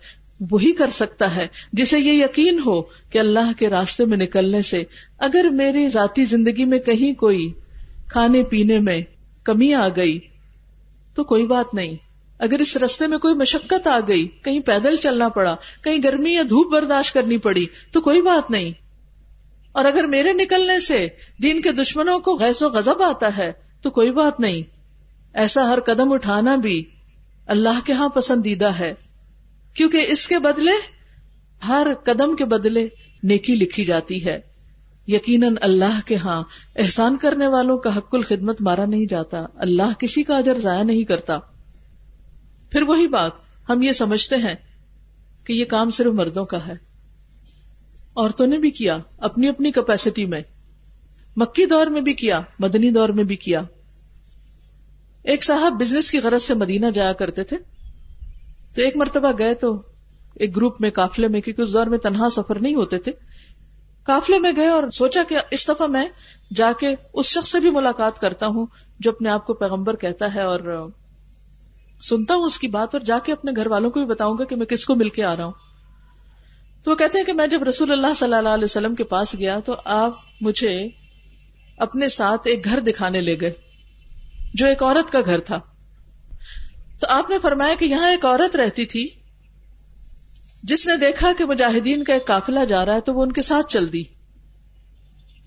وہی 0.52 0.72
کر 0.72 0.90
سکتا 0.90 1.36
ہے 1.36 1.48
جسے 1.74 2.00
یہ 2.00 2.12
یقین 2.12 2.62
ہو 2.66 2.82
کہ 2.82 3.18
اللہ 3.18 3.60
کے 3.60 3.70
راستے 3.70 4.06
میں 4.06 4.18
نکلنے 4.18 4.62
سے 4.62 4.84
اگر 5.18 5.46
میری 5.52 5.90
ذاتی 5.90 6.26
زندگی 6.26 6.66
میں 6.66 6.80
کہیں 6.80 7.14
کوئی 7.14 7.54
کھانے 8.08 8.44
پینے 8.44 8.80
میں 8.80 9.02
کمی 9.44 9.74
آ 9.74 9.88
گئی 9.88 10.20
تو 11.16 11.24
کوئی 11.24 11.48
بات 11.48 11.74
نہیں۔ 11.74 12.15
اگر 12.40 12.60
اس 12.60 12.78
رستے 12.78 13.08
میں 13.08 13.18
کوئی 13.18 13.36
مشقت 13.36 13.88
آ 13.88 14.00
گئی، 14.08 14.28
کہیں 14.28 14.60
پیدل 14.60 14.96
چلنا 14.96 15.30
پڑا، 15.30 15.56
کہیں 15.84 15.98
گرمی 16.04 16.34
یا 16.34 16.44
دھوپ 16.44 16.74
برداشت 16.74 17.14
کرنی 17.14 17.38
پڑی، 17.38 17.66
تو 17.92 18.02
کوئی 18.02 18.22
بات 18.22 18.52
نہیں۔ 18.52 18.72
اور 19.72 19.86
اگر 19.86 20.04
میرے 20.04 20.34
نکلنے 20.34 20.80
سے 20.80 21.08
دین 21.44 21.62
کے 21.62 21.72
دشمنوں 21.72 22.20
کو 22.20 22.36
غیظ 22.36 22.64
و 22.64 22.70
غضب 22.70 23.04
آتا 23.04 23.38
ہے، 23.38 23.52
تو 23.82 23.90
کوئی 23.90 24.12
بات 24.12 24.40
نہیں۔ 24.40 24.62
ایسا 25.34 25.70
ہر 25.70 25.80
قدم 25.80 26.14
اٹھانا 26.14 26.56
بھی 26.56 26.84
اللہ 27.48 27.86
کے 27.86 27.94
ہاں 27.94 28.10
پسندیدہ 28.10 28.66
ہے۔ 28.66 28.94
کیونکہ 29.74 30.06
اس 30.08 30.28
کے 30.28 30.40
بدلے، 30.40 30.72
ہر 31.68 31.88
قدم 32.04 32.36
کے 32.36 32.46
بدلے 32.46 32.88
نیکی 33.24 33.56
لکھی 33.56 33.86
جاتی 33.86 34.26
ہے۔ 34.26 34.40
یقیناً 35.08 35.56
اللہ 35.62 36.00
کے 36.06 36.16
ہاں 36.16 36.44
احسان 36.76 37.18
کرنے 37.18 37.48
والوں 37.48 37.78
کا 37.78 37.98
حق 37.98 38.16
الخدمت 38.16 38.62
مارا 38.62 38.86
نہیں 38.86 39.06
جاتا۔ 39.06 39.46
اللہ 39.56 40.00
کسی 40.00 40.24
کا 40.24 40.38
اجر 40.38 40.58
ضائع 40.58 40.84
نہیں 40.84 41.04
کرتا۔ 41.04 41.40
پھر 42.72 42.82
وہی 42.82 43.08
بات 43.08 43.32
ہم 43.70 43.82
یہ 43.82 43.92
سمجھتے 43.92 44.36
ہیں 44.36 44.56
کہ 45.46 45.54
یہ 45.54 45.66
کام 45.66 45.90
صرف 45.90 46.14
مردوں 46.14 46.46
کا 46.46 46.68
ہے۔ 46.68 46.74
عورتوں 48.16 48.48
نے 48.48 48.58
بھی 48.58 48.72
کیا، 48.72 48.98
اپنی 49.18 49.48
اپنی 49.48 49.72
کیپیسٹی 49.72 50.26
میں۔ 50.26 50.42
مکی 51.36 51.66
دور 51.66 51.88
میں 51.88 52.02
بھی 52.02 52.14
کیا، 52.14 52.42
مدنی 52.60 52.92
دور 52.92 53.10
میں 53.10 53.24
بھی 53.24 53.36
کیا۔ 53.36 53.62
ایک 55.24 55.44
صاحب 55.44 55.74
بزنس 55.80 56.12
کی 56.12 56.20
غرض 56.20 56.44
سے 56.44 56.54
مدینہ 56.54 56.86
جایا 56.94 57.14
کرتے 57.14 57.44
تھے۔ 57.44 57.58
تو 58.76 58.82
ایک 58.82 58.98
مرتبہ 58.98 59.32
گئے 59.38 59.54
تو 59.54 59.82
ایک 60.36 60.56
گروپ 60.56 60.82
میں 60.82 60.90
کافلے 60.90 61.28
میں، 61.28 61.42
کیونکہ 61.42 61.62
اس 61.62 61.74
دور 61.74 61.86
میں 61.86 61.98
تنہا 61.98 62.30
سفر 62.30 62.60
نہیں 62.60 62.76
ہوتے 62.76 63.00
تھے۔ 63.00 63.12
کافلے 64.04 64.40
میں 64.40 64.52
گئے 64.56 64.68
اور 64.68 64.90
سوچا 64.90 65.22
کہ 65.30 65.38
اس 65.52 65.68
دفعہ 65.68 65.88
میں 65.88 66.08
جا 66.56 66.72
کے 66.80 66.88
اس 67.14 67.26
شخص 67.26 67.52
سے 67.52 67.60
بھی 67.60 67.70
ملاقات 67.70 68.20
کرتا 68.20 68.48
ہوں 68.48 68.66
جو 69.00 69.12
اپنے 69.12 69.30
آپ 69.30 69.46
کو 69.46 69.54
پیغمبر 69.54 69.96
کہتا 69.96 70.36
ہے 70.36 70.42
اور 70.42 70.90
سنتا 72.02 72.34
ہوں 72.36 72.44
اس 72.44 72.60
کی 72.60 72.68
بات 72.68 72.96
اور 72.96 73.02
جا 73.02 73.20
کے 73.20 73.32
اپنے 73.32 73.52
گھر 73.56 73.68
والوں 73.68 73.90
کو 73.90 74.00
بھی 74.00 74.08
بتاؤں 74.08 74.38
گا 74.38 74.44
کہ 74.44 74.56
میں 74.56 74.66
کس 74.66 74.86
کو 74.86 74.96
مل 74.96 75.10
کے 75.10 75.24
آ 75.24 75.36
رہا 75.36 75.46
ہوں۔ 75.46 75.54
تو 76.84 76.92
وہ 76.92 76.96
کہتے 76.96 77.20
ہیں 77.20 77.26
کہ 77.26 77.34
میں 77.34 77.48
جب 77.48 77.64
رسول 77.64 77.92
اللہ 77.92 78.14
صلی 78.16 78.34
اللہ 78.34 78.50
علیہ 78.50 78.64
وسلم 78.64 78.96
کے 78.96 79.04
پاس 79.04 79.36
گیا 79.40 79.60
تو 79.60 79.76
آپ 79.86 80.14
مجھے 80.42 80.88
اپنے 81.78 82.08
ساتھ 82.08 82.42
ایک 82.46 82.66
گھر 82.66 82.80
دکھانے 82.80 83.22
لے 83.22 83.42
گئے، 83.42 83.52
جو 84.54 84.68
ایک 84.68 84.84
عورت 84.84 85.12
کا 85.12 85.20
گھر 85.26 85.40
تھا۔ 85.40 85.60
تو 87.00 87.08
آپ 87.10 87.30
نے 87.30 87.40
فرمایا 87.40 87.76
کہ 87.80 87.86
یہاں 87.86 88.10
ایک 88.10 88.26
عورت 88.26 88.56
رہتی 88.56 88.86
تھی، 88.86 89.08
جس 90.64 90.88
نے 90.88 90.98
دیکھا 90.98 91.32
کہ 91.38 91.46
مجاہدین 91.46 92.04
کا 92.04 92.14
ایک 92.14 92.28
قافلہ 92.28 92.66
جا 92.66 92.86
رہا 92.86 92.96
ہے 92.96 93.02
تو 93.02 93.14
وہ 93.14 93.24
ان 93.24 93.32
کے 93.32 93.42
ساتھ 93.42 93.72
چل 93.72 93.94
دی۔ 93.94 94.04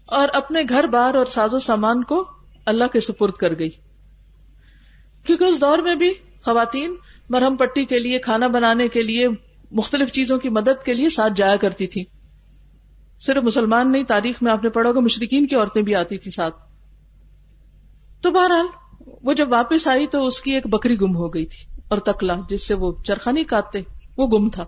اور 0.07 0.29
اپنے 0.35 0.63
گھر 0.69 0.87
بار 0.87 1.15
اور 1.15 1.27
ساز 1.27 1.55
و 1.55 1.59
سامان 1.59 2.05
کو 2.05 2.25
اللہ 2.67 2.85
کے 2.93 3.01
سپرد 3.01 3.33
کر 3.33 3.59
گئی۔ 3.59 3.71
کیونکہ 5.27 5.45
اس 5.45 5.61
دور 5.61 5.79
میں 5.79 5.95
بھی 5.95 6.13
خواتین 6.45 6.97
مرہم 7.31 7.57
پٹی 7.57 7.85
کے 7.85 7.99
لیے، 7.99 8.19
کھانا 8.19 8.47
بنانے 8.47 8.89
کے 8.89 9.03
لیے 9.03 9.29
مختلف 9.71 10.13
چیزوں 10.13 10.39
کی 10.39 10.49
مدد 10.49 10.85
کے 10.85 10.95
لیے 10.95 11.09
ساتھ 11.09 11.33
جایا 11.37 11.57
کرتی 11.57 11.87
تھی 11.87 12.05
صرف 13.21 13.43
مسلمان 13.43 13.93
نہیں، 13.93 14.03
تاریخ 14.03 14.43
میں 14.43 14.53
آپ 14.53 14.65
نے 14.65 14.71
پڑھا 14.71 14.91
ہوگا 14.91 15.01
مشرقین 15.01 15.47
کی 15.47 15.57
عورتیں 15.57 15.83
بھی 15.83 15.95
آتی 15.95 16.19
تھی 16.19 16.31
ساتھ۔ 16.31 16.57
تو 18.23 18.31
بہرحال، 18.31 18.67
وہ 19.23 19.33
جب 19.33 19.53
واپس 19.53 19.89
آئی 19.89 20.07
تو 20.07 20.27
اس 20.27 20.41
کی 20.41 20.51
ایک 20.51 20.67
بکری 20.67 21.01
گم 21.01 21.17
ہو 21.17 21.35
گئی 21.35 21.47
تھی 21.47 21.81
اور 21.89 21.99
تکلا، 21.99 22.37
جس 22.51 22.69
سے 22.69 22.75
وہ 22.75 22.93
چرخا 23.07 23.31
نہیں 23.31 23.45
کاٹتے، 23.45 23.81
وہ 24.17 24.27
گم 24.27 24.51
تھا۔ 24.51 24.65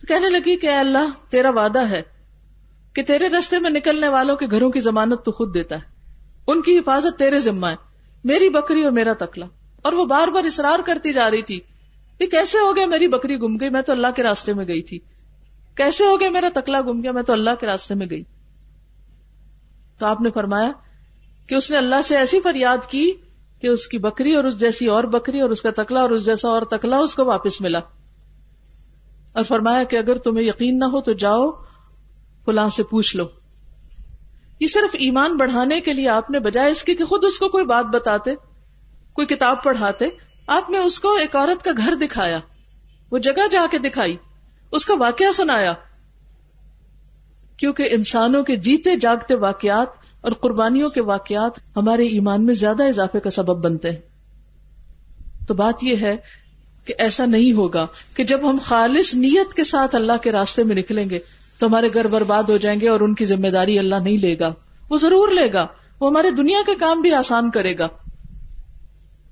تو 0.00 0.06
کہنے 0.06 0.28
لگی 0.30 0.56
کہ 0.56 0.66
اے 0.66 0.76
اللہ، 0.76 1.30
تیرا 1.30 1.50
وعدہ 1.50 1.88
ہے 1.88 2.02
کہ 2.92 3.02
تیرے 3.02 3.28
رستے 3.28 3.58
میں 3.58 3.70
نکلنے 3.70 4.08
والوں 4.08 4.36
کے 4.36 4.46
گھروں 4.50 4.70
کی 4.70 4.80
ضمانت 4.80 5.24
تو 5.24 5.32
خود 5.32 5.54
دیتا 5.54 5.74
ہے۔ 5.74 5.82
ان 6.46 6.62
کی 6.62 6.78
حفاظت 6.78 7.18
تیرے 7.18 7.40
ذمہ 7.40 7.66
ہے، 7.66 7.76
میری 8.24 8.48
بکری 8.48 8.82
اور 8.82 8.92
میرا 8.92 9.12
تکلا۔ 9.18 9.46
اور 9.84 9.92
وہ 9.92 10.04
بار 10.04 10.28
بار 10.28 10.44
اصرار 10.44 10.78
کرتی 10.86 11.12
جا 11.12 11.30
رہی 11.30 11.42
تھی 11.42 11.60
یہ 12.20 12.26
کیسے 12.26 12.58
ہو 12.58 12.76
گیا 12.76 12.86
میری 12.86 13.08
بکری 13.08 13.36
گم 13.36 13.60
گئی؟ 13.60 13.70
میں 13.70 13.82
تو 13.82 13.92
اللہ 13.92 14.06
کے 14.16 14.22
راستے 14.22 14.52
میں 14.52 14.68
گئی 14.68 14.82
تھی۔ 14.82 14.98
کیسے 15.74 16.04
ہو 16.04 16.20
گیا 16.20 16.30
میرا 16.30 16.48
تکلا 16.54 16.80
گم 16.80 17.02
گیا؟ 17.02 17.12
میں 17.12 17.22
تو 17.22 17.32
اللہ 17.32 17.50
کے 17.60 17.66
راستے 17.66 17.94
میں 17.94 18.06
گئی۔ 18.10 18.22
تو 19.98 20.06
آپ 20.06 20.20
نے 20.20 20.30
فرمایا 20.30 20.72
کہ 21.46 21.54
اس 21.54 21.70
نے 21.70 21.76
اللہ 21.76 22.02
سے 22.04 22.16
ایسی 22.16 22.40
فریاد 22.40 22.78
کی 22.88 23.12
کہ 23.60 23.66
اس 23.66 23.86
کی 23.86 23.98
بکری 23.98 24.34
اور 24.34 24.44
اس 24.44 24.60
جیسی 24.60 24.86
اور 24.86 25.04
بکری 25.04 25.40
اور 25.40 25.50
اس 25.50 25.62
کا 25.62 25.70
تکلا 25.76 26.00
اور 26.00 26.10
اس 26.10 26.26
جیسا 26.26 26.48
اور 26.48 26.62
تکلا 26.62 26.98
اس 26.98 27.14
کو 27.14 27.24
واپس 27.24 27.60
ملا۔ 27.60 27.78
اور 29.32 29.44
فرمایا 29.44 29.84
کہ 29.84 29.96
اگر 29.96 30.18
تمہیں 30.18 30.46
یقین 30.46 30.78
نہ 30.78 30.84
ہو 30.84 31.00
تو 31.00 31.12
جاؤ، 31.12 31.50
فلاں 32.44 32.68
سے 32.68 32.82
پوچھ 32.82 33.16
لو۔ 33.16 33.24
یہ 34.60 34.66
صرف 34.66 34.96
ایمان 34.98 35.36
بڑھانے 35.36 35.80
کے 35.80 35.92
لیے 35.92 36.08
آپ 36.08 36.30
نے 36.30 36.40
بجائے 36.40 36.70
اس 36.70 36.84
کی 36.84 36.94
کہ 36.94 37.04
خود 37.04 37.24
اس 37.24 37.38
کو 37.38 37.48
کوئی 37.48 37.64
بات 37.64 37.84
بتاتے۔ 37.84 38.34
کوئی 39.14 39.26
کتاب 39.26 39.62
پڑھاتے، 39.62 40.04
آپ 40.46 40.70
نے 40.70 40.78
اس 40.78 41.00
کو 41.00 41.16
ایک 41.16 41.36
عورت 41.36 41.64
کا 41.64 41.70
گھر 41.76 41.94
دکھایا، 41.94 42.38
وہ 43.10 43.18
جگہ 43.18 43.46
جا 43.50 43.66
کے 43.70 43.78
دکھائی، 43.78 44.16
اس 44.72 44.84
کا 44.84 44.94
واقعہ 44.94 45.32
سنایا۔ 45.32 45.72
کیونکہ 47.56 47.88
انسانوں 47.90 48.42
کے 48.42 48.56
جیتے 48.56 48.96
جاگتے 48.96 49.34
واقعات 49.34 49.86
اور 50.20 50.32
قربانیوں 50.32 50.90
کے 50.90 51.00
واقعات 51.00 51.58
ہمارے 51.76 52.06
ایمان 52.06 52.46
میں 52.46 52.54
زیادہ 52.54 52.82
اضافے 52.82 53.20
کا 53.20 53.30
سبب 53.30 53.64
بنتے 53.64 53.90
ہیں۔ 53.90 53.98
تو 55.48 55.54
بات 55.54 55.84
یہ 55.84 55.96
ہے 55.96 56.16
کہ 56.84 56.94
ایسا 56.98 57.26
نہیں 57.26 57.52
ہوگا 57.52 57.86
کہ 58.14 58.24
جب 58.24 58.50
ہم 58.50 58.58
خالص 58.62 59.14
نیت 59.14 59.54
کے 59.54 59.64
ساتھ 59.64 59.94
اللہ 59.94 60.12
کے 60.22 60.32
راستے 60.32 60.62
میں 60.62 60.76
نکلیں 60.76 61.10
گے 61.10 61.18
تو 61.58 61.66
ہمارے 61.66 61.88
گھر 61.94 62.06
برباد 62.06 62.42
ہو 62.42 62.56
جائیں 62.56 62.80
گے 62.80 62.88
اور 62.88 63.00
ان 63.00 63.14
کی 63.14 63.24
ذمہ 63.24 63.48
داری 63.48 63.78
اللہ 63.78 63.94
نہیں 63.94 64.18
لے 64.18 64.38
گا، 64.38 64.54
وہ 64.90 64.96
ضرور 64.96 65.28
لے 65.28 65.52
گا، 65.52 65.66
وہ 66.00 66.10
ہمارے 66.10 66.30
دنیا 66.30 66.58
کے 66.66 66.74
کام 66.74 67.00
بھی 67.00 67.14
آسان 67.14 67.50
کرے 67.50 67.78
گا۔ 67.78 67.88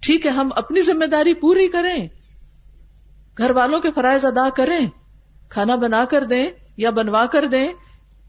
ٹھیک 0.03 0.27
ہے، 0.27 0.31
ہم 0.31 0.49
اپنی 0.57 0.83
ذمہ 0.83 1.05
داری 1.05 1.35
پوری 1.35 1.69
کریں، 1.69 2.09
گھر 3.39 3.51
والوں 3.51 3.81
کے 3.81 3.89
فرائض 3.95 4.25
ادا 4.25 4.49
کریں، 4.51 4.87
کھانا 5.49 5.75
بنا 5.75 6.05
کر 6.05 6.25
دیں 6.25 6.47
یا 6.77 6.91
بنوا 6.91 7.27
کر 7.27 7.47
دیں، 7.47 7.73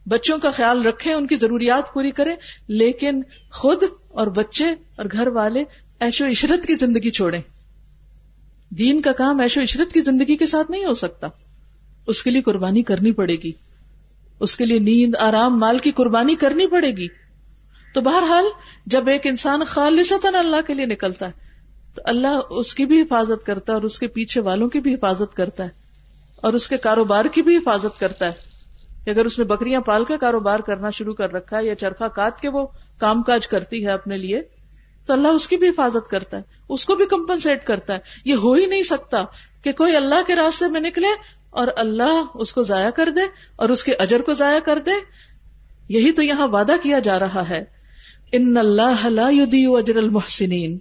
بچوں 0.05 0.37
کا 0.37 0.51
خیال 0.51 0.85
رکھیں، 0.85 1.13
ان 1.13 1.27
کی 1.27 1.35
ضروریات 1.35 1.93
پوری 1.93 2.11
کریں، 2.11 2.35
لیکن 2.67 3.21
خود 3.51 3.83
اور 4.07 4.27
بچے 4.27 4.65
اور 4.65 5.05
گھر 5.11 5.27
والے 5.27 5.63
ایشو 5.99 6.25
عشرت 6.25 6.65
کی 6.65 6.75
زندگی 6.75 7.11
چھوڑیں۔ 7.11 7.41
دین 8.69 9.01
کا 9.01 9.11
کام 9.11 9.39
ایشو 9.39 9.61
عشرت 9.61 9.93
کی 9.93 10.01
زندگی 10.01 10.37
کے 10.37 10.45
ساتھ 10.45 10.71
نہیں 10.71 10.85
ہو 10.85 10.93
سکتا۔ 10.93 11.27
اس 12.07 12.23
کے 12.23 12.29
لیے 12.29 12.41
قربانی 12.41 12.83
کرنی 12.83 13.11
پڑے 13.11 13.35
گی۔ 13.35 13.51
اس 14.39 14.57
کے 14.57 14.65
لیے 14.65 14.79
نیند، 14.79 15.15
آرام، 15.15 15.59
مال 15.59 15.77
کی 15.77 15.91
قربانی 15.91 16.35
کرنی 16.35 16.67
پڑے 16.67 16.91
گی۔ 16.91 17.07
تو 17.93 18.01
بہرحال، 18.01 18.45
جب 18.85 19.07
ایک 19.07 19.27
انسان 19.27 19.63
خالصتا 19.63 20.39
اللہ 20.39 20.67
کے 20.67 20.73
لیے 20.73 20.85
نکلتا 20.85 21.27
ہے 21.27 21.42
تو 21.95 22.01
اللہ 22.05 22.39
اس 22.49 22.75
کی 22.75 22.85
بھی 22.85 23.01
حفاظت 23.01 23.45
کرتا 23.45 23.73
ہے 23.73 23.77
اور 23.77 23.83
اس 23.83 23.99
کے 23.99 24.07
پیچھے 24.07 24.41
والوں 24.41 24.69
کی 24.69 24.79
بھی 24.79 24.93
حفاظت 24.93 25.35
کرتا 25.35 25.63
ہے 25.63 25.69
اور 26.35 26.53
اس 26.53 26.67
کے 26.67 26.77
کاروبار 26.77 27.25
کی 27.25 27.41
بھی 27.41 27.57
حفاظت 27.57 27.99
کرتا 27.99 28.27
ہے 28.27 28.31
کہ 29.05 29.09
اگر 29.09 29.25
اس 29.25 29.39
نے 29.39 29.45
بکریاں 29.45 29.81
پال 29.81 30.05
کے 30.05 30.17
کاروبار 30.17 30.59
کرنا 30.59 30.89
شروع 30.89 31.13
کر 31.13 31.33
رکھا 31.33 31.57
ہے 31.57 31.65
یا 31.65 31.75
چرخا 31.75 32.07
کاٹ 32.07 32.41
کے 32.41 32.49
وہ 32.49 32.67
کام 32.99 33.21
کاج 33.21 33.47
کرتی 33.47 33.85
ہے 33.85 33.91
اپنے 33.91 34.17
لیے، 34.17 34.41
تو 35.05 35.13
اللہ 35.13 35.27
اس 35.27 35.47
کی 35.47 35.57
بھی 35.57 35.69
حفاظت 35.69 36.09
کرتا 36.09 36.37
ہے، 36.37 36.41
اس 36.69 36.85
کو 36.85 36.95
بھی 36.95 37.05
کمپنسیٹ 37.05 37.65
کرتا 37.65 37.93
ہے۔ 37.93 37.99
یہ 38.25 38.35
ہو 38.35 38.53
ہی 38.53 38.65
نہیں 38.65 38.83
سکتا 38.83 39.23
کہ 39.63 39.71
کوئی 39.71 39.95
اللہ 39.95 40.27
کے 40.27 40.35
راستے 40.35 40.69
میں 40.69 40.81
نکلے 40.81 41.07
اور 41.49 41.67
اللہ 41.75 42.23
اس 42.33 42.53
کو 42.53 42.63
ضائع 42.63 42.89
کر 42.89 43.09
دے 43.15 43.21
اور 43.55 43.69
اس 43.69 43.83
کے 43.83 43.93
اجر 43.93 44.21
کو 44.21 44.33
ضائع 44.33 44.59
کر 44.59 44.79
دے۔ 44.79 44.91
یہی 45.89 46.11
تو 46.11 46.23
یہاں 46.23 46.47
وعدہ 46.47 46.75
کیا 46.83 46.99
جا 46.99 47.19
رہا 47.19 47.49
ہے۔ 47.49 47.63
ان 48.31 48.57
اللہ 48.57 49.05
لا 49.05 49.27
اجر 49.27 49.95
المحسنین۔ 49.95 50.77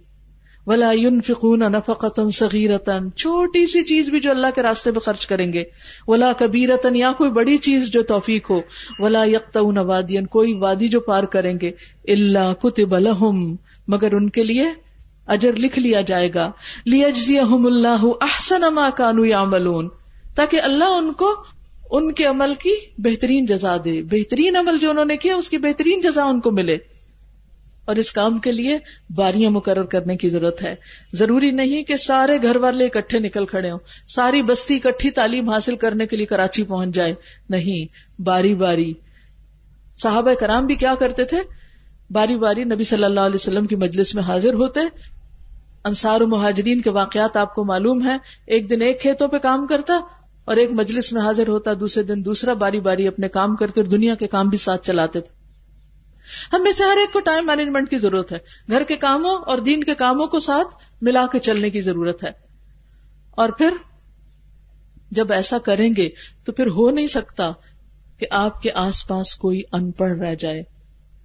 ولا 0.67 0.91
ينفقون 0.91 1.59
نفقتا 1.59 2.29
صغيرتا 2.29 2.99
چھوٹی 3.15 3.67
سی 3.67 3.83
چیز 3.83 4.09
بھی 4.09 4.19
جو 4.19 4.31
اللہ 4.31 4.47
کے 4.55 4.61
راستے 4.61 4.91
میں 4.91 4.99
خرچ 4.99 5.27
کریں 5.27 5.53
گے۔ 5.53 5.63
ولا 6.07 6.33
کبیرتا 6.33 6.89
یا 6.93 7.11
کوئی 7.11 7.31
بڑی 7.31 7.57
چیز 7.57 7.87
جو 7.87 8.03
توفیق 8.03 8.49
ہو۔ 8.49 8.61
ولا 8.99 9.23
يقطعون 9.23 9.77
واديا، 9.77 10.21
کوئی 10.21 10.53
وادی 10.53 10.87
جو 10.87 10.99
پار 10.99 11.23
کریں 11.23 11.53
گے۔ 11.61 11.71
الا 12.07 12.53
كتب 12.53 12.97
لهم۔ 12.97 13.55
مگر 13.87 14.13
ان 14.13 14.29
کے 14.29 14.43
لیے 14.43 14.65
اجر 15.27 15.51
لکھ 15.53 15.79
لیا 15.79 16.01
جائے 16.01 16.29
گا۔ 16.35 16.51
لیجزیہم 16.85 17.65
اللہ 17.65 18.03
احسن 18.21 18.61
ما 18.73 18.89
كانوا 18.97 19.27
يعملون۔ 19.27 19.89
تاکہ 20.35 20.61
اللہ 20.61 20.85
ان 20.85 21.13
کو، 21.13 21.35
ان 21.91 22.13
کے 22.13 22.25
عمل 22.25 22.53
کی 22.53 22.75
بہترین 22.97 23.45
جزا 23.45 23.77
دے۔ 23.85 24.01
بہترین 24.11 24.55
عمل 24.55 24.77
جو 24.77 24.89
انہوں 24.89 25.05
نے 25.05 25.17
کیا، 25.17 25.35
اس 25.35 25.49
کی 25.49 25.57
بہترین 25.57 26.01
جزا 26.01 26.23
ان 26.23 26.39
کو 26.39 26.51
ملے۔ 26.51 26.77
اور 27.85 27.95
اس 27.95 28.11
کام 28.11 28.37
کے 28.37 28.51
لیے 28.51 28.77
باریاں 29.15 29.49
مقرر 29.49 29.83
کرنے 29.83 30.17
کی 30.17 30.29
ضرورت 30.29 30.63
ہے۔ 30.63 30.75
ضروری 31.13 31.51
نہیں 31.51 31.83
کہ 31.83 31.97
سارے 31.97 32.37
گھر 32.41 32.55
والے 32.55 32.85
اکٹھے 32.85 33.19
نکل 33.19 33.45
کھڑے 33.45 33.71
ہوں۔ 33.71 33.79
ساری 34.07 34.41
بستی 34.41 34.79
اکٹھی 34.83 35.11
تعلیم 35.11 35.49
حاصل 35.49 35.75
کرنے 35.75 36.05
کے 36.05 36.17
لیے 36.17 36.25
کراچی 36.25 36.63
پہنچ 36.63 36.89
جائے۔ 36.89 37.13
نہیں، 37.49 37.93
باری 38.21 38.55
باری۔ 38.55 38.93
صحابہ 39.97 40.33
کرام 40.39 40.65
بھی 40.65 40.75
کیا 40.75 40.95
کرتے 40.95 41.25
تھے؟ 41.25 41.37
باری 42.09 42.35
باری 42.35 42.63
نبی 42.63 42.83
صلی 42.83 43.03
اللہ 43.03 43.19
علیہ 43.19 43.35
وسلم 43.35 43.65
کی 43.65 43.75
مجلس 43.75 44.15
میں 44.15 44.23
حاضر 44.23 44.53
ہوتے۔ 44.53 44.79
انصار 45.85 46.21
و 46.21 46.27
مہاجرین 46.27 46.81
کے 46.81 46.89
واقعات 46.89 47.37
آپ 47.37 47.53
کو 47.53 47.65
معلوم 47.65 48.07
ہے 48.07 48.17
ایک 48.47 48.69
دن 48.69 48.81
ایک 48.81 49.01
کھیتوں 49.01 49.27
پہ 49.27 49.37
کام 49.37 49.67
کرتا 49.67 49.93
اور 50.45 50.55
ایک 50.55 50.71
مجلس 50.71 51.13
میں 51.13 51.21
حاضر 51.21 51.47
ہوتا۔ 51.47 51.71
دوسرے 51.79 52.03
دن 52.03 52.25
دوسرا 52.25 52.53
باری 52.53 52.79
باری 52.79 53.07
اپنے 53.07 53.29
کام 53.29 53.55
کرتے 53.55 53.81
اور 53.81 53.87
دنیا 53.87 54.15
کے 54.15 54.27
کام 54.27 54.49
بھی 54.49 54.57
ساتھ 54.57 54.87
چلاتے 54.87 55.19
تھے۔ 55.19 55.42
ہم 56.53 56.63
میں 56.63 56.71
سے 56.71 56.83
ہر 56.83 56.97
ایک 56.97 57.13
کو 57.13 57.19
ٹائم 57.19 57.47
مینجمنٹ 57.47 57.89
کی 57.89 57.97
ضرورت 57.97 58.31
ہے۔ 58.31 58.37
گھر 58.69 58.83
کے 58.83 58.95
کاموں 58.95 59.37
اور 59.37 59.57
دین 59.57 59.83
کے 59.83 59.95
کاموں 59.95 60.27
کو 60.27 60.39
ساتھ 60.39 60.75
ملا 61.01 61.25
کے 61.31 61.39
چلنے 61.39 61.69
کی 61.69 61.81
ضرورت 61.81 62.23
ہے۔ 62.23 62.29
اور 63.31 63.49
پھر 63.49 63.69
جب 65.11 65.31
ایسا 65.31 65.57
کریں 65.57 65.93
گے 65.97 66.09
تو 66.45 66.51
پھر 66.51 66.67
ہو 66.67 66.91
نہیں 66.91 67.07
سکتا 67.07 67.51
کہ 68.17 68.27
آپ 68.31 68.61
کے 68.61 68.71
آس 68.71 69.07
پاس 69.07 69.35
کوئی 69.35 69.61
ان 69.71 69.91
پڑھ 69.91 70.19
رہ 70.19 70.35
جائے، 70.35 70.63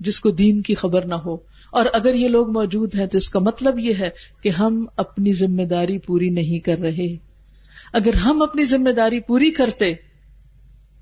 جس 0.00 0.20
کو 0.20 0.30
دین 0.30 0.62
کی 0.62 0.74
خبر 0.74 1.04
نہ 1.04 1.14
ہو۔ 1.14 1.36
اور 1.70 1.86
اگر 1.92 2.14
یہ 2.14 2.28
لوگ 2.28 2.50
موجود 2.50 2.94
ہیں 2.94 3.06
تو 3.06 3.18
اس 3.18 3.30
کا 3.30 3.38
مطلب 3.38 3.78
یہ 3.78 3.94
ہے 3.98 4.08
کہ 4.42 4.48
ہم 4.48 4.86
اپنی 4.96 5.32
ذمہ 5.32 5.62
داری 5.62 5.98
پوری 5.98 6.30
نہیں 6.30 6.58
کر 6.58 6.78
رہے۔ 6.78 7.16
اگر 7.92 8.14
ہم 8.14 8.42
اپنی 8.42 8.64
ذمہ 8.64 8.90
داری 8.90 9.20
پوری 9.20 9.50
کرتے 9.50 9.94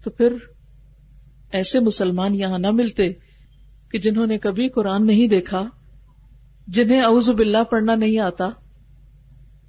تو 0.05 0.11
پھر 0.11 0.32
ایسے 1.53 1.80
مسلمان 1.80 2.34
یہاں 2.34 2.59
نہ 2.59 2.70
ملتے 2.70 3.12
کہ 3.91 3.99
جنہوں 3.99 4.26
نے 4.26 4.39
کبھی 4.39 4.68
قرآن 4.68 5.07
نہیں 5.07 5.28
دیکھا، 5.28 5.64
جنہیں 6.68 7.03
اعوذ 7.03 7.30
باللہ 7.30 7.62
پڑھنا 7.70 7.95
نہیں 7.95 8.18
آتا، 8.18 8.49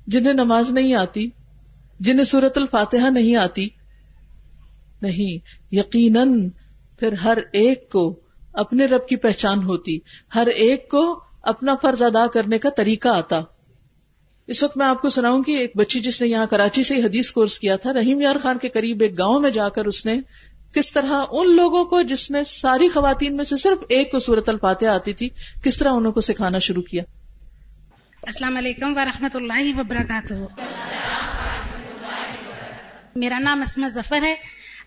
جنہیں 0.08 0.34
نماز 0.34 0.72
نہیں 0.72 0.94
آتی، 0.94 1.30
جنہیں 2.00 2.24
سورت 2.24 2.58
الفاتحہ 2.58 3.10
نہیں 3.10 3.36
آتی۔ 3.36 3.68
نہیں، 5.02 5.38
یقیناً 5.72 6.50
پھر 7.00 7.14
ہر 7.14 7.38
ایک 7.54 7.90
کو 7.92 8.20
اپنے 8.54 8.86
رب 8.86 9.08
کی 9.08 9.16
پہچان 9.16 9.64
ہوتی، 9.64 10.00
ہر 10.36 10.48
ایک 10.48 10.90
کو 10.90 11.22
اپنا 11.42 11.76
فرض 11.82 12.02
ادا 12.02 12.28
کرنے 12.28 12.58
کا 12.58 12.70
طریقہ 12.70 13.10
آتا۔ 13.10 13.42
اس 14.48 14.64
وقت 14.64 14.78
میں 14.78 14.86
آپ 14.86 15.02
کو 15.02 15.10
سناؤں 15.10 15.44
گی 15.48 15.52
ایک 15.52 15.72
بچی 15.76 16.00
جس 16.00 16.22
نے 16.22 16.28
یہاں 16.28 16.46
کراچی 16.46 16.84
سے 16.84 16.96
حدیث 16.96 17.32
کورس 17.32 17.60
کیا 17.60 17.76
تھا، 17.76 17.94
رحیم 17.94 18.22
یار 18.22 18.36
خان 18.44 18.58
کے 18.58 18.70
قریب 18.70 19.02
ایک 19.02 19.18
گاؤں 19.20 19.40
میں 19.40 19.52
جا 19.52 19.70
کر 19.70 19.86
اس 19.86 20.06
نے 20.06 20.20
کس 20.74 20.92
طرح 20.92 21.24
ان 21.32 21.56
لوگوں 21.56 21.84
کو 21.86 22.02
جس 22.02 22.30
میں 22.32 22.44
ساری 22.44 22.88
خواتین 22.90 23.36
میں 23.38 23.46
سے 23.46 23.58
صرف 23.58 23.84
ایک 23.90 24.12
کو 24.12 24.20
صورت 24.20 24.50
الفاتحہ 24.50 24.88
آتی 24.90 25.14
تھی، 25.14 25.30
کس 25.64 25.78
طرح 25.78 25.92
انہوں 25.92 26.12
کو 26.12 26.22
سکھانا 26.22 26.60
شروع 26.60 26.82
کیا؟ 26.82 27.04
السلام 28.24 28.58
علیکم 28.58 28.98
ورحمۃ 28.98 29.36
اللہ 29.36 29.78
وبرکاتہ۔ 29.78 30.34
میرا 33.16 33.40
نام 33.40 33.62
اسمت 33.62 33.94
ظفر 33.94 34.24
ہے 34.24 34.34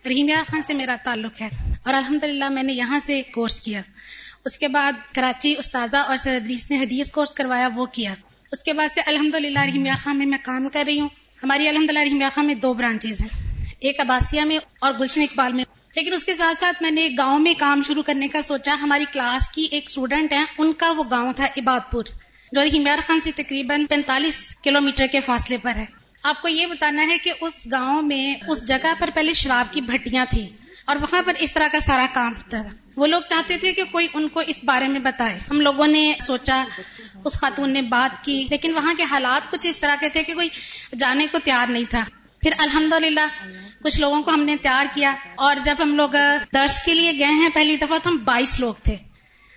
رحیمیہ 0.07 0.43
خان 0.49 0.63
سے 0.63 0.75
میرا 0.75 0.97
تعلق 1.05 1.41
ہے، 1.43 1.49
اور 1.85 1.95
الحمد 1.95 2.25
میں 2.51 2.63
نے 2.63 2.73
یہاں 2.73 2.99
سے 2.99 3.21
کورس 3.35 3.61
کیا۔ 3.61 3.81
اس 4.45 4.59
کے 4.59 4.69
بعد 4.69 4.93
کراچی 5.15 5.55
استاذہ 5.59 5.97
اور 5.97 6.17
سردریس 6.17 6.71
نے 6.71 6.77
حدیث 6.77 7.11
کورس 7.11 7.35
کروایا، 7.35 7.69
وہ 7.75 7.87
کیا۔ 7.87 8.15
اس 8.53 8.63
کے 8.65 8.73
بعد 8.73 8.93
سے 8.93 9.01
الحمد 9.07 9.35
للہ 9.35 9.65
رحیمیہ 9.65 9.93
خان 10.03 10.19
میں 10.19 10.27
میں 10.27 10.39
کام 10.45 10.69
کر 10.69 10.85
رہی 10.87 11.01
ہوں۔ 11.01 11.09
ہماری 11.43 11.69
الحمد 11.69 11.91
للہ 11.91 12.03
رحیمیہ 12.03 12.27
خان 12.35 12.47
میں 12.47 12.55
دو 12.55 12.73
برانچز 12.75 13.21
ہیں۔ 13.21 13.50
ایک 13.81 14.01
عباسیہ 14.01 14.43
میں 14.43 14.59
اور 14.81 14.95
گلشن 15.01 15.21
اقبال 15.23 15.53
میں۔ 15.53 15.65
لیکن 15.97 16.13
اس 16.13 16.25
کے 16.25 16.35
ساتھ 16.35 16.59
ساتھ 16.59 16.83
میں 16.83 16.91
نے 16.91 17.09
گاؤں 17.19 17.39
میں 17.39 17.55
کام 17.59 17.83
شروع 17.87 18.03
کرنے 18.03 18.29
کا 18.29 18.43
سوچا۔ 18.43 18.75
ہماری 18.83 19.05
کلاس 19.13 19.49
کی 19.49 19.69
ایک 19.71 19.85
اسٹوڈنٹ 19.87 20.33
ہے 20.33 20.45
ان 20.59 20.73
کا 20.73 20.91
وہ 20.91 21.05
گاؤں 21.11 21.33
تھا 21.33 21.45
عباد 21.45 21.81
پور 21.93 22.05
جو 22.53 22.65
رحیمیار 22.65 22.99
خان 23.07 23.21
سے 23.21 23.31
تقریباً 23.33 23.85
پینتالیس 23.87 24.57
کلو 24.63 25.07
کے 25.13 25.21
فاصلے 25.21 25.57
پر 25.57 25.75
ہے۔ 25.77 25.85
آپ 26.23 26.43
کو 26.43 26.49
یہ 26.49 26.67
بتانا 26.67 27.07
ہے 27.07 27.19
کہ 27.19 27.33
اس 27.41 27.67
گاؤں 27.73 28.03
میں 28.03 28.35
اس 28.49 28.65
جگہ 28.65 28.95
پر 28.99 29.11
پہلے 29.15 29.33
شراب 29.33 29.73
کی 29.73 29.81
بھٹیاں 29.81 30.27
تھیں 30.31 30.49
اور 30.85 30.97
وہاں 30.97 31.23
پر 31.23 31.33
اس 31.39 31.53
طرح 31.53 31.69
کا 31.73 31.81
سارا 31.81 32.07
کام 32.13 32.33
ہوتا 32.37 32.63
تھا۔ 32.63 32.77
وہ 32.97 33.07
لوگ 33.07 33.21
چاہتے 33.29 33.57
تھے 33.57 33.73
کہ 33.73 33.83
کوئی 33.85 34.07
ان 34.15 34.29
کو 34.29 34.41
اس 34.41 34.65
بارے 34.65 34.89
میں 34.89 35.01
بتائے۔ 35.01 35.39
ہم 35.51 35.61
لوگوں 35.61 35.87
نے 35.87 36.13
سوچا، 36.21 36.65
اس 37.25 37.41
خاتون 37.41 37.73
نے 37.73 37.83
بات 37.83 38.25
کی، 38.25 38.47
لیکن 38.51 38.75
وہاں 38.75 38.95
کے 38.97 39.03
حالات 39.03 39.51
کچھ 39.51 39.67
اس 39.67 39.81
طرح 39.81 39.95
کے 40.01 40.09
تھے 40.09 40.23
کہ 40.23 40.35
کوئی 40.35 40.49
جانے 40.99 41.27
کو 41.27 41.39
تیار 41.45 41.71
نہیں 41.71 41.85
تھا۔ 41.91 42.05
پھر 42.43 42.53
الحمد 42.59 42.93
کچھ 43.85 44.01
لوگوں 44.01 44.23
کو 44.23 44.31
ہم 44.31 44.43
نے 44.43 44.57
تیار 44.57 44.87
کیا 44.95 45.15
اور 45.35 45.57
جب 45.65 45.75
ہم 45.83 45.95
لوگ 45.95 46.09
درس 46.55 46.83
کے 46.83 46.95
لیے 46.95 47.13
گئے 47.13 47.35
ہیں، 47.35 47.49
پہلی 47.55 47.77
دفعہ 47.77 47.99
تو 48.03 48.11
ہم 48.11 48.17
بائیس 48.17 48.61
لوگ 48.61 48.75
تھے، 48.83 48.97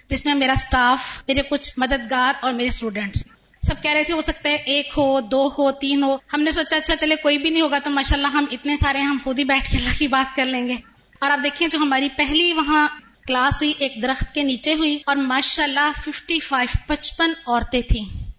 جس 0.10 0.26
میں 0.26 0.34
میرا 0.34 0.54
سٹاف 0.58 1.24
میرے 1.28 1.42
کچھ 1.42 1.74
مددگار 1.78 2.34
اور 2.42 2.54
میرے 2.54 2.68
اسٹوڈینٹس 2.68 3.28
سب 3.62 3.84
کہہ 3.84 3.92
رہے 3.92 4.04
تھے، 4.04 4.14
ہو 4.14 4.22
سکتا 4.22 4.50
ہے 4.50 4.56
ایک 4.56 4.88
ہو، 4.98 5.22
دو 5.22 5.48
ہو، 5.48 5.72
تین 5.72 6.04
ہو۔ 6.04 6.18
ہم 6.34 6.42
نے 6.42 6.52
سوچا 6.52 6.78
اچھا 6.78 6.96
چلے، 6.96 7.16
کوئی 7.16 7.38
بھی 7.38 7.50
نہیں 7.50 7.62
ہوگا 7.62 7.80
تو 7.80 7.90
ماشاء 7.90 8.18
اللہ 8.18 8.28
ہم 8.28 8.46
اتنے 8.52 8.76
سارے 8.76 9.00
ہم 9.00 9.18
خود 9.24 9.40
ہی 9.40 9.44
بیٹھ 9.44 9.72
کے 9.72 9.78
اللہ 9.78 10.00
کی 10.00 10.08
بات 10.08 10.36
کر 10.36 10.46
لیں 10.46 10.68
گے۔ 10.68 10.76
اور 11.20 11.32
آپ 11.32 11.40
دیکھیں 11.44 11.68
جو 11.68 11.80
ہماری 11.80 12.10
پہلی 12.18 12.54
وہاں 12.54 12.88
کلاس 13.28 13.56
ہوئی، 13.56 13.74
ایک 13.78 13.92
درخت 14.02 14.36
کے 14.36 14.44
نیچے 14.44 14.74
ہوئی 14.74 15.00
اور 15.06 15.16
ماشاء 15.16 15.64
اللہ 15.64 15.92
ففٹی 16.06 16.40
فائیو 16.40 16.78
پچپن 16.88 17.32
عورتیں 17.48 17.82
تھیں۔ 17.82 18.32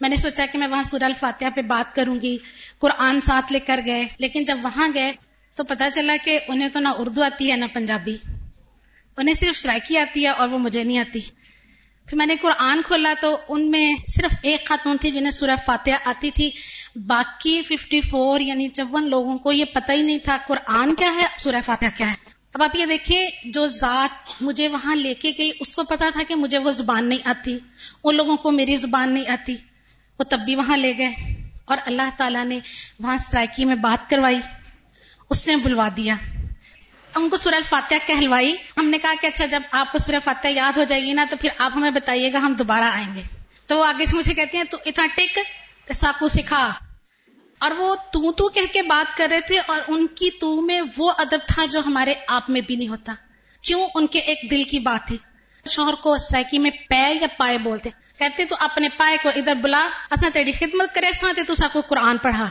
میں 0.00 0.08
نے 0.08 0.16
سوچا 0.16 0.46
کہ 0.52 0.58
میں 0.58 0.66
وہاں 0.66 0.82
سورہ 0.82 1.02
الفاتحہ 1.02 1.48
پہ 1.54 1.62
بات 1.62 1.94
کروں 1.94 2.20
گی۔ 2.22 2.38
قرآن 2.78 3.20
ساتھ 3.20 3.52
لے 3.52 3.60
کر 3.60 3.80
گئے، 3.86 4.06
لیکن 4.18 4.44
جب 4.44 4.58
وہاں 4.62 4.88
گئے 4.94 5.12
تو 5.54 5.64
پتا 5.64 5.90
چلا 5.90 6.16
کہ 6.24 6.38
انہیں 6.48 6.68
تو 6.68 6.80
نہ 6.80 6.88
اردو 6.98 7.22
آتی 7.22 7.50
ہے 7.50 7.56
نہ 7.56 7.64
پنجابی۔ 7.64 8.16
انہیں 9.16 9.34
صرف 9.34 9.56
شرائکی 9.56 9.98
آتی 9.98 10.22
ہے 10.22 10.28
اور 10.28 10.48
وہ 10.48 10.58
مجھے 10.58 10.84
نہیں 10.84 10.98
آتی۔ 10.98 11.20
پھر 12.06 12.16
میں 12.16 12.26
نے 12.26 12.36
قرآن 12.36 12.82
کھولا 12.82 13.14
تو 13.20 13.36
ان 13.48 13.70
میں 13.70 13.94
صرف 14.06 14.38
ایک 14.42 14.66
خاتون 14.66 14.96
تھی 14.96 15.10
جنہیں 15.10 15.30
سورہ 15.30 15.56
فاتحہ 15.66 15.92
آتی 16.04 16.30
تھی۔ 16.30 16.50
باقی 17.06 17.62
ففٹی 17.62 18.00
فور 18.00 18.40
یعنی 18.40 18.68
چون 18.68 19.10
لوگوں 19.10 19.36
کو 19.36 19.52
یہ 19.52 19.64
پتہ 19.64 19.92
ہی 19.92 20.02
نہیں 20.02 20.18
تھا 20.18 20.38
قرآن 20.46 20.94
کیا 20.94 21.14
ہے، 21.14 21.26
سورہ 21.38 21.56
فاتحہ 21.64 21.88
کیا 21.96 22.10
ہے۔ 22.10 22.14
اب 22.54 22.62
آپ 22.62 22.76
یہ 22.76 22.86
دیکھیں، 22.86 23.26
جو 23.44 23.66
ذات 23.66 24.42
مجھے 24.42 24.68
وہاں 24.68 24.96
لے 24.96 25.14
کے 25.14 25.32
گئی، 25.38 25.52
اس 25.60 25.72
کو 25.72 25.84
پتا 25.84 26.10
تھا 26.12 26.22
کہ 26.28 26.34
مجھے 26.34 26.58
وہ 26.58 26.70
زبان 26.70 27.08
نہیں 27.08 27.18
آتی۔ 27.24 27.58
ان 28.04 28.14
لوگوں 28.14 28.36
کو 28.36 28.50
میری 28.50 28.76
زبان 28.76 29.14
نہیں 29.14 29.28
آتی۔ 29.28 29.56
وہ 30.18 30.24
تب 30.24 30.40
بھی 30.44 30.56
وہاں 30.56 30.76
لے 30.76 30.92
گئے۔ 30.98 31.37
اور 31.68 31.78
اللہ 31.86 32.02
تعالیٰ 32.16 32.44
نے 32.44 32.60
وہاں 33.00 33.16
سرائکی 33.18 33.64
میں 33.64 33.76
بات 33.76 34.10
کروائی، 34.10 34.40
اس 35.30 35.46
نے 35.46 35.56
بلوا 35.56 35.88
دیا۔ 35.96 36.14
ان 37.14 37.28
کو 37.28 37.36
سورہ 37.36 37.54
الفاتحہ 37.54 37.96
کہلوائی۔ 38.06 38.56
ہم 38.76 38.86
نے 38.86 38.98
کہا 38.98 39.12
کہ 39.20 39.26
اچھا 39.26 39.46
جب 39.46 39.62
آپ 39.70 39.92
کو 39.92 39.98
سورہ 39.98 40.16
فاتحہ 40.24 40.50
یاد 40.50 40.78
ہو 40.78 40.84
جائے 40.84 41.02
گی 41.02 41.12
نا، 41.12 41.24
تو 41.30 41.36
پھر 41.40 41.48
آپ 41.58 41.72
ہمیں 41.74 41.90
بتائیے 41.90 42.32
گا 42.32 42.38
ہم 42.38 42.52
دوبارہ 42.52 42.84
آئیں 42.84 43.14
گے۔ 43.14 43.22
تو 43.66 43.78
وہ 43.78 43.84
آگے 43.84 44.06
سے 44.06 44.16
مجھے 44.16 44.34
کہتے 44.34 44.56
ہیں، 44.56 44.64
تو 44.64 44.76
اتنا 44.86 45.06
ٹک 45.16 45.38
ساکو 45.92 46.28
سکھا۔ 46.28 46.72
اور 47.58 47.70
وہ 47.70 47.94
تو 48.12 48.32
تو 48.32 48.48
کہہ 48.48 48.72
کے 48.72 48.82
بات 48.82 49.16
کر 49.16 49.28
رہے 49.30 49.40
تھے، 49.40 49.58
اور 49.66 49.80
ان 49.88 50.06
کی 50.06 50.30
تو 50.40 50.60
میں 50.60 50.80
وہ 50.96 51.12
ادب 51.18 51.38
تھا 51.48 51.64
جو 51.66 51.80
ہمارے 51.86 52.14
آپ 52.28 52.50
میں 52.50 52.60
بھی 52.60 52.76
نہیں 52.76 52.88
ہوتا۔ 52.88 53.14
کیوں؟ 53.62 53.88
ان 53.94 54.06
کے 54.06 54.18
ایک 54.18 54.38
دل 54.50 54.62
کی 54.62 54.78
بات 54.78 55.08
تھی۔ 55.08 55.16
شوہر 55.70 55.94
کو 55.94 56.16
سائکی 56.16 56.58
میں 56.58 56.70
پے 56.70 57.14
یا 57.20 57.26
پائے 57.38 57.58
بولتے۔ 57.58 57.90
کہتے 58.18 58.44
تو 58.44 58.56
اپنے 58.60 58.88
پائے 58.96 59.16
کو 59.22 59.28
ادھر 59.28 59.54
بلا 59.54 59.88
اصا 60.10 60.28
تیری 60.32 60.52
خدمت 60.52 60.94
کرے 60.94 61.12
ساتھ 61.12 61.40
تو 61.46 61.54
سا 61.54 61.66
کو 61.72 61.80
قرآن 61.80 62.18
پڑھا۔ 62.18 62.48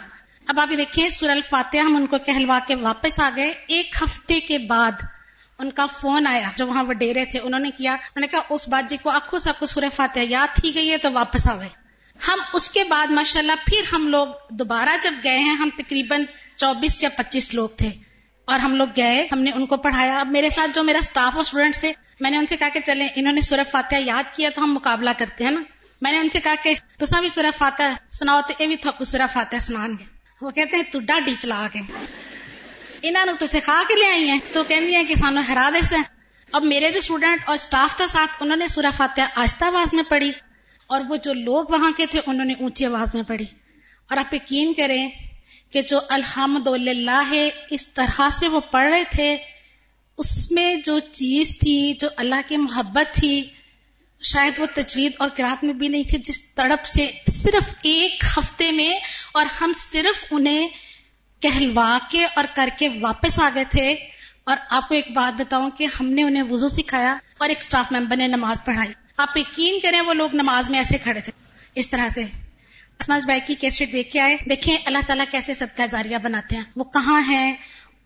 اب 0.48 0.60
آپ 0.60 0.70
دیکھیں 0.78 1.10
سور 1.10 1.30
الفاتحہ 1.30 1.80
ہم 1.80 1.96
ان 1.96 2.08
کو 2.08 2.18
کہلوا 2.18 2.60
کے 2.68 2.76
واپس 2.76 3.20
آ 3.20 3.30
گئے۔ 3.36 3.54
ایک 3.68 3.96
ہفتے 4.02 4.40
کے 4.40 4.58
بعد 4.58 4.92
ان 5.60 5.72
کا 5.72 5.86
فون 5.86 6.28
آیا، 6.28 6.50
جو 6.56 6.68
وہاں 6.68 6.84
وہ 6.84 6.94
ڈیرے 6.94 7.26
تھے، 7.26 7.40
انہوں 7.40 7.60
نے 7.60 7.72
کیا، 7.78 7.92
انہوں 7.92 8.22
نے 8.22 8.28
کہا، 8.28 8.42
اس 8.50 8.68
بات 8.68 8.90
جی 8.90 8.98
کو 8.98 9.10
آخو 9.10 9.40
سب 9.40 9.54
کو 9.60 9.66
سورہ 9.66 9.90
فاتحہ 9.96 10.22
یاد 10.22 10.56
تھی 10.56 10.76
گئی 10.76 10.92
ہے 10.92 10.98
تو 10.98 11.12
واپس 11.12 11.48
آئے 11.48 11.70
ہم 12.28 12.40
اس 12.54 12.70
کے 12.70 12.84
بعد 12.84 13.08
ماشاء 13.08 13.40
اللہ 13.40 13.52
پھر 13.66 13.82
ہم 13.94 14.08
لوگ 14.08 14.28
دوبارہ 14.50 14.90
جب 15.04 15.14
گئے 15.24 15.40
ہیں، 15.40 15.56
ہم 15.56 15.70
تقریباً 15.78 16.24
چوبیس 16.56 17.04
یا 17.04 17.10
پچیس 17.18 17.54
لوگ 17.54 17.70
تھے۔ 17.78 17.90
اور 18.48 18.60
ہم 18.60 18.76
لوگ 18.76 18.88
گئے، 18.98 19.28
ہم 19.32 19.40
نے 19.40 19.52
ان 19.52 19.66
کو 19.66 19.78
پڑھایا۔ 19.78 20.20
اب 20.20 20.32
میرے 20.32 20.50
ساتھ 20.50 20.72
جو 20.76 20.84
میرا 20.84 20.98
اسٹاف 20.98 21.36
اور 21.36 21.42
اسٹوڈینٹس 21.42 21.80
تھے، 21.80 21.94
میں 22.20 22.32
نے 22.32 22.38
ان 22.38 22.48
سے 22.48 22.58
کہا 22.58 22.70
کہ 22.74 22.80
چلیں، 22.80 23.08
انہوں 23.16 23.34
نے 23.34 23.42
سورہ 23.42 23.62
فاتحہ 23.72 23.98
یاد 23.98 24.36
کیا 24.36 24.50
تو 24.56 24.64
ہم 24.64 24.74
مقابلہ 24.74 25.10
کرتے 25.18 25.44
ہیں 25.44 25.52
نا۔ 25.52 25.62
میں 26.02 26.12
نے 26.12 26.18
ان 26.18 26.30
سے 26.30 26.40
کہا 26.40 26.56
کہ 26.64 26.74
تصا 26.98 27.20
بھی 27.20 27.30
سورہ 27.30 27.46
فاتحہ 27.58 27.94
سناؤ 28.12 28.40
تو 28.48 28.64
یہ 28.64 28.68
بھی 28.68 28.76
تھوک 28.76 29.04
سورہ 29.04 29.22
فاتحہ 29.34 29.60
سنان 29.60 29.92
گے۔ 30.00 30.04
وہ 30.42 30.52
کہتے 30.52 30.76
ہیں 30.76 30.84
تو 30.84 31.00
ڈاڈی 31.00 31.34
چلا 31.40 31.68
کے۔ 31.74 31.80
انہوں 33.02 33.36
تو 33.40 33.46
سکھا 33.46 33.84
کے 33.88 33.94
لے 34.00 34.12
آئی 34.12 34.30
ہیں۔ 34.30 34.40
تو 34.54 34.64
کہنی 34.64 34.96
ہے 34.96 35.06
کہ 35.06 35.16
سانو 35.16 35.42
ہرا 35.48 35.70
دے 35.74 35.96
اب 36.54 36.64
میرے 36.64 36.92
جو 36.92 36.98
اسٹوڈینٹ 36.98 37.42
اور 37.46 37.56
اسٹاف 37.56 37.98
تھا 37.98 38.08
ساتھ، 38.08 38.32
انہوں 38.40 38.58
نے 38.58 38.68
سورہ 38.68 38.92
فاتحہ 38.98 39.24
آہستہ 39.36 39.66
آواز 39.66 39.94
میں 39.94 40.04
پڑھی۔ 40.10 40.32
اور 40.88 41.02
وہ 41.10 41.16
جو 41.16 41.34
لوگ 41.34 41.66
وہاں 41.70 41.92
کے 41.98 42.06
تھے، 42.06 42.22
انہوں 42.26 42.46
نے 42.46 42.54
اونچی 42.60 42.86
آواز 42.86 43.16
میں 43.16 43.24
پڑھی۔ 43.24 43.46
اور 44.10 44.18
آپ 44.18 44.34
یقین 44.34 44.74
کریں 44.74 45.10
کہ 45.72 45.82
جو 45.82 46.00
الحمد 46.10 46.68
للہ 46.68 47.24
ہے 47.30 47.50
اس 47.70 47.88
طرح 47.88 48.22
سے 48.30 48.48
وہ 48.48 48.60
پڑھ 48.60 48.94
رہے 48.94 49.04
تھے، 49.12 49.38
اس 50.18 50.52
میں 50.52 50.76
جو 50.76 51.00
چیز 51.00 51.60
تھی، 51.60 51.94
جو 52.00 52.08
اللہ 52.18 52.36
کی 52.48 52.58
محبت 52.58 53.16
تھی، 53.16 53.50
شاید 54.22 54.60
وہ 54.60 54.66
تجوید 54.76 55.12
اور 55.20 55.30
کراط 55.30 55.64
میں 55.64 55.74
بھی 55.74 55.88
نہیں 55.88 56.04
تھے 56.04 56.18
جس 56.18 56.56
تڑپ 56.56 56.86
سے 56.86 57.12
صرف 57.32 57.74
ایک 57.84 58.24
ہفتے 58.38 58.72
میں 58.72 59.00
اور 59.32 59.46
ہم 59.62 59.72
صرف 59.76 60.26
انہیں 60.32 60.68
کہلوا 61.40 61.98
کے 62.12 62.26
اور 62.26 62.44
کر 62.56 62.70
کے 62.80 62.90
واپس 63.02 63.40
آ 63.40 63.50
گئے 63.56 63.64
تھے۔ 63.70 63.96
اور 64.44 64.58
آپ 64.70 64.88
کو 64.88 64.96
ایک 64.96 65.12
بات 65.12 65.42
بتاؤں 65.42 65.70
کہ 65.70 65.88
ہم 66.00 66.10
نے 66.10 66.24
انہیں 66.24 66.44
وضو 66.44 66.68
سکھایا 66.68 67.16
اور 67.38 67.50
ایک 67.50 67.64
سٹاف 67.64 67.92
ممبر 67.92 68.16
نے 68.16 68.28
نماز 68.28 68.58
پڑھائی۔ 68.66 68.94
آپ 69.18 69.38
یقین 69.38 69.80
کریں 69.80 70.02
وہ 70.02 70.14
لوگ 70.14 70.30
نماز 70.34 70.70
میں 70.70 70.80
ایسے 70.80 70.98
کھڑے 70.98 71.22
تھے۔ 71.22 71.32
اس 71.76 71.90
طرح 71.90 72.10
سے۔ 72.10 72.47
اسماج 73.00 73.26
بھائی 73.26 73.40
کی 73.48 73.56
کیسٹ 73.56 73.84
دیکھ 73.92 74.12
کے 74.12 74.20
آئے۔ 74.20 74.38
دیکھیں 74.50 74.78
اللہ 74.86 74.98
تعالیٰ 75.08 75.26
کیسے 75.32 75.54
صدقہ 75.54 75.82
جاریہ 75.92 76.18
بناتے 76.18 76.56
ہیں۔ 76.56 76.64
وہ 76.76 76.84
کہاں 76.84 77.22
ہیں؟ 77.28 77.56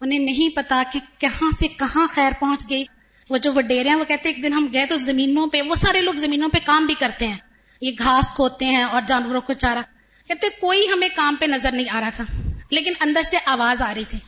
انہیں 0.01 0.19
نہیں 0.19 0.55
پتا 0.55 0.83
کہ 0.93 0.99
کہاں 1.17 1.51
سے 1.51 1.67
کہاں 1.67 2.07
خیر 2.09 2.31
پہنچ 2.39 2.69
گئی۔ 2.69 2.83
وہ 3.29 3.37
جو 3.37 3.53
وہ 3.53 3.61
ڈیرے 3.61 3.89
ہیں، 3.89 3.95
وہ 3.95 4.03
کہتے 4.03 4.29
ہیں، 4.29 4.35
ایک 4.35 4.43
دن 4.43 4.53
ہم 4.53 4.67
گئے 4.73 4.85
تو 4.85 4.95
زمینوں 4.95 5.47
پہ، 5.47 5.61
وہ 5.61 5.75
سارے 5.75 6.01
لوگ 6.01 6.13
زمینوں 6.13 6.49
پہ 6.49 6.57
کام 6.65 6.85
بھی 6.85 6.93
کرتے 6.99 7.27
ہیں۔ 7.27 7.37
یہ 7.81 7.91
گھاس 7.97 8.31
کھوتے 8.35 8.65
ہیں 8.65 8.83
اور 8.83 9.01
جانوروں 9.07 9.41
کو 9.41 9.53
چارا 9.53 9.81
کہتے 10.27 10.47
کوئی 10.49 10.85
ہمیں 10.93 11.09
کام 11.15 11.35
پہ 11.39 11.45
نظر 11.45 11.71
نہیں 11.71 11.89
آ 11.89 11.99
رہا 12.01 12.09
تھا، 12.09 12.23
لیکن 12.71 12.93
اندر 12.99 13.21
سے 13.21 13.37
آواز 13.45 13.81
آ 13.81 13.93
رہی 13.93 14.03
تھی۔ 14.03 14.19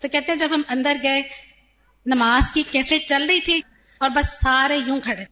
تو 0.00 0.08
کہتے 0.08 0.32
ہیں، 0.32 0.38
جب 0.38 0.48
ہم 0.54 0.62
اندر 0.68 0.96
گئے، 1.02 1.22
نماز 2.06 2.50
کی 2.50 2.62
کیسٹ 2.70 3.08
چل 3.08 3.26
رہی 3.26 3.40
تھی 3.40 3.60
اور 3.98 4.10
بس 4.10 4.26
سارے 4.26 4.76
یوں 4.76 5.00
کھڑے۔ 5.00 5.24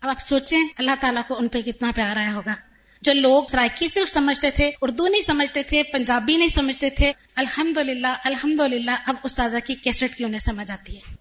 اب 0.00 0.08
آپ 0.08 0.20
سوچیں، 0.20 0.62
اللہ 0.78 0.90
تعالیٰ 1.00 1.22
کو 1.28 1.36
ان 1.38 1.48
پہ 1.48 1.62
کتنا 1.62 1.92
پیار 1.94 2.16
آیا 2.16 2.32
ہوگا۔ 2.32 2.54
جو 3.00 3.12
لوگ 3.12 3.42
سرائکی 3.50 3.88
صرف 3.88 4.08
سمجھتے 4.10 4.50
تھے، 4.50 4.70
اردو 4.82 5.08
نہیں 5.08 5.20
سمجھتے 5.20 5.62
تھے، 5.62 5.82
پنجابی 5.82 6.36
نہیں 6.36 6.48
سمجھتے 6.48 6.90
تھے 6.90 7.12
الحمد 7.36 7.78
للہ 7.78 8.06
الحمد 8.24 8.60
للہ 8.60 8.90
اب 9.06 9.14
استاذہ 9.22 9.56
کی 9.66 9.74
کیسٹ 9.74 10.16
کی 10.18 10.24
انہیں 10.24 10.38
سمجھ 10.38 10.72
آتی 10.72 10.96
ہے۔ 10.96 11.14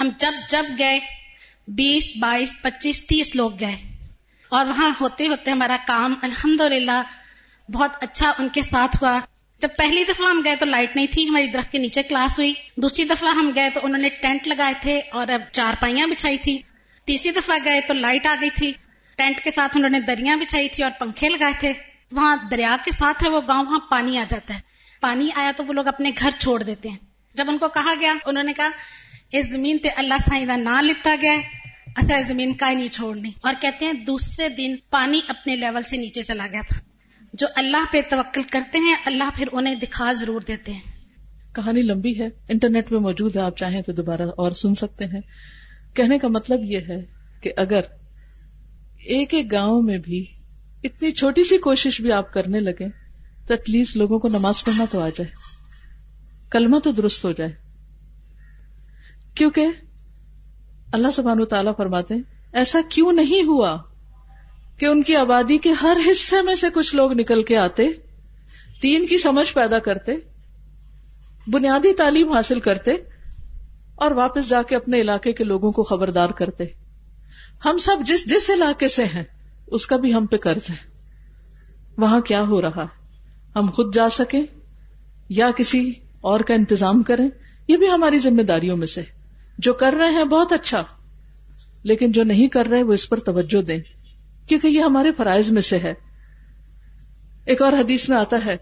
ہم 0.00 0.08
جب 0.18 0.32
جب 0.48 0.64
گئے، 0.78 1.00
بیس، 1.68 2.12
بائیس، 2.20 2.56
پچیس، 2.62 3.06
تیس 3.06 3.36
لوگ 3.36 3.60
گئے۔ 3.60 3.76
اور 4.50 4.66
وہاں 4.66 4.90
ہوتے 5.00 5.28
ہوتے 5.28 5.50
ہمارا 5.50 5.76
کام 5.86 6.14
الحمد 6.22 6.60
بہت 7.72 7.90
اچھا 8.00 8.32
ان 8.38 8.48
کے 8.48 8.62
ساتھ 8.62 8.96
ہوا۔ 9.02 9.20
جب 9.58 9.68
پہلی 9.76 10.04
دفعہ 10.04 10.26
ہم 10.26 10.42
گئے 10.44 10.56
تو 10.56 10.66
لائٹ 10.66 10.96
نہیں 10.96 11.06
تھی، 11.06 11.28
ہماری 11.28 11.46
درخت 11.46 11.72
کے 11.72 11.78
نیچے 11.78 12.02
کلاس 12.02 12.38
ہوئی۔ 12.38 12.54
دوسری 12.76 13.04
دفعہ 13.04 13.28
ہم 13.28 13.50
گئے 13.54 13.70
تو 13.70 13.80
انہوں 13.82 14.00
نے 14.00 14.08
ٹینٹ 14.08 14.48
لگائے 14.48 14.74
تھے 14.80 15.00
اور 15.00 15.28
اب 15.28 15.40
چار 15.52 15.74
پائیاں 15.80 16.06
بچھائی 16.06 16.38
تھی۔ 16.38 16.58
تیسری 17.04 17.32
دفعہ 17.32 17.58
گئے 17.64 17.80
تو 17.80 17.94
لائٹ 17.94 18.26
آ 18.26 18.34
گئی 18.40 18.50
تھی۔ 18.50 18.72
ٹینٹ 19.16 19.40
کے 19.44 19.50
ساتھ 19.50 19.76
انہوں 19.76 19.90
نے 19.90 20.00
دریاں 20.00 20.36
بچھائی 20.36 20.68
تھی 20.68 20.82
اور 20.84 20.92
پنکھے 20.98 21.28
لگائے 21.28 21.54
تھے۔ 21.60 21.72
وہاں 22.12 22.36
دریا 22.50 22.76
کے 22.84 22.90
ساتھ 22.90 23.24
ہے 23.24 23.28
وہ 23.28 23.40
گاؤں، 23.48 23.66
وہاں 23.66 23.78
پانی 23.90 24.18
آ 24.18 24.24
جاتا 24.28 24.54
ہے۔ 24.54 24.60
پانی 25.00 25.28
آیا 25.34 25.52
تو 25.56 25.66
وہ 25.66 25.72
لوگ 25.72 25.86
اپنے 25.86 26.10
گھر 26.18 26.30
چھوڑ 26.38 26.62
دیتے 26.62 26.88
ہیں۔ 26.88 26.96
جب 27.34 27.44
ان 27.48 27.58
کو 27.58 27.68
کہا 27.68 27.94
گیا، 28.00 28.14
انہوں 28.26 28.44
نے 28.44 28.52
کہا 28.52 28.70
اس 29.32 29.50
زمین 29.50 29.78
تے 29.78 29.88
اللہ 29.88 30.14
سائی 30.20 30.46
کا 30.46 30.56
نام 30.56 30.84
لتا 30.84 31.16
گیا 31.22 31.34
اصا 31.96 32.20
زمین 32.20 32.52
کا 32.52 32.70
ہی 32.70 32.74
نہیں 32.74 32.88
چھوڑنی۔ 32.88 33.30
اور 33.42 33.54
کہتے 33.60 33.84
ہیں، 33.84 33.92
دوسرے 33.92 34.48
دن 34.48 34.76
پانی 34.90 35.20
اپنے 35.28 35.56
لیول 35.56 35.82
سے 35.82 35.96
نیچے 35.96 36.22
چلا 36.22 36.46
گیا 36.52 36.60
تھا۔ 36.68 36.80
جو 37.32 37.46
اللہ 37.56 37.84
پہ 37.90 38.00
توکل 38.10 38.42
کرتے 38.42 38.78
ہیں، 38.78 38.94
اللہ 39.06 39.24
پھر 39.36 39.48
انہیں 39.52 39.74
دکھا 39.74 40.12
ضرور 40.12 40.40
دیتے 40.40 40.72
ہیں۔ 40.72 40.80
کہانی 41.54 41.82
لمبی 41.82 42.20
ہے۔ 42.20 42.28
انٹرنیٹ 42.48 42.92
میں 42.92 43.00
موجود 43.00 43.36
ہے، 43.36 43.40
آپ 43.40 43.56
چاہیں 43.56 43.82
تو 43.82 43.92
دوبارہ 43.92 44.22
اور 44.22 44.52
سن 44.52 44.74
سکتے 44.74 45.04
ہیں۔ 45.04 45.20
کہنے 45.94 46.18
کا 46.18 46.28
مطلب 46.28 46.60
یہ 46.62 46.78
ہے 46.78 47.04
کہ 47.40 47.52
اگر 47.56 47.80
ایک 49.04 49.34
ایک 49.34 49.52
گاؤں 49.52 49.82
میں 49.82 49.98
بھی 49.98 50.24
اتنی 50.84 51.10
چھوٹی 51.10 51.44
سی 51.44 51.58
کوشش 51.58 52.00
بھی 52.00 52.12
آپ 52.12 52.32
کرنے 52.32 52.60
لگے 52.60 52.88
تو 53.46 53.54
ایٹ 53.54 53.70
لیسٹ 53.70 53.96
لوگوں 53.96 54.18
کو 54.18 54.28
نماز 54.28 54.64
پڑھنا 54.64 54.84
تو 54.90 55.00
آ 55.00 55.08
جائے۔ 55.08 55.30
کلمہ 56.50 56.78
تو 56.78 56.92
درست 56.92 57.24
ہو 57.24 57.32
جائے۔ 57.32 57.52
کیونکہ 59.34 59.66
اللہ 60.92 61.10
سبحان 61.10 61.40
و 61.40 61.44
تعالیٰ 61.44 61.72
فرماتے 61.76 62.14
ایسا 62.52 62.78
کیوں 62.90 63.12
نہیں 63.12 63.46
ہوا 63.46 63.78
کہ 64.78 64.86
ان 64.86 65.02
کی 65.02 65.16
آبادی 65.16 65.58
کے 65.58 65.70
ہر 65.70 65.96
حصے 66.10 66.42
میں 66.42 66.54
سے 66.54 66.66
کچھ 66.74 66.96
لوگ 66.96 67.12
نکل 67.12 67.42
کے 67.42 67.56
آتے 67.56 67.82
تین 68.80 69.06
کی 69.06 69.18
سمجھ 69.18 69.54
پیدا 69.54 69.78
کرتے، 69.78 70.12
بنیادی 71.46 71.94
تعلیم 71.94 72.32
حاصل 72.32 72.60
کرتے 72.60 72.90
اور 73.94 74.10
واپس 74.10 74.48
جا 74.48 74.62
کے 74.62 74.76
اپنے 74.76 75.00
علاقے 75.00 75.32
کے 75.32 75.44
لوگوں 75.44 75.70
کو 75.70 75.82
خبردار 75.82 76.30
کرتے۔ 76.30 76.64
ہم 77.64 77.78
سب 77.78 77.96
جس 78.06 78.26
جس 78.26 78.50
علاقے 78.50 78.88
سے 78.88 79.04
ہیں، 79.04 79.22
اس 79.66 79.86
کا 79.86 79.96
بھی 79.96 80.14
ہم 80.14 80.26
پہ 80.26 80.36
قرض 80.36 80.70
ہے۔ 80.70 80.94
وہاں 81.98 82.20
کیا 82.20 82.42
ہو 82.42 82.62
رہا؟ 82.62 82.86
ہم 83.56 83.70
خود 83.70 83.94
جا 83.94 84.08
سکیں 84.08 84.42
یا 85.28 85.50
کسی 85.50 85.92
اور 86.20 86.40
کا 86.40 86.54
انتظام 86.54 87.02
کریں؟ 87.02 87.28
یہ 87.68 87.76
بھی 87.76 87.90
ہماری 87.90 88.18
ذمہ 88.18 88.42
داریوں 88.42 88.76
میں 88.76 88.86
سے۔ 88.86 89.02
جو 89.58 89.74
کر 89.74 89.94
رہے 89.98 90.10
ہیں 90.10 90.24
بہت 90.24 90.52
اچھا 90.52 90.84
لیکن 91.82 92.12
جو 92.12 92.24
نہیں 92.24 92.48
کر 92.48 92.66
رہے، 92.66 92.82
وہ 92.82 92.92
اس 92.92 93.08
پر 93.08 93.20
توجہ 93.20 93.62
دیں۔ 93.62 93.78
کیونکہ 94.48 94.66
یہ 94.66 94.80
ہمارے 94.80 95.12
فرائض 95.12 95.50
میں 95.50 95.62
سے 95.62 95.78
ہے۔ 95.78 95.94
ایک 97.44 97.62
اور 97.62 97.72
حدیث 97.72 98.08
میں 98.08 98.16
آتا 98.16 98.36
ہے۔ 98.46 98.56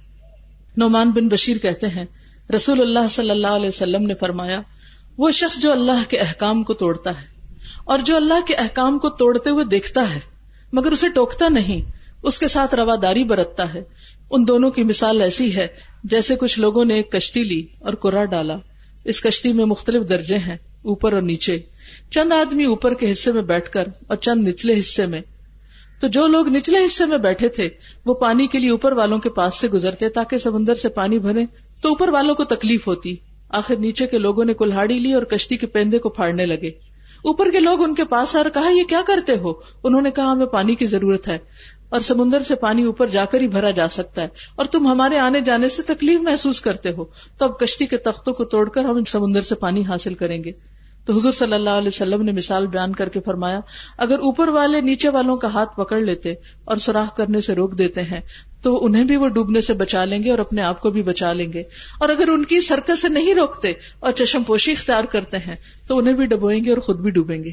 نعمان 0.77 1.11
بن 1.11 1.29
بشیر 1.29 1.57
کہتے 1.57 1.87
ہیں، 1.87 2.05
رسول 2.57 2.81
اللہ 2.81 3.09
صلی 3.11 3.31
اللہ 3.31 3.47
علیہ 3.47 3.69
وسلم 3.69 4.03
نے 4.03 4.15
فرمایا، 4.15 4.61
وہ 5.19 5.31
شخص 5.31 5.59
جو 5.59 5.73
اللہ 5.73 6.11
کے 6.11 6.19
احکام 6.19 6.63
کو 6.63 6.75
توڑتا 6.75 7.11
ہے۔ 7.11 7.42
اور 7.85 7.99
جو 7.99 8.17
اللہ 8.17 8.47
کے 8.47 8.55
احکام 8.55 8.99
کو 8.99 9.11
توڑتے 9.11 9.51
ہوئے 9.51 9.65
دیکھتا 9.65 10.15
ہے، 10.15 10.21
مگر 10.73 10.93
اسے 10.93 11.09
ٹوکتا 11.09 11.49
نہیں، 11.49 11.93
اس 12.23 12.39
کے 12.39 12.49
ساتھ 12.49 12.75
رواداری 12.75 13.25
برتتا 13.25 13.75
ہے۔ 13.75 13.83
ان 14.31 14.49
دونوں 14.49 14.71
کی 14.71 14.85
مثال 14.85 15.23
ایسی 15.23 15.57
ہے، 15.57 15.67
جیسے 16.05 16.37
کچھ 16.37 16.61
لوگوں 16.61 16.85
نے 16.85 16.95
ایک 16.95 17.13
کشتی 17.13 17.45
لی 17.45 17.67
اور 17.79 17.93
کورا 17.93 18.25
ڈالا۔ 18.25 18.57
اس 19.05 19.23
کشتی 19.23 19.53
میں 19.53 19.65
مختلف 19.65 20.09
درجے 20.09 20.39
ہیں، 20.39 20.57
اوپر 20.83 21.13
اور 21.13 21.23
نیچے۔ 21.23 21.59
چند 22.11 22.33
آدمی 22.33 22.65
اوپر 22.65 22.95
کے 22.95 23.13
حصے 23.13 23.33
میں 23.33 23.43
بیٹھ 23.43 23.71
کر 23.71 23.89
اور 24.07 24.17
چند 24.17 24.49
نچلے 24.49 24.79
حصے 24.79 25.07
میں۔ 25.07 25.21
تو 26.01 26.09
جو 26.09 26.27
لوگ 26.27 26.49
نچلے 26.49 26.87
حصے 26.87 27.07
میں 27.07 27.19
بیٹھے 27.19 27.49
تھے، 27.49 27.69
وہ 28.07 28.15
پانی 28.15 28.47
کے 28.47 28.59
لیے 28.59 28.71
اوپر 28.71 28.93
والوں 28.93 29.19
کے 29.19 29.31
پاس 29.31 29.55
سے 29.55 29.69
گزرتے، 29.69 30.09
تاکہ 30.09 30.39
سمندر 30.39 30.75
سے 30.75 30.89
پانی 30.89 31.19
بھرے۔ 31.19 31.45
تو 31.81 31.89
اوپر 31.89 32.09
والوں 32.09 32.35
کو 32.35 32.45
تکلیف 32.45 32.87
ہوتی۔ 32.87 33.17
آخر 33.49 33.77
نیچے 33.77 34.07
کے 34.07 34.19
لوگوں 34.19 34.45
نے 34.45 34.55
کلہاڑی 34.55 34.99
لی 34.99 35.13
اور 35.13 35.23
کشتی 35.23 35.57
کے 35.57 35.67
پیندے 35.67 35.99
کو 35.99 36.09
پھاڑنے 36.09 36.47
لگے۔ 36.47 36.71
اوپر 37.23 37.51
کے 37.51 37.59
لوگ 37.59 37.83
ان 37.83 37.95
کے 37.95 38.05
پاس 38.05 38.37
آ 38.37 38.43
کہا، 38.55 38.71
یہ 38.71 38.85
کیا 38.85 39.01
کرتے 39.07 39.37
ہو؟ 39.37 39.53
انہوں 39.85 40.03
نے 40.03 40.11
کہا، 40.11 40.33
ہمیں 40.33 40.47
پانی 40.47 40.75
کی 40.75 40.87
ضرورت 40.87 41.29
ہے 41.29 41.39
اور 41.89 42.01
سمندر 42.01 42.41
سے 42.41 42.55
پانی 42.55 42.83
اوپر 42.83 43.07
جا 43.07 43.25
کر 43.25 43.41
ہی 43.41 43.49
بھرا 43.49 43.71
جا 43.71 43.89
سکتا 43.89 44.23
ہے 44.23 44.29
اور 44.57 44.67
تم 44.67 44.87
ہمارے 44.87 45.19
آنے 45.19 45.41
جانے 45.41 45.69
سے 45.69 45.83
تکلیف 45.83 46.21
محسوس 46.21 46.61
کرتے 46.61 46.91
ہو۔ 46.91 47.05
تو 47.39 47.45
اب 47.45 47.59
کشتی 47.59 47.87
کے 47.87 47.97
تختوں 47.97 48.33
کو 48.33 48.45
توڑ 48.45 48.69
کر 48.69 48.85
ہم 48.85 49.05
سمندر 49.05 49.43
سے 49.43 49.55
پانی 49.55 49.85
حاصل 49.85 50.15
کریں 50.15 50.45
گے۔ 50.45 50.53
تو 51.05 51.17
حضور 51.17 51.33
صلی 51.33 51.53
اللہ 51.53 51.71
علیہ 51.71 51.89
وسلم 51.89 52.23
نے 52.23 52.33
مثال 52.33 52.67
بیان 52.67 52.93
کر 52.93 53.09
کے 53.09 53.21
فرمایا، 53.21 53.61
اگر 53.99 54.19
اوپر 54.19 54.49
والے 54.49 54.81
نیچے 54.81 55.09
والوں 55.09 55.37
کا 55.37 55.49
ہاتھ 55.49 55.77
پکڑ 55.77 56.01
لیتے 56.01 56.35
اور 56.65 56.77
سوراخ 56.77 57.17
کرنے 57.17 57.41
سے 57.41 57.55
روک 57.55 57.79
دیتے 57.79 58.03
ہیں، 58.03 58.21
تو 58.63 58.85
انہیں 58.85 59.05
بھی 59.05 59.17
وہ 59.17 59.29
ڈوبنے 59.29 59.61
سے 59.61 59.75
بچا 59.75 60.05
لیں 60.05 60.23
گے 60.25 60.31
اور 60.31 60.39
اپنے 60.39 60.63
آپ 60.63 60.81
کو 60.81 60.91
بھی 60.91 61.03
بچا 61.03 61.33
لیں 61.33 61.53
گے۔ 61.53 61.61
اور 62.01 62.09
اگر 62.09 62.29
ان 62.29 62.45
کی 62.45 62.61
سرکت 62.61 62.99
سے 62.99 63.09
نہیں 63.09 63.35
روکتے 63.35 63.73
اور 64.01 64.13
چشم 64.13 64.43
پوشی 64.43 64.73
اختیار 64.73 65.05
کرتے 65.05 65.37
ہیں، 65.37 65.57
تو 65.87 65.99
انہیں 65.99 66.15
بھی 66.15 66.27
ڈبوئیں 66.27 66.65
گے 66.65 66.71
اور 66.71 66.79
خود 66.79 67.01
بھی 67.01 67.11
ڈوبیں 67.11 67.45
گے۔ 67.45 67.51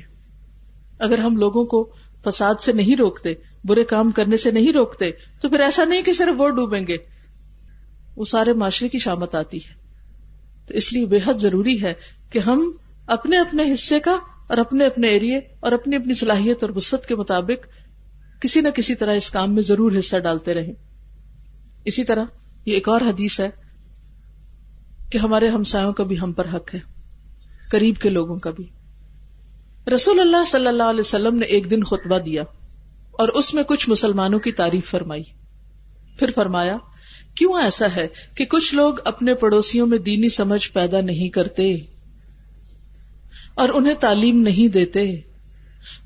اگر 0.99 1.17
ہم 1.17 1.37
لوگوں 1.37 1.65
کو 1.65 1.89
فساد 2.25 2.55
سے 2.61 2.71
نہیں 2.71 2.95
روکتے، 2.95 3.33
برے 3.63 3.83
کام 3.83 4.11
کرنے 4.11 4.37
سے 4.37 4.51
نہیں 4.51 4.73
روکتے، 4.73 5.11
تو 5.41 5.49
پھر 5.49 5.59
ایسا 5.59 5.83
نہیں 5.83 6.01
کہ 6.01 6.13
صرف 6.13 6.41
وہ 6.41 6.49
ڈوبیں 6.49 6.87
گے۔ 6.87 6.97
وہ 8.15 8.23
سارے 8.23 8.53
معاشرے 8.53 8.87
کی 8.87 8.99
شامت 8.99 9.35
آتی 9.35 9.57
ہے۔ 9.57 9.73
تو 10.67 10.73
اس 10.73 10.93
لیے 10.93 11.05
بے 11.05 11.19
حد 11.25 11.33
ضروری 11.33 11.81
ہے 11.81 11.93
کہ 12.29 12.39
ہم 12.39 12.71
اپنے 13.09 13.39
اپنے 13.39 13.73
حصے 13.73 13.99
کا 13.99 14.17
اور 14.49 14.57
اپنے 14.57 14.85
اپنے 14.85 15.07
ایریے 15.07 15.37
اور 15.37 15.71
اپنی 15.71 15.95
اپنی 15.95 16.13
صلاحیت 16.13 16.63
اور 16.63 16.69
وسط 16.75 17.05
کے 17.05 17.15
مطابق 17.15 17.67
کسی 18.41 18.61
نہ 18.61 18.69
کسی 18.69 18.95
طرح 18.95 19.13
اس 19.13 19.31
کام 19.31 19.53
میں 19.53 19.63
ضرور 19.63 19.91
حصہ 19.99 20.17
ڈالتے 20.17 20.53
رہیں۔ 20.53 20.73
اسی 21.85 22.03
طرح 22.03 22.23
یہ 22.65 22.73
ایک 22.73 22.89
اور 22.89 23.01
حدیث 23.01 23.39
ہے 23.39 23.49
کہ 25.11 25.17
ہمارے 25.17 25.49
ہمسایوں 25.49 25.93
کا 25.93 26.03
بھی 26.03 26.19
ہم 26.19 26.31
پر 26.31 26.47
حق 26.53 26.75
ہے، 26.75 26.79
قریب 27.71 27.95
کے 27.95 28.09
لوگوں 28.09 28.37
کا 28.37 28.51
بھی۔ 28.51 28.63
رسول 29.95 30.19
اللہ 30.19 30.45
صلی 30.47 30.67
اللہ 30.67 30.83
علیہ 30.83 30.99
وسلم 30.99 31.35
نے 31.35 31.45
ایک 31.45 31.71
دن 31.71 31.83
خطبہ 31.83 32.19
دیا 32.19 32.43
اور 33.11 33.27
اس 33.27 33.53
میں 33.53 33.63
کچھ 33.63 33.89
مسلمانوں 33.89 34.39
کی 34.39 34.51
تعریف 34.51 34.91
فرمائی۔ 34.91 35.23
پھر 36.19 36.29
فرمایا، 36.35 36.77
کیوں 37.35 37.61
ایسا 37.61 37.85
ہے 37.95 38.07
کہ 38.35 38.45
کچھ 38.45 38.75
لوگ 38.75 38.93
اپنے 39.05 39.33
پڑوسیوں 39.33 39.87
میں 39.87 39.97
دینی 39.97 40.29
سمجھ 40.29 40.71
پیدا 40.71 41.01
نہیں 41.01 41.29
کرتے؟ 41.29 41.77
اور 43.59 43.69
انہیں 43.69 43.93
تعلیم 43.93 44.41
نہیں 44.41 44.67
دیتے 44.67 45.03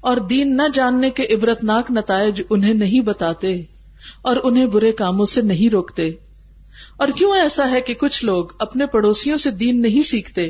اور 0.02 0.18
دین 0.18 0.58
نہ 0.58 0.62
جاننے 0.74 1.10
کے 1.10 1.26
عبرت 1.36 1.64
ناک 1.64 1.92
نتائج 1.92 2.42
انہیں 2.50 2.74
نہیں 2.74 3.02
بتاتے 3.02 3.62
اور 4.22 4.38
انہیں 4.44 4.66
برے 4.66 4.92
کاموں 4.92 5.26
سے 5.26 5.42
نہیں 5.42 5.70
روکتے 5.70 6.12
اور 6.98 7.08
کیوں 7.08 7.36
ایسا 7.36 7.72
ہے 7.72 7.82
کہ 7.82 7.94
کچھ 7.94 8.26
لوگ 8.26 8.46
اپنے 8.60 8.86
پڑوسیوں 8.86 9.38
سے 9.38 9.52
دین 9.52 9.82
نہیں 9.82 10.02
سیکھتے 10.02 10.48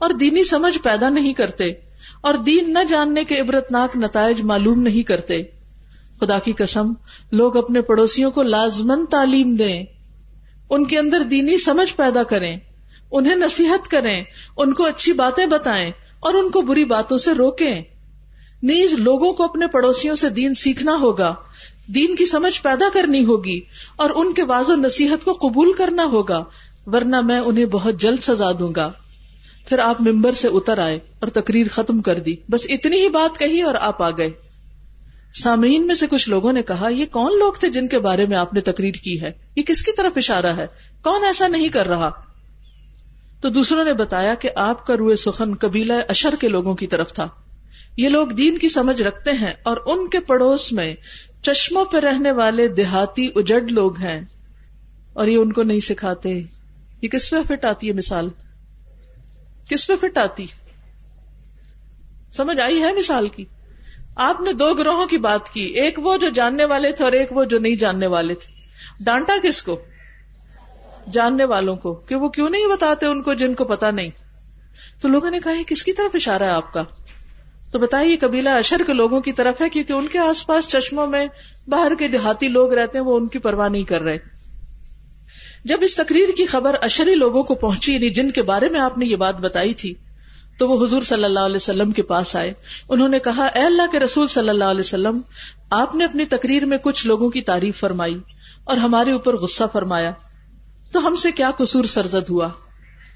اور 0.00 0.10
دینی 0.10 0.44
سمجھ 0.44 0.78
پیدا 0.78 1.08
نہیں 1.08 1.32
کرتے 1.32 1.70
اور 2.20 2.34
دین 2.34 2.72
نہ 2.72 2.78
جاننے 2.88 3.24
کے 3.24 3.40
عبرت 3.40 3.72
ناک 3.72 3.96
نتائج 3.96 4.40
معلوم 4.40 4.82
نہیں 4.82 5.02
کرتے 5.02 5.42
خدا 6.20 6.38
کی 6.38 6.52
قسم، 6.52 6.92
لوگ 7.32 7.56
اپنے 7.56 7.80
پڑوسیوں 7.80 8.30
کو 8.30 8.42
لازمن 8.42 9.06
تعلیم 9.06 9.54
دیں، 9.56 9.84
ان 10.70 10.86
کے 10.86 10.98
اندر 10.98 11.22
دینی 11.22 11.56
سمجھ 11.58 11.96
پیدا 11.96 12.22
کریں، 12.22 12.56
انہیں 13.12 13.34
نصیحت 13.34 13.88
کریں، 13.88 14.22
ان 14.56 14.74
کو 14.74 14.86
اچھی 14.86 15.12
باتیں 15.12 15.46
بتائیں 15.46 15.90
اور 16.20 16.34
ان 16.34 16.50
کو 16.50 16.62
بری 16.62 16.84
باتوں 16.84 17.18
سے 17.18 17.32
روکیں۔ 17.32 17.82
نیز 18.62 18.92
لوگوں 18.92 19.32
کو 19.32 19.44
اپنے 19.44 19.66
پڑوسیوں 19.66 20.16
سے 20.16 20.28
دین 20.28 20.54
سیکھنا 20.54 20.96
ہوگا۔ 21.00 21.34
دین 21.86 22.16
کی 22.16 22.26
سمجھ 22.26 22.62
پیدا 22.62 22.86
کرنی 22.92 23.24
ہوگی 23.24 23.60
اور 23.96 24.10
ان 24.14 24.34
کے 24.34 24.44
واض 24.44 24.70
و 24.70 24.74
نصیحت 24.74 25.24
کو 25.24 25.32
قبول 25.32 25.72
کرنا 25.72 26.04
ہوگا، 26.04 26.44
ورنہ 26.86 27.20
میں 27.20 27.38
انہیں 27.38 27.66
بہت 27.66 27.94
جلد 28.00 28.18
سزا 28.18 28.52
دوں 28.58 28.72
گا۔ 28.76 28.92
پھر 29.68 29.78
آپ 29.78 30.00
ممبر 30.00 30.32
سے 30.32 30.48
اتر 30.48 30.78
آئے 30.78 30.96
اور 30.96 31.28
تقریر 31.28 31.66
ختم 31.70 32.00
کر 32.00 32.18
دی۔ 32.18 32.36
بس 32.48 32.66
اتنی 32.68 33.00
ہی 33.00 33.08
بات 33.08 33.38
کہی 33.38 33.62
اور 33.62 33.74
آپ 33.80 34.02
آ 34.02 34.10
گئے۔ 34.10 34.30
سامعین 35.34 35.86
میں 35.86 35.94
سے 35.94 36.06
کچھ 36.06 36.28
لوگوں 36.28 36.52
نے 36.52 36.62
کہا، 36.62 36.88
یہ 36.88 37.06
کون 37.10 37.38
لوگ 37.38 37.52
تھے 37.52 37.70
جن 37.70 37.88
کے 37.88 37.98
بارے 37.98 38.26
میں 38.26 38.36
آپ 38.36 38.54
نے 38.54 38.60
تقریر 38.60 38.94
کی 38.94 39.20
ہے؟ 39.20 39.32
یہ 39.56 39.62
کس 39.62 39.82
کی 39.82 39.92
طرف 39.92 40.12
اشارہ 40.16 40.46
ہے؟ 40.46 40.66
کون 41.04 41.24
ایسا 41.24 41.48
نہیں 41.48 41.68
کر 41.68 41.86
رہا؟ 41.86 42.10
تو 43.40 43.48
دوسروں 43.48 43.84
نے 43.84 43.92
بتایا 43.92 44.34
کہ 44.34 44.50
آپ 44.54 44.86
کا 44.86 44.96
روئے 44.96 45.16
سخن 45.16 45.54
قبیلہ 45.54 45.92
اشر 46.08 46.34
کے 46.40 46.48
لوگوں 46.48 46.74
کی 46.74 46.86
طرف 46.86 47.12
تھا۔ 47.12 47.28
یہ 47.96 48.08
لوگ 48.08 48.26
دین 48.26 48.58
کی 48.58 48.68
سمجھ 48.68 49.02
رکھتے 49.02 49.30
ہیں 49.30 49.52
اور 49.62 49.76
ان 49.86 50.08
کے 50.08 50.20
پڑوس 50.20 50.72
میں 50.72 50.94
چشموں 51.42 51.84
پہ 51.84 51.98
رہنے 51.98 52.30
والے 52.30 52.68
دیہاتی 52.68 53.30
اجڑ 53.34 53.60
لوگ 53.70 53.96
ہیں۔ 53.96 54.20
اور 55.12 55.26
یہ 55.26 55.36
ان 55.36 55.52
کو 55.52 55.62
نہیں 55.62 55.80
سکھاتے۔ 55.80 56.42
یہ 57.02 57.08
کس 57.08 57.30
پہ 57.30 57.36
فٹ 57.48 57.64
آتی 57.64 57.88
ہے 57.88 57.92
مثال؟ 57.92 58.28
کس 59.68 59.86
پہ 59.86 59.92
فٹ 60.00 60.18
آتی 60.18 60.46
سمجھ 62.32 62.60
آئی 62.60 62.80
ہے 62.80 62.92
مثال 62.92 63.28
کی؟ 63.28 63.44
آپ 64.14 64.40
نے 64.40 64.52
دو 64.52 64.74
گروہوں 64.74 65.06
کی 65.06 65.18
بات 65.18 65.50
کی، 65.50 65.62
ایک 65.62 65.98
وہ 65.98 66.16
جو 66.16 66.28
جاننے 66.28 66.64
والے 66.64 66.92
تھے 66.92 67.04
اور 67.04 67.12
ایک 67.12 67.28
وہ 67.32 67.44
جو 67.44 67.58
نہیں 67.58 67.76
جاننے 67.76 68.06
والے 68.06 68.34
تھے۔ 68.34 68.60
ڈانٹا 69.04 69.32
کس 69.42 69.62
کو؟ 69.62 69.80
جاننے 71.12 71.44
والوں 71.44 71.76
کو 71.76 71.94
کہ 71.94 72.14
وہ 72.14 72.28
کیوں 72.28 72.50
نہیں 72.50 72.66
بتاتے 72.66 73.06
ان 73.06 73.22
کو 73.22 73.34
جن 73.34 73.54
کو 73.54 73.64
پتا 73.64 73.90
نہیں۔ 73.90 74.10
تو 75.02 75.08
لوگوں 75.08 75.30
نے 75.30 75.38
کہا، 75.44 75.52
یہ 75.52 75.64
کس 75.66 75.82
کی 75.82 75.92
طرف 75.92 76.10
اشارہ 76.14 76.42
ہے 76.42 76.50
آپ 76.50 76.72
کا؟ 76.72 76.82
تو 77.72 77.78
بتائیے، 77.78 78.16
قبیلہ 78.16 78.48
اشر 78.48 78.80
کے 78.86 78.92
لوگوں 78.92 79.20
کی 79.20 79.32
طرف 79.32 79.60
ہے 79.60 79.68
کیونکہ 79.68 79.92
ان 79.92 80.06
کے 80.06 80.18
آس 80.18 80.46
پاس 80.46 80.68
چشموں 80.68 81.06
میں 81.06 81.26
باہر 81.68 81.94
کے 81.94 82.08
دیہاتی 82.08 82.48
لوگ 82.48 82.72
رہتے 82.72 82.98
ہیں، 82.98 83.04
وہ 83.04 83.16
ان 83.16 83.28
کی 83.28 83.38
پرواہ 83.38 83.68
نہیں 83.68 83.82
کر 83.82 84.02
رہے۔ 84.02 84.18
جب 85.64 85.78
اس 85.80 85.96
تقریر 85.96 86.28
کی 86.36 86.46
خبر 86.46 86.76
اشری 86.82 87.14
لوگوں 87.14 87.42
کو 87.42 87.54
پہنچی 87.54 87.94
یعنی 87.94 88.10
جن 88.10 88.30
کے 88.30 88.42
بارے 88.42 88.68
میں 88.68 88.80
آپ 88.80 88.98
نے 88.98 89.06
یہ 89.06 89.16
بات 89.16 89.36
بتائی 89.36 89.74
تھی، 89.74 89.94
تو 90.58 90.68
وہ 90.68 90.84
حضور 90.84 91.02
صلی 91.02 91.24
اللہ 91.24 91.40
علیہ 91.40 91.56
وسلم 91.56 91.92
کے 91.92 92.02
پاس 92.02 92.36
آئے۔ 92.36 92.52
انہوں 92.88 93.08
نے 93.08 93.18
کہا، 93.18 93.44
اے 93.44 93.62
اللہ 93.62 93.92
کے 93.92 93.98
رسول 93.98 94.26
صلی 94.26 94.48
اللہ 94.48 94.64
علیہ 94.64 94.80
وسلم، 94.80 95.20
آپ 95.70 95.94
نے 95.94 96.04
اپنی 96.04 96.24
تقریر 96.24 96.64
میں 96.64 96.78
کچھ 96.78 97.06
لوگوں 97.06 97.30
کی 97.30 97.42
تعریف 97.42 97.80
فرمائی 97.80 98.18
اور 98.64 98.76
ہمارے 98.76 99.12
اوپر 99.12 99.36
غصہ 99.36 99.64
فرمایا۔ 99.72 100.12
تو 100.92 101.06
ہم 101.06 101.16
سے 101.16 101.32
کیا 101.32 101.50
قصور 101.50 101.84
سرزد 101.84 102.30
ہوا؟ 102.30 102.48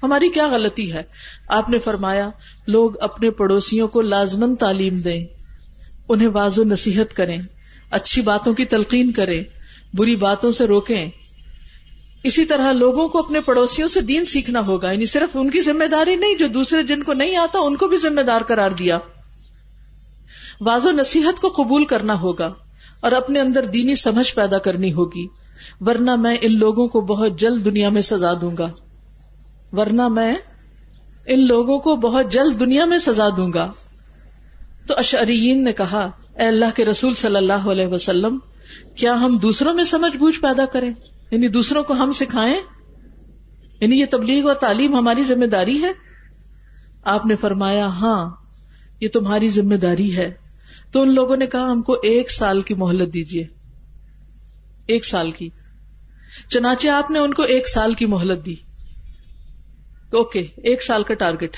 ہماری 0.03 0.29
کیا 0.29 0.47
غلطی 0.47 0.93
ہے؟ 0.93 1.03
آپ 1.47 1.69
نے 1.69 1.79
فرمایا، 1.79 2.29
لوگ 2.67 2.91
اپنے 3.01 3.29
پڑوسیوں 3.29 3.87
کو 3.87 4.01
لازمن 4.01 4.55
تعلیم 4.55 4.99
دیں۔ 4.99 5.25
انہیں 6.09 6.27
واض 6.27 6.59
و 6.59 6.63
نصیحت 6.63 7.15
کریں۔ 7.15 7.37
اچھی 7.91 8.21
باتوں 8.21 8.53
کی 8.53 8.65
تلقین 8.65 9.11
کریں۔ 9.11 9.43
بری 9.93 10.15
باتوں 10.15 10.51
سے 10.51 10.67
روکیں۔ 10.67 11.09
اسی 12.23 12.45
طرح 12.45 12.71
لوگوں 12.71 13.07
کو 13.07 13.19
اپنے 13.19 13.41
پڑوسیوں 13.41 13.87
سے 13.87 14.01
دین 14.01 14.25
سیکھنا 14.25 14.59
ہوگا۔ 14.59 14.91
یعنی 14.91 15.05
صرف 15.05 15.37
ان 15.37 15.49
کی 15.49 15.61
ذمہ 15.61 15.85
داری 15.85 16.15
نہیں، 16.15 16.35
جو 16.35 16.47
دوسرے 16.47 16.83
جن 16.83 17.03
کو 17.03 17.13
نہیں 17.13 17.35
آتا، 17.35 17.59
ان 17.59 17.75
کو 17.75 17.87
بھی 17.87 17.97
ذمہ 17.97 18.21
دار 18.21 18.41
قرار 18.41 18.71
دیا۔ 18.71 18.99
واضح 20.61 20.89
نصیحت 20.89 21.41
کو 21.41 21.49
قبول 21.49 21.85
کرنا 21.85 22.21
ہوگا 22.21 22.53
اور 22.99 23.11
اپنے 23.11 23.39
اندر 23.39 23.65
دینی 23.65 23.95
سمجھ 23.95 24.35
پیدا 24.35 24.57
کرنی 24.57 24.93
ہوگی۔ 24.93 25.27
ورنہ 25.81 26.15
میں 26.15 26.37
ان 26.41 26.59
لوگوں 26.59 26.87
کو 26.87 27.01
بہت 27.01 27.39
جلد 27.39 27.65
دنیا 27.65 27.89
میں 27.89 28.01
سزا 28.01 28.33
دوں 28.41 28.57
گا۔ 28.57 28.67
ورنہ 29.73 30.07
میں 30.07 30.35
ان 31.27 31.47
لوگوں 31.47 31.79
کو 31.79 31.95
بہت 31.95 32.31
جلد 32.31 32.59
دنیا 32.59 32.85
میں 32.85 32.97
سزا 32.97 33.29
دوں 33.29 33.53
گا۔ 33.53 33.71
تو 34.87 34.93
اشعریین 34.97 35.63
نے 35.63 35.73
کہا، 35.73 36.09
اے 36.35 36.43
اللہ 36.43 36.65
کے 36.75 36.85
رسول 36.85 37.13
صلی 37.13 37.35
اللہ 37.35 37.53
علیہ 37.53 37.87
وسلم، 37.87 38.39
کیا 38.95 39.13
ہم 39.13 39.37
دوسروں 39.37 39.73
میں 39.73 39.83
سمجھ 39.83 40.17
بوجھ 40.17 40.39
پیدا 40.39 40.65
کریں؟ 40.65 40.93
یعنی 41.31 41.47
دوسروں 41.47 41.83
کو 41.83 41.93
ہم 41.93 42.11
سکھائیں؟ 42.11 42.57
یعنی 43.81 43.99
یہ 43.99 44.05
تبلیغ 44.11 44.47
اور 44.47 44.55
تعلیم 44.55 44.95
ہماری 44.95 45.23
ذمہ 45.23 45.45
داری 45.45 45.81
ہے؟ 45.81 45.91
آپ 47.03 47.25
نے 47.25 47.35
فرمایا 47.35 47.87
ہاں 47.87 48.29
یہ 48.99 49.07
تمہاری 49.09 49.49
ذمہ 49.49 49.75
داری 49.75 50.17
ہے۔ 50.17 50.33
تو 50.91 51.01
ان 51.01 51.15
لوگوں 51.15 51.37
نے 51.37 51.47
کہا، 51.47 51.71
ہم 51.71 51.81
کو 51.81 51.93
ایک 51.93 52.31
سال 52.31 52.61
کی 52.61 52.73
مہلت 52.73 53.13
دیجیے 53.13 53.47
ایک 54.87 55.05
سال 55.05 55.31
کی۔ 55.31 55.49
چنانچہ 56.49 56.87
آپ 56.87 57.11
نے 57.11 57.19
ان 57.19 57.33
کو 57.33 57.43
ایک 57.43 57.67
سال 57.67 57.93
کی 57.93 58.05
مہلت 58.05 58.45
دی۔ 58.45 58.55
اوکے، 60.11 60.39
ایک 60.39 60.83
سال 60.83 61.03
کا 61.03 61.13
ٹارگٹ۔ 61.13 61.57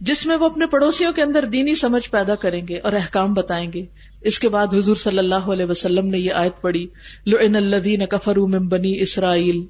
جس 0.00 0.26
میں 0.26 0.36
وہ 0.36 0.46
اپنے 0.46 0.66
پڑوسیوں 0.66 1.12
کے 1.12 1.22
اندر 1.22 1.44
دینی 1.44 1.74
سمجھ 1.74 2.10
پیدا 2.10 2.34
کریں 2.34 2.68
گے 2.68 2.78
اور 2.78 2.92
احکام 2.92 3.34
بتائیں 3.34 3.72
گے۔ 3.72 3.84
اس 4.20 4.38
کے 4.38 4.48
بعد 4.48 4.66
حضور 4.74 4.94
صلی 4.94 5.18
اللہ 5.18 5.34
علیہ 5.34 5.66
وسلم 5.66 6.06
نے 6.06 6.18
یہ 6.18 6.32
آیت 6.32 6.60
پڑھی، 6.60 6.86
لعن 7.26 7.56
الذین 7.56 8.06
کفروا 8.06 8.46
من 8.48 8.68
بنی 8.68 9.00
اسرائیل 9.00 9.66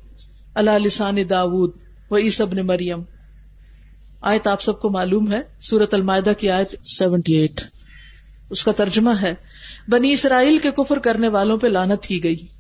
علی 0.54 0.78
لسان 0.78 1.16
داود 1.30 1.72
و 2.10 2.16
عیسی 2.16 2.44
بن 2.44 2.66
مریم 2.66 3.02
آیت 4.20 4.46
آپ 4.46 4.62
سب 4.62 4.80
کو 4.80 4.90
معلوم 4.90 5.32
ہے 5.32 5.40
سورت 5.60 5.94
المائدہ 5.94 6.32
کی 6.38 6.50
آیت 6.50 6.76
78 6.84 7.64
اس 8.50 8.64
کا 8.64 8.72
ترجمہ 8.72 9.10
ہے، 9.22 9.34
بنی 9.88 10.12
اسرائیل 10.12 10.58
کے 10.58 10.70
کفر 10.70 10.98
کرنے 10.98 11.28
والوں 11.28 11.56
پہ 11.56 11.66
لانت 11.66 12.02
کی 12.02 12.24
گئی۔ 12.24 12.53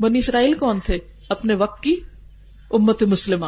بنی 0.00 0.18
اسرائیل 0.18 0.54
کون 0.54 0.80
تھے؟ 0.80 0.98
اپنے 1.28 1.54
وقت 1.54 1.82
کی 1.82 1.96
امت 2.70 3.02
مسلمہ۔ 3.02 3.46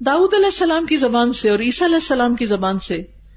داؤد 0.00 0.34
علیہ 0.34 0.44
السلام 0.44 0.86
کی 0.86 0.96
زبان 0.96 1.32
سے 1.32 1.50
اور 1.50 1.58
عیسیٰ 1.58 1.86
علیہ 1.86 1.96
السلام 1.96 2.34
کی 2.34 2.46
زبان 2.46 2.78
سے 2.78 2.96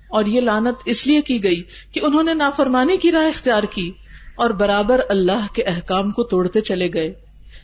اور 0.09 0.25
یہ 0.25 0.41
لانت 0.41 0.75
اس 0.86 1.07
لیے 1.07 1.21
کی 1.21 1.43
گئی 1.43 1.63
کہ 1.91 1.99
انہوں 2.03 2.23
نے 2.23 2.34
نافرمانی 2.34 2.97
کی 2.97 3.11
راہ 3.11 3.27
اختیار 3.27 3.63
کی 3.63 3.91
اور 4.36 4.49
برابر 4.49 5.01
اللہ 5.09 5.47
کے 5.53 5.63
احکام 5.63 6.11
کو 6.11 6.23
توڑتے 6.23 6.61
چلے 6.61 6.93
گئے۔ 6.93 7.13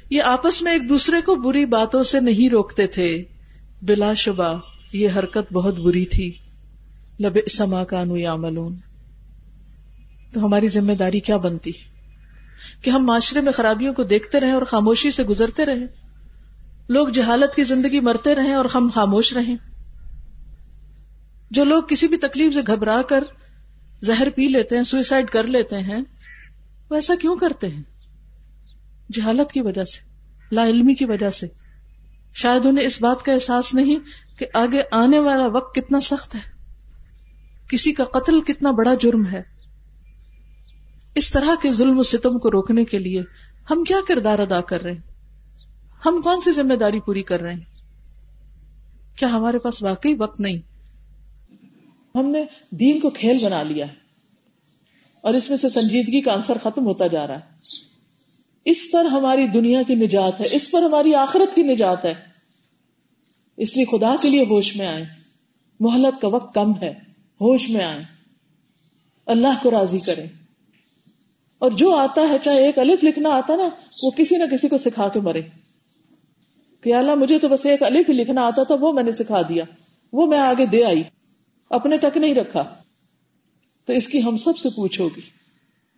یہ 0.09 0.21
آپس 0.21 0.61
میں 0.61 0.71
ایک 0.71 0.89
دوسرے 0.89 1.21
کو 1.21 1.35
بری 1.35 1.65
باتوں 1.65 2.03
سے 2.03 2.19
نہیں 2.19 2.49
روکتے 2.49 2.87
تھے۔ 2.87 3.23
بلا 3.81 4.13
شبہ 4.13 4.57
یہ 4.93 5.09
حرکت 5.15 5.53
بہت 5.53 5.79
بری 5.79 6.05
تھی۔ 6.05 6.31
لب 7.19 7.37
سما 7.49 7.83
کانو 7.83 8.17
یا 8.17 8.35
ملون 8.35 8.75
تو 10.33 10.45
ہماری 10.45 10.67
ذمہ 10.67 10.93
داری 10.93 11.19
کیا 11.19 11.37
بنتی؟ 11.37 11.71
کہ 12.81 12.89
ہم 12.89 13.05
معاشرے 13.05 13.41
میں 13.41 13.51
خرابیوں 13.51 13.93
کو 13.93 14.03
دیکھتے 14.03 14.39
رہیں 14.39 14.51
اور 14.51 14.61
خاموشی 14.61 15.11
سے 15.11 15.23
گزرتے 15.23 15.65
رہیں۔ 15.65 15.87
لوگ 16.89 17.07
جہالت 17.07 17.55
کی 17.55 17.63
زندگی 17.63 17.99
مرتے 17.99 18.35
رہیں 18.35 18.53
اور 18.53 18.65
ہم 18.75 18.89
خاموش 18.95 19.33
رہیں۔ 19.33 19.55
جو 21.51 21.63
لوگ 21.63 21.83
کسی 21.83 22.07
بھی 22.07 22.17
تکلیف 22.17 22.53
سے 22.53 22.59
گھبرا 22.67 23.01
کر 23.01 23.23
زہر 24.01 24.27
پی 24.35 24.47
لیتے 24.47 24.77
ہیں 24.77 24.83
سوئسائڈ 24.83 25.29
کر 25.29 25.47
لیتے 25.47 25.77
ہیں، 25.77 26.01
وہ 26.89 26.95
ایسا 26.95 27.13
کیوں 27.21 27.35
کرتے 27.35 27.67
ہیں؟ 27.67 27.83
جہالت 29.11 29.51
کی 29.51 29.61
وجہ 29.61 29.83
سے، 29.83 30.09
لا 30.51 30.67
علمی 30.67 30.93
کی 30.93 31.05
وجہ 31.05 31.29
سے۔ 31.29 31.47
شاید 32.33 32.65
انہیں 32.65 32.85
اس 32.85 33.01
بات 33.01 33.25
کا 33.25 33.33
احساس 33.33 33.73
نہیں 33.73 33.95
کہ 34.39 34.45
آگے 34.53 34.81
آنے 34.91 35.19
والا 35.19 35.47
وقت 35.47 35.75
کتنا 35.75 35.99
سخت 35.99 36.35
ہے۔ 36.35 36.39
کسی 37.69 37.93
کا 37.93 38.03
قتل 38.03 38.41
کتنا 38.41 38.71
بڑا 38.71 38.93
جرم 39.01 39.25
ہے۔ 39.25 39.56
اس 41.17 41.31
طرح 41.31 41.49
کے 41.61 41.71
ظلم 41.71 41.99
و 41.99 42.03
ستم 42.03 42.39
کو 42.39 42.51
روکنے 42.51 42.85
کے 42.85 42.99
لیے 42.99 43.23
ہم 43.71 43.83
کیا 43.83 43.97
کردار 44.07 44.39
ادا 44.39 44.61
کر 44.61 44.81
رہے 44.81 44.91
ہیں؟ 44.91 45.01
ہم 46.05 46.21
کون 46.23 46.41
سی 46.41 46.51
ذمہ 46.51 46.73
داری 46.73 46.99
پوری 46.99 47.23
کر 47.23 47.41
رہے 47.41 47.53
ہیں؟ 47.53 47.61
کیا 49.17 49.31
ہمارے 49.31 49.59
پاس 49.59 49.83
واقعی 49.83 50.13
وقت 50.13 50.39
نہیں؟ 50.39 50.57
ہم 52.15 52.25
نے 52.25 52.45
دین 52.69 52.99
کو 52.99 53.09
کھیل 53.09 53.45
بنا 53.45 53.63
لیا 53.63 53.87
ہے 53.87 53.93
اور 55.21 55.33
اس 55.33 55.49
میں 55.49 55.57
سے 55.57 55.69
سنجیدگی 55.69 56.21
کا 56.21 56.33
آنسر 56.33 56.57
ختم 56.63 56.85
ہوتا 56.85 57.07
جا 57.07 57.27
رہا 57.27 57.35
ہے۔ 57.35 57.45
اس 58.65 58.91
پر 58.91 59.05
ہماری 59.05 59.47
دنیا 59.47 59.81
کی 59.87 59.95
نجات 59.95 60.41
ہے، 60.41 60.45
اس 60.51 60.71
پر 60.71 60.81
ہماری 60.81 61.15
آخرت 61.15 61.55
کی 61.55 61.63
نجات 61.63 62.05
ہے۔ 62.05 62.13
اس 63.57 63.75
لیے 63.77 63.85
خدا 63.85 64.15
کے 64.21 64.29
لیے 64.29 64.41
ہوش 64.41 64.75
میں 64.75 64.87
آئے 64.87 65.05
محلت 65.79 66.21
کا 66.21 66.27
وقت 66.27 66.55
کم 66.55 66.71
ہے، 66.81 66.91
ہوش 67.41 67.69
میں 67.69 67.83
آئے 67.83 68.03
اللہ 69.25 69.63
کو 69.63 69.71
راضی 69.71 69.99
کریں۔ 69.99 70.46
اور 71.59 71.71
جو 71.71 71.95
آتا 71.95 72.21
ہے، 72.21 72.37
چاہے 72.43 72.65
ایک 72.65 72.79
الف 72.79 73.03
لکھنا 73.03 73.29
آتا 73.29 73.55
نا، 73.55 73.69
وہ 74.03 74.11
کسی 74.11 74.35
نہ 74.35 74.43
کسی 74.51 74.67
کو 74.67 74.77
سکھا 74.77 75.07
کے 75.07 75.19
مرے۔ 75.19 75.41
کہ 76.81 76.93
اللہ، 76.93 77.15
مجھے 77.15 77.39
تو 77.39 77.49
بس 77.49 77.65
ایک 77.65 77.83
الف 77.83 78.09
ہی 78.09 78.13
لکھنا 78.13 78.41
آتا 78.41 78.63
تھا، 78.63 78.75
وہ 78.79 78.93
میں 78.93 79.03
نے 79.03 79.11
سکھا 79.11 79.41
دیا۔ 79.41 79.63
وہ 80.13 80.27
میں 80.27 80.39
آگے 80.39 80.65
دے 80.65 80.83
آئی۔ 80.83 81.03
اپنے 81.69 81.97
تک 81.97 82.17
نہیں 82.17 82.35
رکھا۔ 82.35 82.63
تو 83.85 83.93
اس 83.93 84.07
کی 84.07 84.23
ہم 84.23 84.37
سب 84.37 84.57
سے 84.57 84.69
پوچھو 84.75 85.07
گی۔ 85.07 85.21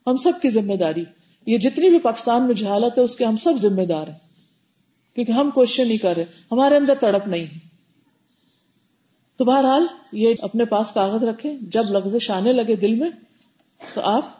ہم 0.07 0.18
سب 0.18 0.32
کی 0.41 0.49
ذمہ 0.49 0.74
داری۔ 0.74 1.03
یہ 1.45 1.57
جتنی 1.57 1.89
بھی 1.89 1.99
پاکستان 1.99 2.43
میں 2.43 2.53
جہالت 2.53 2.97
ہے، 2.97 3.03
اس 3.03 3.16
کے 3.16 3.26
ہم 3.26 3.38
سب 3.38 3.53
ذمہ 3.62 3.84
دار 3.84 4.07
ہیں۔ 4.07 4.16
کیونکہ 5.16 5.32
ہم 5.32 5.49
کوششیں 5.49 5.86
نہیں 5.86 5.97
کر 5.97 6.16
رہے۔ 6.16 6.26
ہمارے 6.51 6.76
اندر 6.76 6.95
تڑپ 6.95 7.28
نہیں 7.28 7.45
ہے۔ 7.45 7.60
تو 9.38 9.45
بہرحال، 9.45 9.86
یہ 10.12 10.34
اپنے 10.39 10.66
پاس 10.66 10.91
کاغذ 10.91 11.24
رکھے 11.24 11.57
جب 11.62 11.84
لفظ 11.89 12.32
آنے 12.32 12.53
لگے 12.53 12.76
دل 12.76 12.95
میں، 12.95 13.10
تو 13.93 14.01
آپ 14.01 14.39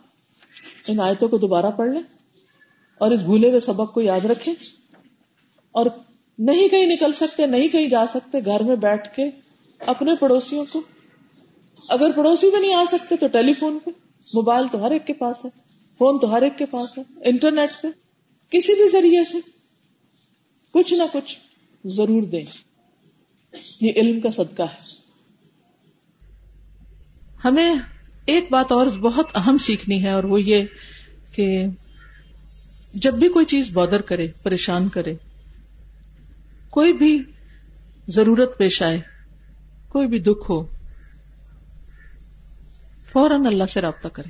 ان 0.88 1.00
آیتوں 1.00 1.30
کو 1.30 1.38
دوبارہ 1.38 1.72
پڑھ 1.78 1.90
لیں 1.90 2.02
اور 2.98 3.12
اس 3.12 3.22
بھولے 3.22 3.50
ہوئے 3.50 3.60
سبق 3.60 3.94
کو 3.94 4.02
یاد 4.02 4.26
رکھیں 4.26 4.54
اور 5.72 5.86
نہیں 6.40 6.68
کہیں 6.68 6.86
نکل 6.86 7.12
سکتے، 7.12 7.46
نہیں 7.46 7.68
کہیں 7.68 7.90
جا 7.90 8.08
سکتے، 8.08 8.38
گھر 8.46 8.64
میں 8.64 8.76
بیٹھ 8.76 9.16
کے 9.16 9.24
اپنے 9.80 10.16
پڑوسیوں 10.16 10.66
کو۔ 10.72 10.82
اگر 11.90 12.12
پڑوسی 12.12 12.50
بھی 12.50 12.60
نہیں 12.60 12.74
آ 12.74 12.84
سکتے 12.88 13.16
تو 13.18 13.28
ٹیلی 13.28 13.54
فون 13.54 13.80
پہ، 13.86 13.90
موبائل 14.34 14.66
تو 14.72 14.86
ہر 14.86 14.92
ایک 14.92 15.08
کے 15.08 15.14
پاس 15.14 15.46
ہے، 15.46 15.50
فون 15.98 16.20
تو 16.20 16.34
ہر 16.34 16.42
ایک 16.42 16.58
کے 16.58 16.66
پاس 16.66 16.98
ہے، 16.98 17.04
انٹرنیٹ 17.24 17.70
پہ، 17.82 17.88
کسی 18.50 18.74
بھی 18.74 18.90
ذریعے 18.90 19.24
سے۔ 19.24 19.38
کچھ 20.72 20.94
نہ 20.94 21.04
کچھ 21.14 21.40
ضرور 21.86 22.24
دیں۔ 22.24 22.44
یہ 23.82 23.92
علم 23.96 24.20
کا 24.20 24.30
صدقہ 24.30 24.64
ہے۔ 24.64 25.00
ہمیں 27.46 27.76
ایک 28.30 28.48
بات 28.52 28.72
اور 28.72 28.88
بہت 28.88 29.26
اہم 29.36 29.58
سیکھنی 29.58 30.04
ہے 30.04 30.10
اور 30.10 30.24
وہ 30.24 30.42
یہ 30.42 30.66
کہ 31.32 31.66
جب 32.94 33.14
بھی 33.14 33.30
کوئی 33.30 33.46
چیز 33.46 33.70
بادر 33.74 34.02
کرے، 34.02 34.28
پریشان 34.44 34.90
کرے، 34.90 35.16
کوئی 36.70 36.94
بھی 36.94 37.24
ضرورت 38.08 38.58
پیش 38.58 38.82
آئے، 38.82 39.00
کوئی 39.90 40.08
بھی 40.08 40.20
دکھ 40.20 40.52
ہو، 40.52 40.66
فوراً 43.14 43.46
اللہ 43.46 43.64
سے 43.64 43.82
رابطہ 43.82 44.08
کرے۔ 44.08 44.30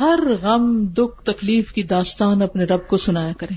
ہر 0.00 0.18
غم، 0.42 0.86
دکھ، 0.86 1.22
تکلیف 1.22 1.72
کی 1.72 1.82
داستان 1.82 2.42
اپنے 2.42 2.64
رب 2.64 2.88
کو 2.88 2.96
سنایا 2.96 3.32
کرے۔ 3.32 3.54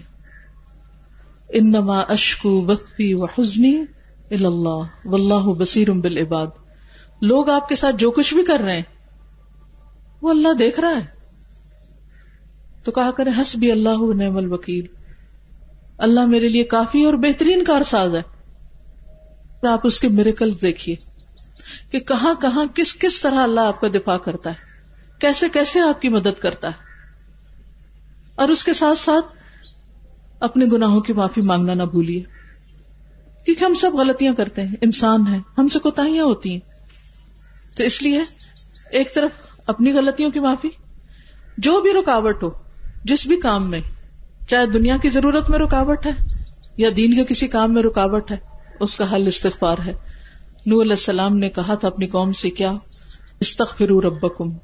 انما 1.49 1.99
اشکو 1.99 2.65
وقفی 2.65 3.13
و 3.13 3.25
حزنی 3.25 3.83
اللہ، 4.31 4.83
واللہ 5.05 5.53
بصیر 5.57 5.91
بالعباد۔ 5.91 6.47
لوگ 7.21 7.49
آپ 7.49 7.69
کے 7.69 7.75
ساتھ 7.75 7.95
جو 7.95 8.11
کچھ 8.11 8.33
بھی 8.33 8.45
کر 8.45 8.59
رہے 8.59 8.75
ہیں، 8.75 8.83
وہ 10.21 10.29
اللہ 10.29 10.53
دیکھ 10.53 10.79
رہا 10.79 10.89
ہے۔ 10.89 11.19
تو 12.83 12.91
کہا 12.91 13.11
کرے 13.11 13.29
ہس 13.41 13.55
بھی 13.55 13.71
اللہ 13.71 14.13
نعم 14.15 14.37
الوکیل۔ 14.37 14.85
اللہ 15.97 16.25
میرے 16.25 16.49
لیے 16.49 16.63
کافی 16.63 17.05
اور 17.05 17.13
بہترین 17.13 17.63
کار 17.63 17.83
ساز 17.83 18.15
ہے۔ 18.15 18.21
آپ 19.67 19.79
اس 19.83 19.99
کے 19.99 20.07
میریکل 20.07 20.51
دیکھیے 20.61 20.95
کہ 21.91 21.99
کہاں 21.99 22.33
کہاں 22.41 22.65
کس 22.75 22.97
کس 22.97 23.21
طرح 23.21 23.43
اللہ 23.43 23.61
آپ 23.61 23.81
کا 23.81 23.87
دفاع 23.87 24.17
کرتا 24.17 24.49
ہے۔ 24.49 24.55
کیسے 25.19 25.49
کیسے 25.49 25.79
آپ 25.79 26.01
کی 26.01 26.09
مدد 26.09 26.39
کرتا 26.39 26.67
ہے۔ 26.67 26.73
اور 28.35 28.49
اس 28.49 28.63
کے 28.63 28.73
ساتھ 28.73 28.97
ساتھ 28.97 29.25
اپنے 30.39 30.65
گناہوں 30.65 30.99
کی 30.99 31.13
معافی 31.13 31.41
مانگنا 31.41 31.73
نہ 31.73 31.83
بھولیے۔ 31.83 32.23
کیونکہ 33.45 33.63
ہم 33.63 33.73
سب 33.73 33.93
غلطیاں 33.93 34.33
کرتے 34.33 34.63
ہیں، 34.63 34.75
انسان 34.81 35.27
ہیں 35.27 35.39
ہم 35.57 35.67
سے 35.67 35.79
کوتاہیاں 35.79 36.23
ہوتی 36.23 36.51
ہیں۔ 36.53 36.78
تو 37.79 37.85
اس 37.85 38.01
لیے 38.01 38.21
ایک 38.91 39.15
طرف 39.15 39.29
اپنی 39.67 39.91
غلطیوں 39.91 40.31
کی 40.31 40.39
معافی، 40.39 40.67
جو 41.57 41.81
بھی 41.81 41.93
رکاوٹ 41.93 42.43
ہو، 42.43 42.49
جس 43.03 43.27
بھی 43.27 43.39
کام 43.39 43.71
میں، 43.71 43.79
چاہے 44.49 44.65
دنیا 44.65 44.97
کی 44.97 45.09
ضرورت 45.09 45.49
میں 45.49 45.59
رکاوٹ 45.59 46.05
ہے 46.05 46.11
یا 46.77 46.89
دین 46.95 47.15
کے 47.15 47.23
کسی 47.23 47.47
کام 47.47 47.73
میں 47.73 47.83
رکاوٹ 47.83 48.31
ہے، 48.31 48.37
اس 48.79 48.97
کا 48.97 49.15
حل 49.15 49.27
استغفار 49.27 49.77
ہے۔ 49.85 49.93
نور 50.65 50.81
علیہ 50.81 50.91
السلام 50.91 51.37
نے 51.37 51.49
کہا 51.49 51.75
تھا 51.75 51.87
اپنی 51.87 52.07
قوم 52.07 52.33
سے 52.33 52.49
کیا؟ 52.49 52.73
استغفروا 53.39 54.01
ربکم، 54.01 54.57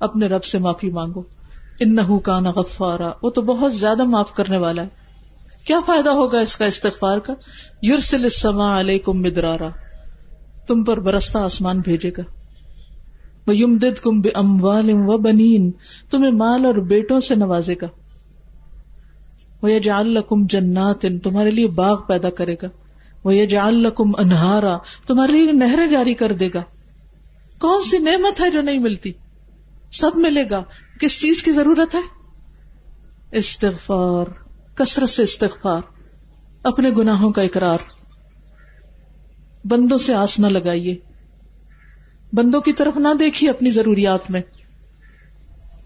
اپنے 0.00 0.26
رب 0.26 0.44
سے 0.44 0.58
معافی 0.58 0.90
مانگو۔ 0.90 1.22
ان 1.80 2.20
کا 2.20 2.38
غفارا، 2.38 3.10
وہ 3.22 3.30
تو 3.30 3.42
بہت 3.42 3.74
زیادہ 3.74 4.04
معاف 4.04 4.34
کرنے 4.34 4.58
والا 4.58 4.82
ہے۔ 4.82 4.88
کیا 5.66 5.80
فائدہ 5.86 6.10
ہوگا 6.10 6.40
اس 6.40 6.56
کا 6.56 6.64
استغفار 6.64 7.18
کا؟ 7.18 7.34
یورسل 7.82 8.24
السما 8.24 8.80
علیکم 8.80 9.22
مدرارا، 9.22 9.68
تم 10.66 10.84
پر 10.84 11.00
برستا 11.00 11.44
آسمان 11.44 11.80
بھیجے 11.80 12.10
گا۔ 12.18 12.37
وَيُمْدِدْ 13.48 14.02
کم 14.02 14.20
بے 14.20 14.28
اموال 14.34 14.90
و 14.90 15.18
بنین 15.18 15.70
تمہیں 16.10 16.30
مال 16.30 16.66
اور 16.66 16.74
بیٹوں 16.74 17.20
سے 17.20 17.34
نوازے 17.34 17.74
گا۔ 17.82 17.86
وہ 19.62 19.72
یہ 19.72 19.78
جال 19.78 20.18
جنات، 20.48 21.06
تمہارے 21.22 21.50
لیے 21.50 21.66
باغ 21.66 22.00
پیدا 22.08 22.30
کرے 22.30 22.54
گا۔ 22.62 22.68
وہ 23.24 23.34
یہ 23.34 23.46
جال 23.46 23.86
انہارا 24.18 24.78
تمہارے 25.06 25.32
لیے 25.32 25.52
نہریں 25.52 25.86
جاری 25.86 26.14
کر 26.14 26.32
دے 26.32 26.48
گا۔ 26.54 26.62
کون 27.58 27.82
سی 27.82 27.98
نعمت 27.98 28.40
ہے 28.40 28.50
جو 28.50 28.60
نہیں 28.60 28.78
ملتی؟ 28.78 29.12
سب 29.92 30.10
ملے 30.14 30.44
گا۔ 30.50 30.62
کس 31.00 31.20
چیز 31.20 31.42
کی 31.42 31.52
ضرورت 31.52 31.94
ہے؟ 31.94 32.00
استغفار، 33.32 34.24
کثرت 34.74 35.10
سے 35.10 35.22
استغفار، 35.22 35.80
اپنے 36.64 36.90
گناہوں 36.90 37.32
کا 37.32 37.42
اقرار۔ 37.42 37.78
بندوں 39.64 39.98
سے 39.98 40.14
آس 40.14 40.38
نہ 40.38 40.46
لگائیے۔ 40.46 40.96
بندوں 42.32 42.60
کی 42.60 42.72
طرف 42.72 42.96
نہ 42.96 43.08
دیکھیے 43.20 43.50
اپنی 43.50 43.70
ضروریات 43.70 44.30
میں۔ 44.30 44.40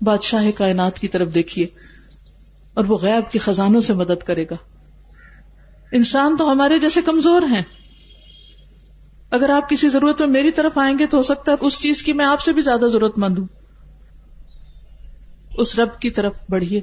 بادشاہ 0.03 0.51
کائنات 0.57 0.99
کی 0.99 1.09
طرف 1.09 1.35
دیکھیے، 1.35 1.67
اور 2.75 2.85
وہ 2.85 2.99
غیب 2.99 3.33
کے 3.33 3.39
خزانوں 3.39 3.81
سے 3.81 3.95
مدد 3.95 4.23
کرے 4.23 4.45
گا۔ 4.51 4.57
انسان 5.93 6.37
تو 6.37 6.53
ہمارے 6.53 6.79
جیسے 6.79 7.03
کمزور 7.03 7.43
ہیں۔ 7.43 7.63
اگر 9.31 9.51
آپ 9.51 9.71
کسی 9.71 9.89
ضرورت 9.89 10.21
میں 10.21 10.29
میری 10.29 10.51
طرف 10.51 10.79
آئیں 10.79 10.99
گے 10.99 11.07
تو 11.07 11.17
ہو 11.17 11.23
سکتا 11.23 11.53
ہے 11.53 11.57
اس 11.61 11.81
چیز 11.81 12.03
کی 12.03 12.13
میں 12.13 12.25
آپ 12.25 12.41
سے 12.41 12.53
بھی 12.53 12.63
زیادہ 12.63 12.87
ضرورت 12.93 13.19
مند 13.19 13.39
ہوں۔ 13.39 13.47
اس 15.59 15.79
رب 15.79 16.01
کی 16.01 16.11
طرف 16.11 16.35
بڑھیے، 16.49 16.81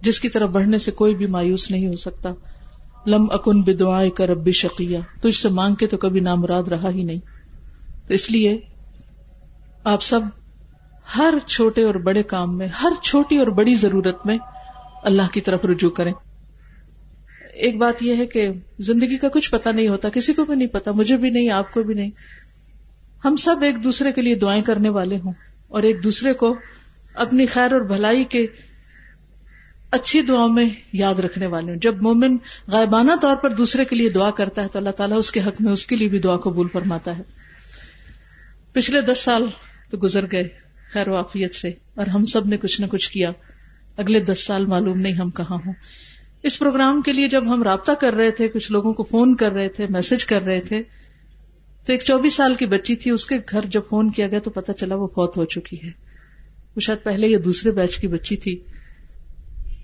جس 0.00 0.20
کی 0.20 0.28
طرف 0.28 0.50
بڑھنے 0.50 0.78
سے 0.78 0.90
کوئی 0.90 1.14
بھی 1.14 1.26
مایوس 1.26 1.70
نہیں 1.70 1.86
ہو 1.86 1.96
سکتا۔ 1.96 2.30
لم 3.06 3.26
اکن 3.30 3.62
بدعائے 3.62 4.10
کا 4.10 4.26
ربی 4.26 4.52
شقیہ 4.52 4.98
تجھ 5.22 5.36
سے 5.36 5.48
مانگ 5.48 5.74
کے 5.74 5.86
تو 5.86 5.96
کبھی 5.96 6.20
نامراد 6.20 6.62
رہا 6.62 6.90
ہی 6.90 7.02
نہیں۔ 7.02 7.18
تو 8.08 8.14
اس 8.14 8.30
لیے 8.30 8.58
آپ 9.84 10.02
سب 10.02 10.20
ہر 11.18 11.34
چھوٹے 11.46 11.82
اور 11.82 11.94
بڑے 11.94 12.22
کام 12.22 12.58
میں، 12.58 12.66
ہر 12.66 12.92
چھوٹی 13.02 13.38
اور 13.38 13.46
بڑی 13.46 13.74
ضرورت 13.74 14.26
میں 14.26 14.38
اللہ 15.02 15.22
کی 15.32 15.40
طرف 15.40 15.64
رجوع 15.64 15.90
کریں۔ 15.90 16.12
ایک 17.52 17.76
بات 17.76 18.02
یہ 18.02 18.16
ہے 18.16 18.26
کہ 18.26 18.48
زندگی 18.78 19.16
کا 19.16 19.28
کچھ 19.28 19.50
پتا 19.50 19.72
نہیں 19.72 19.88
ہوتا، 19.88 20.08
کسی 20.08 20.34
کو 20.34 20.44
بھی 20.44 20.54
نہیں 20.54 20.68
پتا 20.68 20.92
مجھے 20.92 21.16
بھی 21.16 21.30
نہیں، 21.30 21.50
آپ 21.50 21.74
کو 21.74 21.82
بھی 21.82 21.94
نہیں۔ 21.94 22.10
ہم 23.24 23.36
سب 23.36 23.56
ایک 23.62 23.84
دوسرے 23.84 24.12
کے 24.12 24.22
لیے 24.22 24.34
دعائیں 24.34 24.62
کرنے 24.62 24.88
والے 24.88 25.18
ہوں 25.18 25.32
اور 25.68 25.82
ایک 25.82 26.04
دوسرے 26.04 26.32
کو 26.32 26.56
اپنی 27.14 27.46
خیر 27.46 27.72
اور 27.72 27.80
بھلائی 27.80 28.24
کے 28.24 28.46
اچھی 29.90 30.22
دعاؤں 30.22 30.48
میں 30.48 30.64
یاد 30.92 31.14
رکھنے 31.14 31.46
والے 31.46 31.72
ہوں۔ 31.72 31.78
جب 31.78 32.02
مومن 32.02 32.36
غائبانہ 32.68 33.12
طور 33.22 33.36
پر 33.36 33.50
دوسرے 33.50 33.84
کے 33.84 33.96
لیے 33.96 34.08
دعا 34.08 34.30
کرتا 34.30 34.62
ہے 34.62 34.68
تو 34.72 34.78
اللہ 34.78 34.90
تعالیٰ 34.90 35.18
اس 35.18 35.30
کے 35.30 35.40
حق 35.40 35.62
میں 35.62 35.72
اس 35.72 35.86
کے 35.86 35.96
لیے 35.96 36.08
بھی 36.08 36.18
دعا 36.18 36.36
قبول 36.36 36.68
فرماتا 36.72 37.18
ہے۔ 37.18 37.22
پچھلے 38.72 39.00
دس 39.00 39.18
سال 39.18 39.46
تو 39.90 39.96
گزر 40.02 40.24
گئے 40.32 40.48
خیر 40.92 41.08
وافیت 41.08 41.54
سے 41.54 41.68
اور 41.94 42.06
ہم 42.06 42.24
سب 42.24 42.46
نے 42.46 42.56
کچھ 42.56 42.80
نہ 42.80 42.86
کچھ 42.86 43.12
کیا۔ 43.12 43.32
اگلے 43.96 44.20
دس 44.20 44.46
سال 44.46 44.66
معلوم 44.66 44.98
نہیں 44.98 45.12
ہم 45.12 45.30
کہاں 45.30 45.58
ہوں۔ 45.66 45.72
اس 46.42 46.58
پروگرام 46.58 47.02
کے 47.02 47.12
لیے 47.12 47.28
جب 47.28 47.54
ہم 47.54 47.62
رابطہ 47.62 47.92
کر 47.92 48.14
رہے 48.14 48.30
تھے، 48.30 48.48
کچھ 48.48 48.72
لوگوں 48.72 48.92
کو 48.92 49.04
فون 49.04 49.36
کر 49.36 49.52
رہے 49.52 49.68
تھے، 49.68 49.86
میسج 49.90 50.26
کر 50.26 50.42
رہے 50.42 50.60
تھے، 50.60 50.82
تو 51.86 51.92
ایک 51.92 52.02
چوبیس 52.02 52.34
سال 52.34 52.54
کی 52.54 52.66
بچی 52.66 52.96
تھی، 52.96 53.10
اس 53.10 53.26
کے 53.26 53.34
گھر 53.50 53.66
جب 53.66 53.80
فون 53.88 54.10
کیا 54.10 54.26
گیا 54.26 54.38
تو 54.38 54.50
پتا 54.50 54.72
چلا 54.72 54.94
وہ 54.94 55.06
فوت 55.06 55.36
ہو 55.36 55.44
چکی 55.44 55.76
ہے۔ 55.84 55.90
وہ 56.76 56.80
شاید 56.80 57.04
پہلے 57.04 57.26
یا 57.26 57.38
دوسرے 57.44 57.70
بیچ 57.70 57.98
کی 57.98 58.08
بچی 58.08 58.36
تھی۔ 58.36 58.60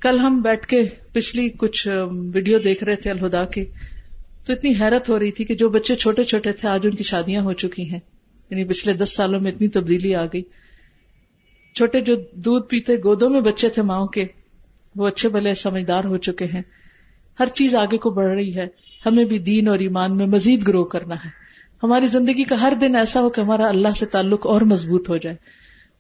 کل 0.01 0.19
ہم 0.19 0.41
بیٹھ 0.41 0.67
کے 0.67 0.83
پچھلی 1.13 1.49
کچھ 1.49 1.89
ویڈیو 2.35 2.59
دیکھ 2.59 2.85
رہے 2.85 2.97
تھے 2.97 3.11
الہدا 3.11 3.45
کے۔ 3.45 3.65
تو 4.45 4.53
اتنی 4.53 4.75
حیرت 4.81 5.09
ہو 5.09 5.19
رہی 5.19 5.31
تھی 5.31 5.45
کہ 5.45 5.55
جو 5.55 5.69
بچے 5.69 5.95
چھوٹے 5.95 6.25
چھوٹے 6.25 6.53
تھے، 6.53 6.69
آج 6.69 6.81
ان 6.85 6.95
کی 6.95 7.05
شادیاں 7.05 7.43
ہو 7.43 7.53
چکی 7.53 7.91
ہیں۔ 7.91 8.01
یعنی 8.51 8.65
پچھلے 8.65 8.93
دس 8.93 9.17
سالوں 9.17 9.41
میں 9.41 9.53
اتنی 9.53 9.69
تبدیلی 9.69 10.15
آ 10.15 10.25
گئی۔ 10.25 10.43
چھوٹے 11.75 12.01
جو 12.01 12.17
دودھ 12.33 12.67
پیتے 12.67 12.97
گودوں 12.97 13.31
میں 13.31 13.41
بچے 13.41 13.69
تھے 13.69 13.83
ماؤں 13.83 14.07
کے، 14.07 14.25
وہ 14.97 15.09
اچھے 15.09 15.29
بھلے 15.29 15.55
سمجھدار 15.55 16.05
ہو 16.05 16.17
چکے 16.17 16.45
ہیں۔ 16.45 16.63
ہر 17.41 17.47
چیز 17.47 17.75
آگے 17.75 17.99
کو 17.99 18.11
بڑھ 18.11 18.35
رہی 18.35 18.55
ہے۔ 18.55 18.67
ہمیں 19.07 19.25
بھی 19.25 19.39
دین 19.39 19.69
اور 19.69 19.79
ایمان 19.79 20.17
میں 20.17 20.27
مزید 20.27 20.69
گرو 20.69 20.85
کرنا 20.85 21.15
ہے۔ 21.15 21.29
ہماری 21.83 22.07
زندگی 22.07 22.45
کا 22.45 22.61
ہر 22.61 22.73
دن 22.81 22.97
ایسا 22.97 23.21
ہو 23.21 23.31
کہ 23.31 23.41
ہمارا 23.41 23.69
اللہ 23.69 23.89
سے 23.97 24.07
تعلق 24.07 24.47
اور 24.47 24.61
مضبوط 24.61 25.09
ہو 25.09 25.17
جائے۔ 25.17 25.37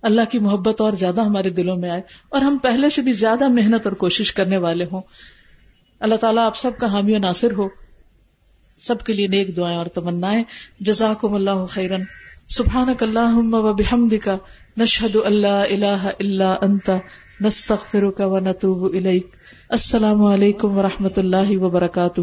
اللہ 0.02 0.20
کی 0.30 0.38
محبت 0.38 0.80
اور 0.80 0.92
زیادہ 0.92 1.20
ہمارے 1.20 1.50
دلوں 1.50 1.76
میں 1.76 1.90
آئے۔ 1.90 2.02
اور 2.28 2.40
ہم 2.40 2.58
پہلے 2.58 2.90
سے 2.90 3.02
بھی 3.02 3.12
زیادہ 3.12 3.48
محنت 3.48 3.86
اور 3.86 3.92
کوشش 3.92 4.32
کرنے 4.32 4.56
والے 4.56 4.84
ہوں۔ 4.92 5.00
اللہ 6.00 6.14
تعالیٰ 6.14 6.46
آپ 6.46 6.56
سب 6.56 6.78
کا 6.78 6.92
حامی 6.92 7.14
و 7.14 7.18
ناصر 7.18 7.52
ہو۔ 7.52 7.68
سب 8.80 9.02
کے 9.02 9.12
لیے 9.12 9.26
نیک 9.26 9.56
دعائیں 9.56 9.78
اور 9.78 9.86
تمنا 9.86 10.32
جزاکم 10.80 11.34
اللہ 11.34 11.66
خیرن۔ 11.68 12.00
سبحانک 12.48 13.02
اللهم 13.02 13.54
وبحمدك 13.54 14.28
نشهد 14.76 15.16
نشہد 15.16 15.32
لا 15.32 15.62
الہ 15.62 16.10
الا 16.20 16.54
انت 16.62 16.90
نستغفرك 17.40 18.20
ونتوب 18.20 18.94
نتوب 18.94 19.18
السلام 19.68 20.24
علیکم 20.24 20.78
و 20.78 20.82
رحمت 20.82 21.18
اللہ 21.18 21.58
وبرکاتہ۔ 21.58 22.20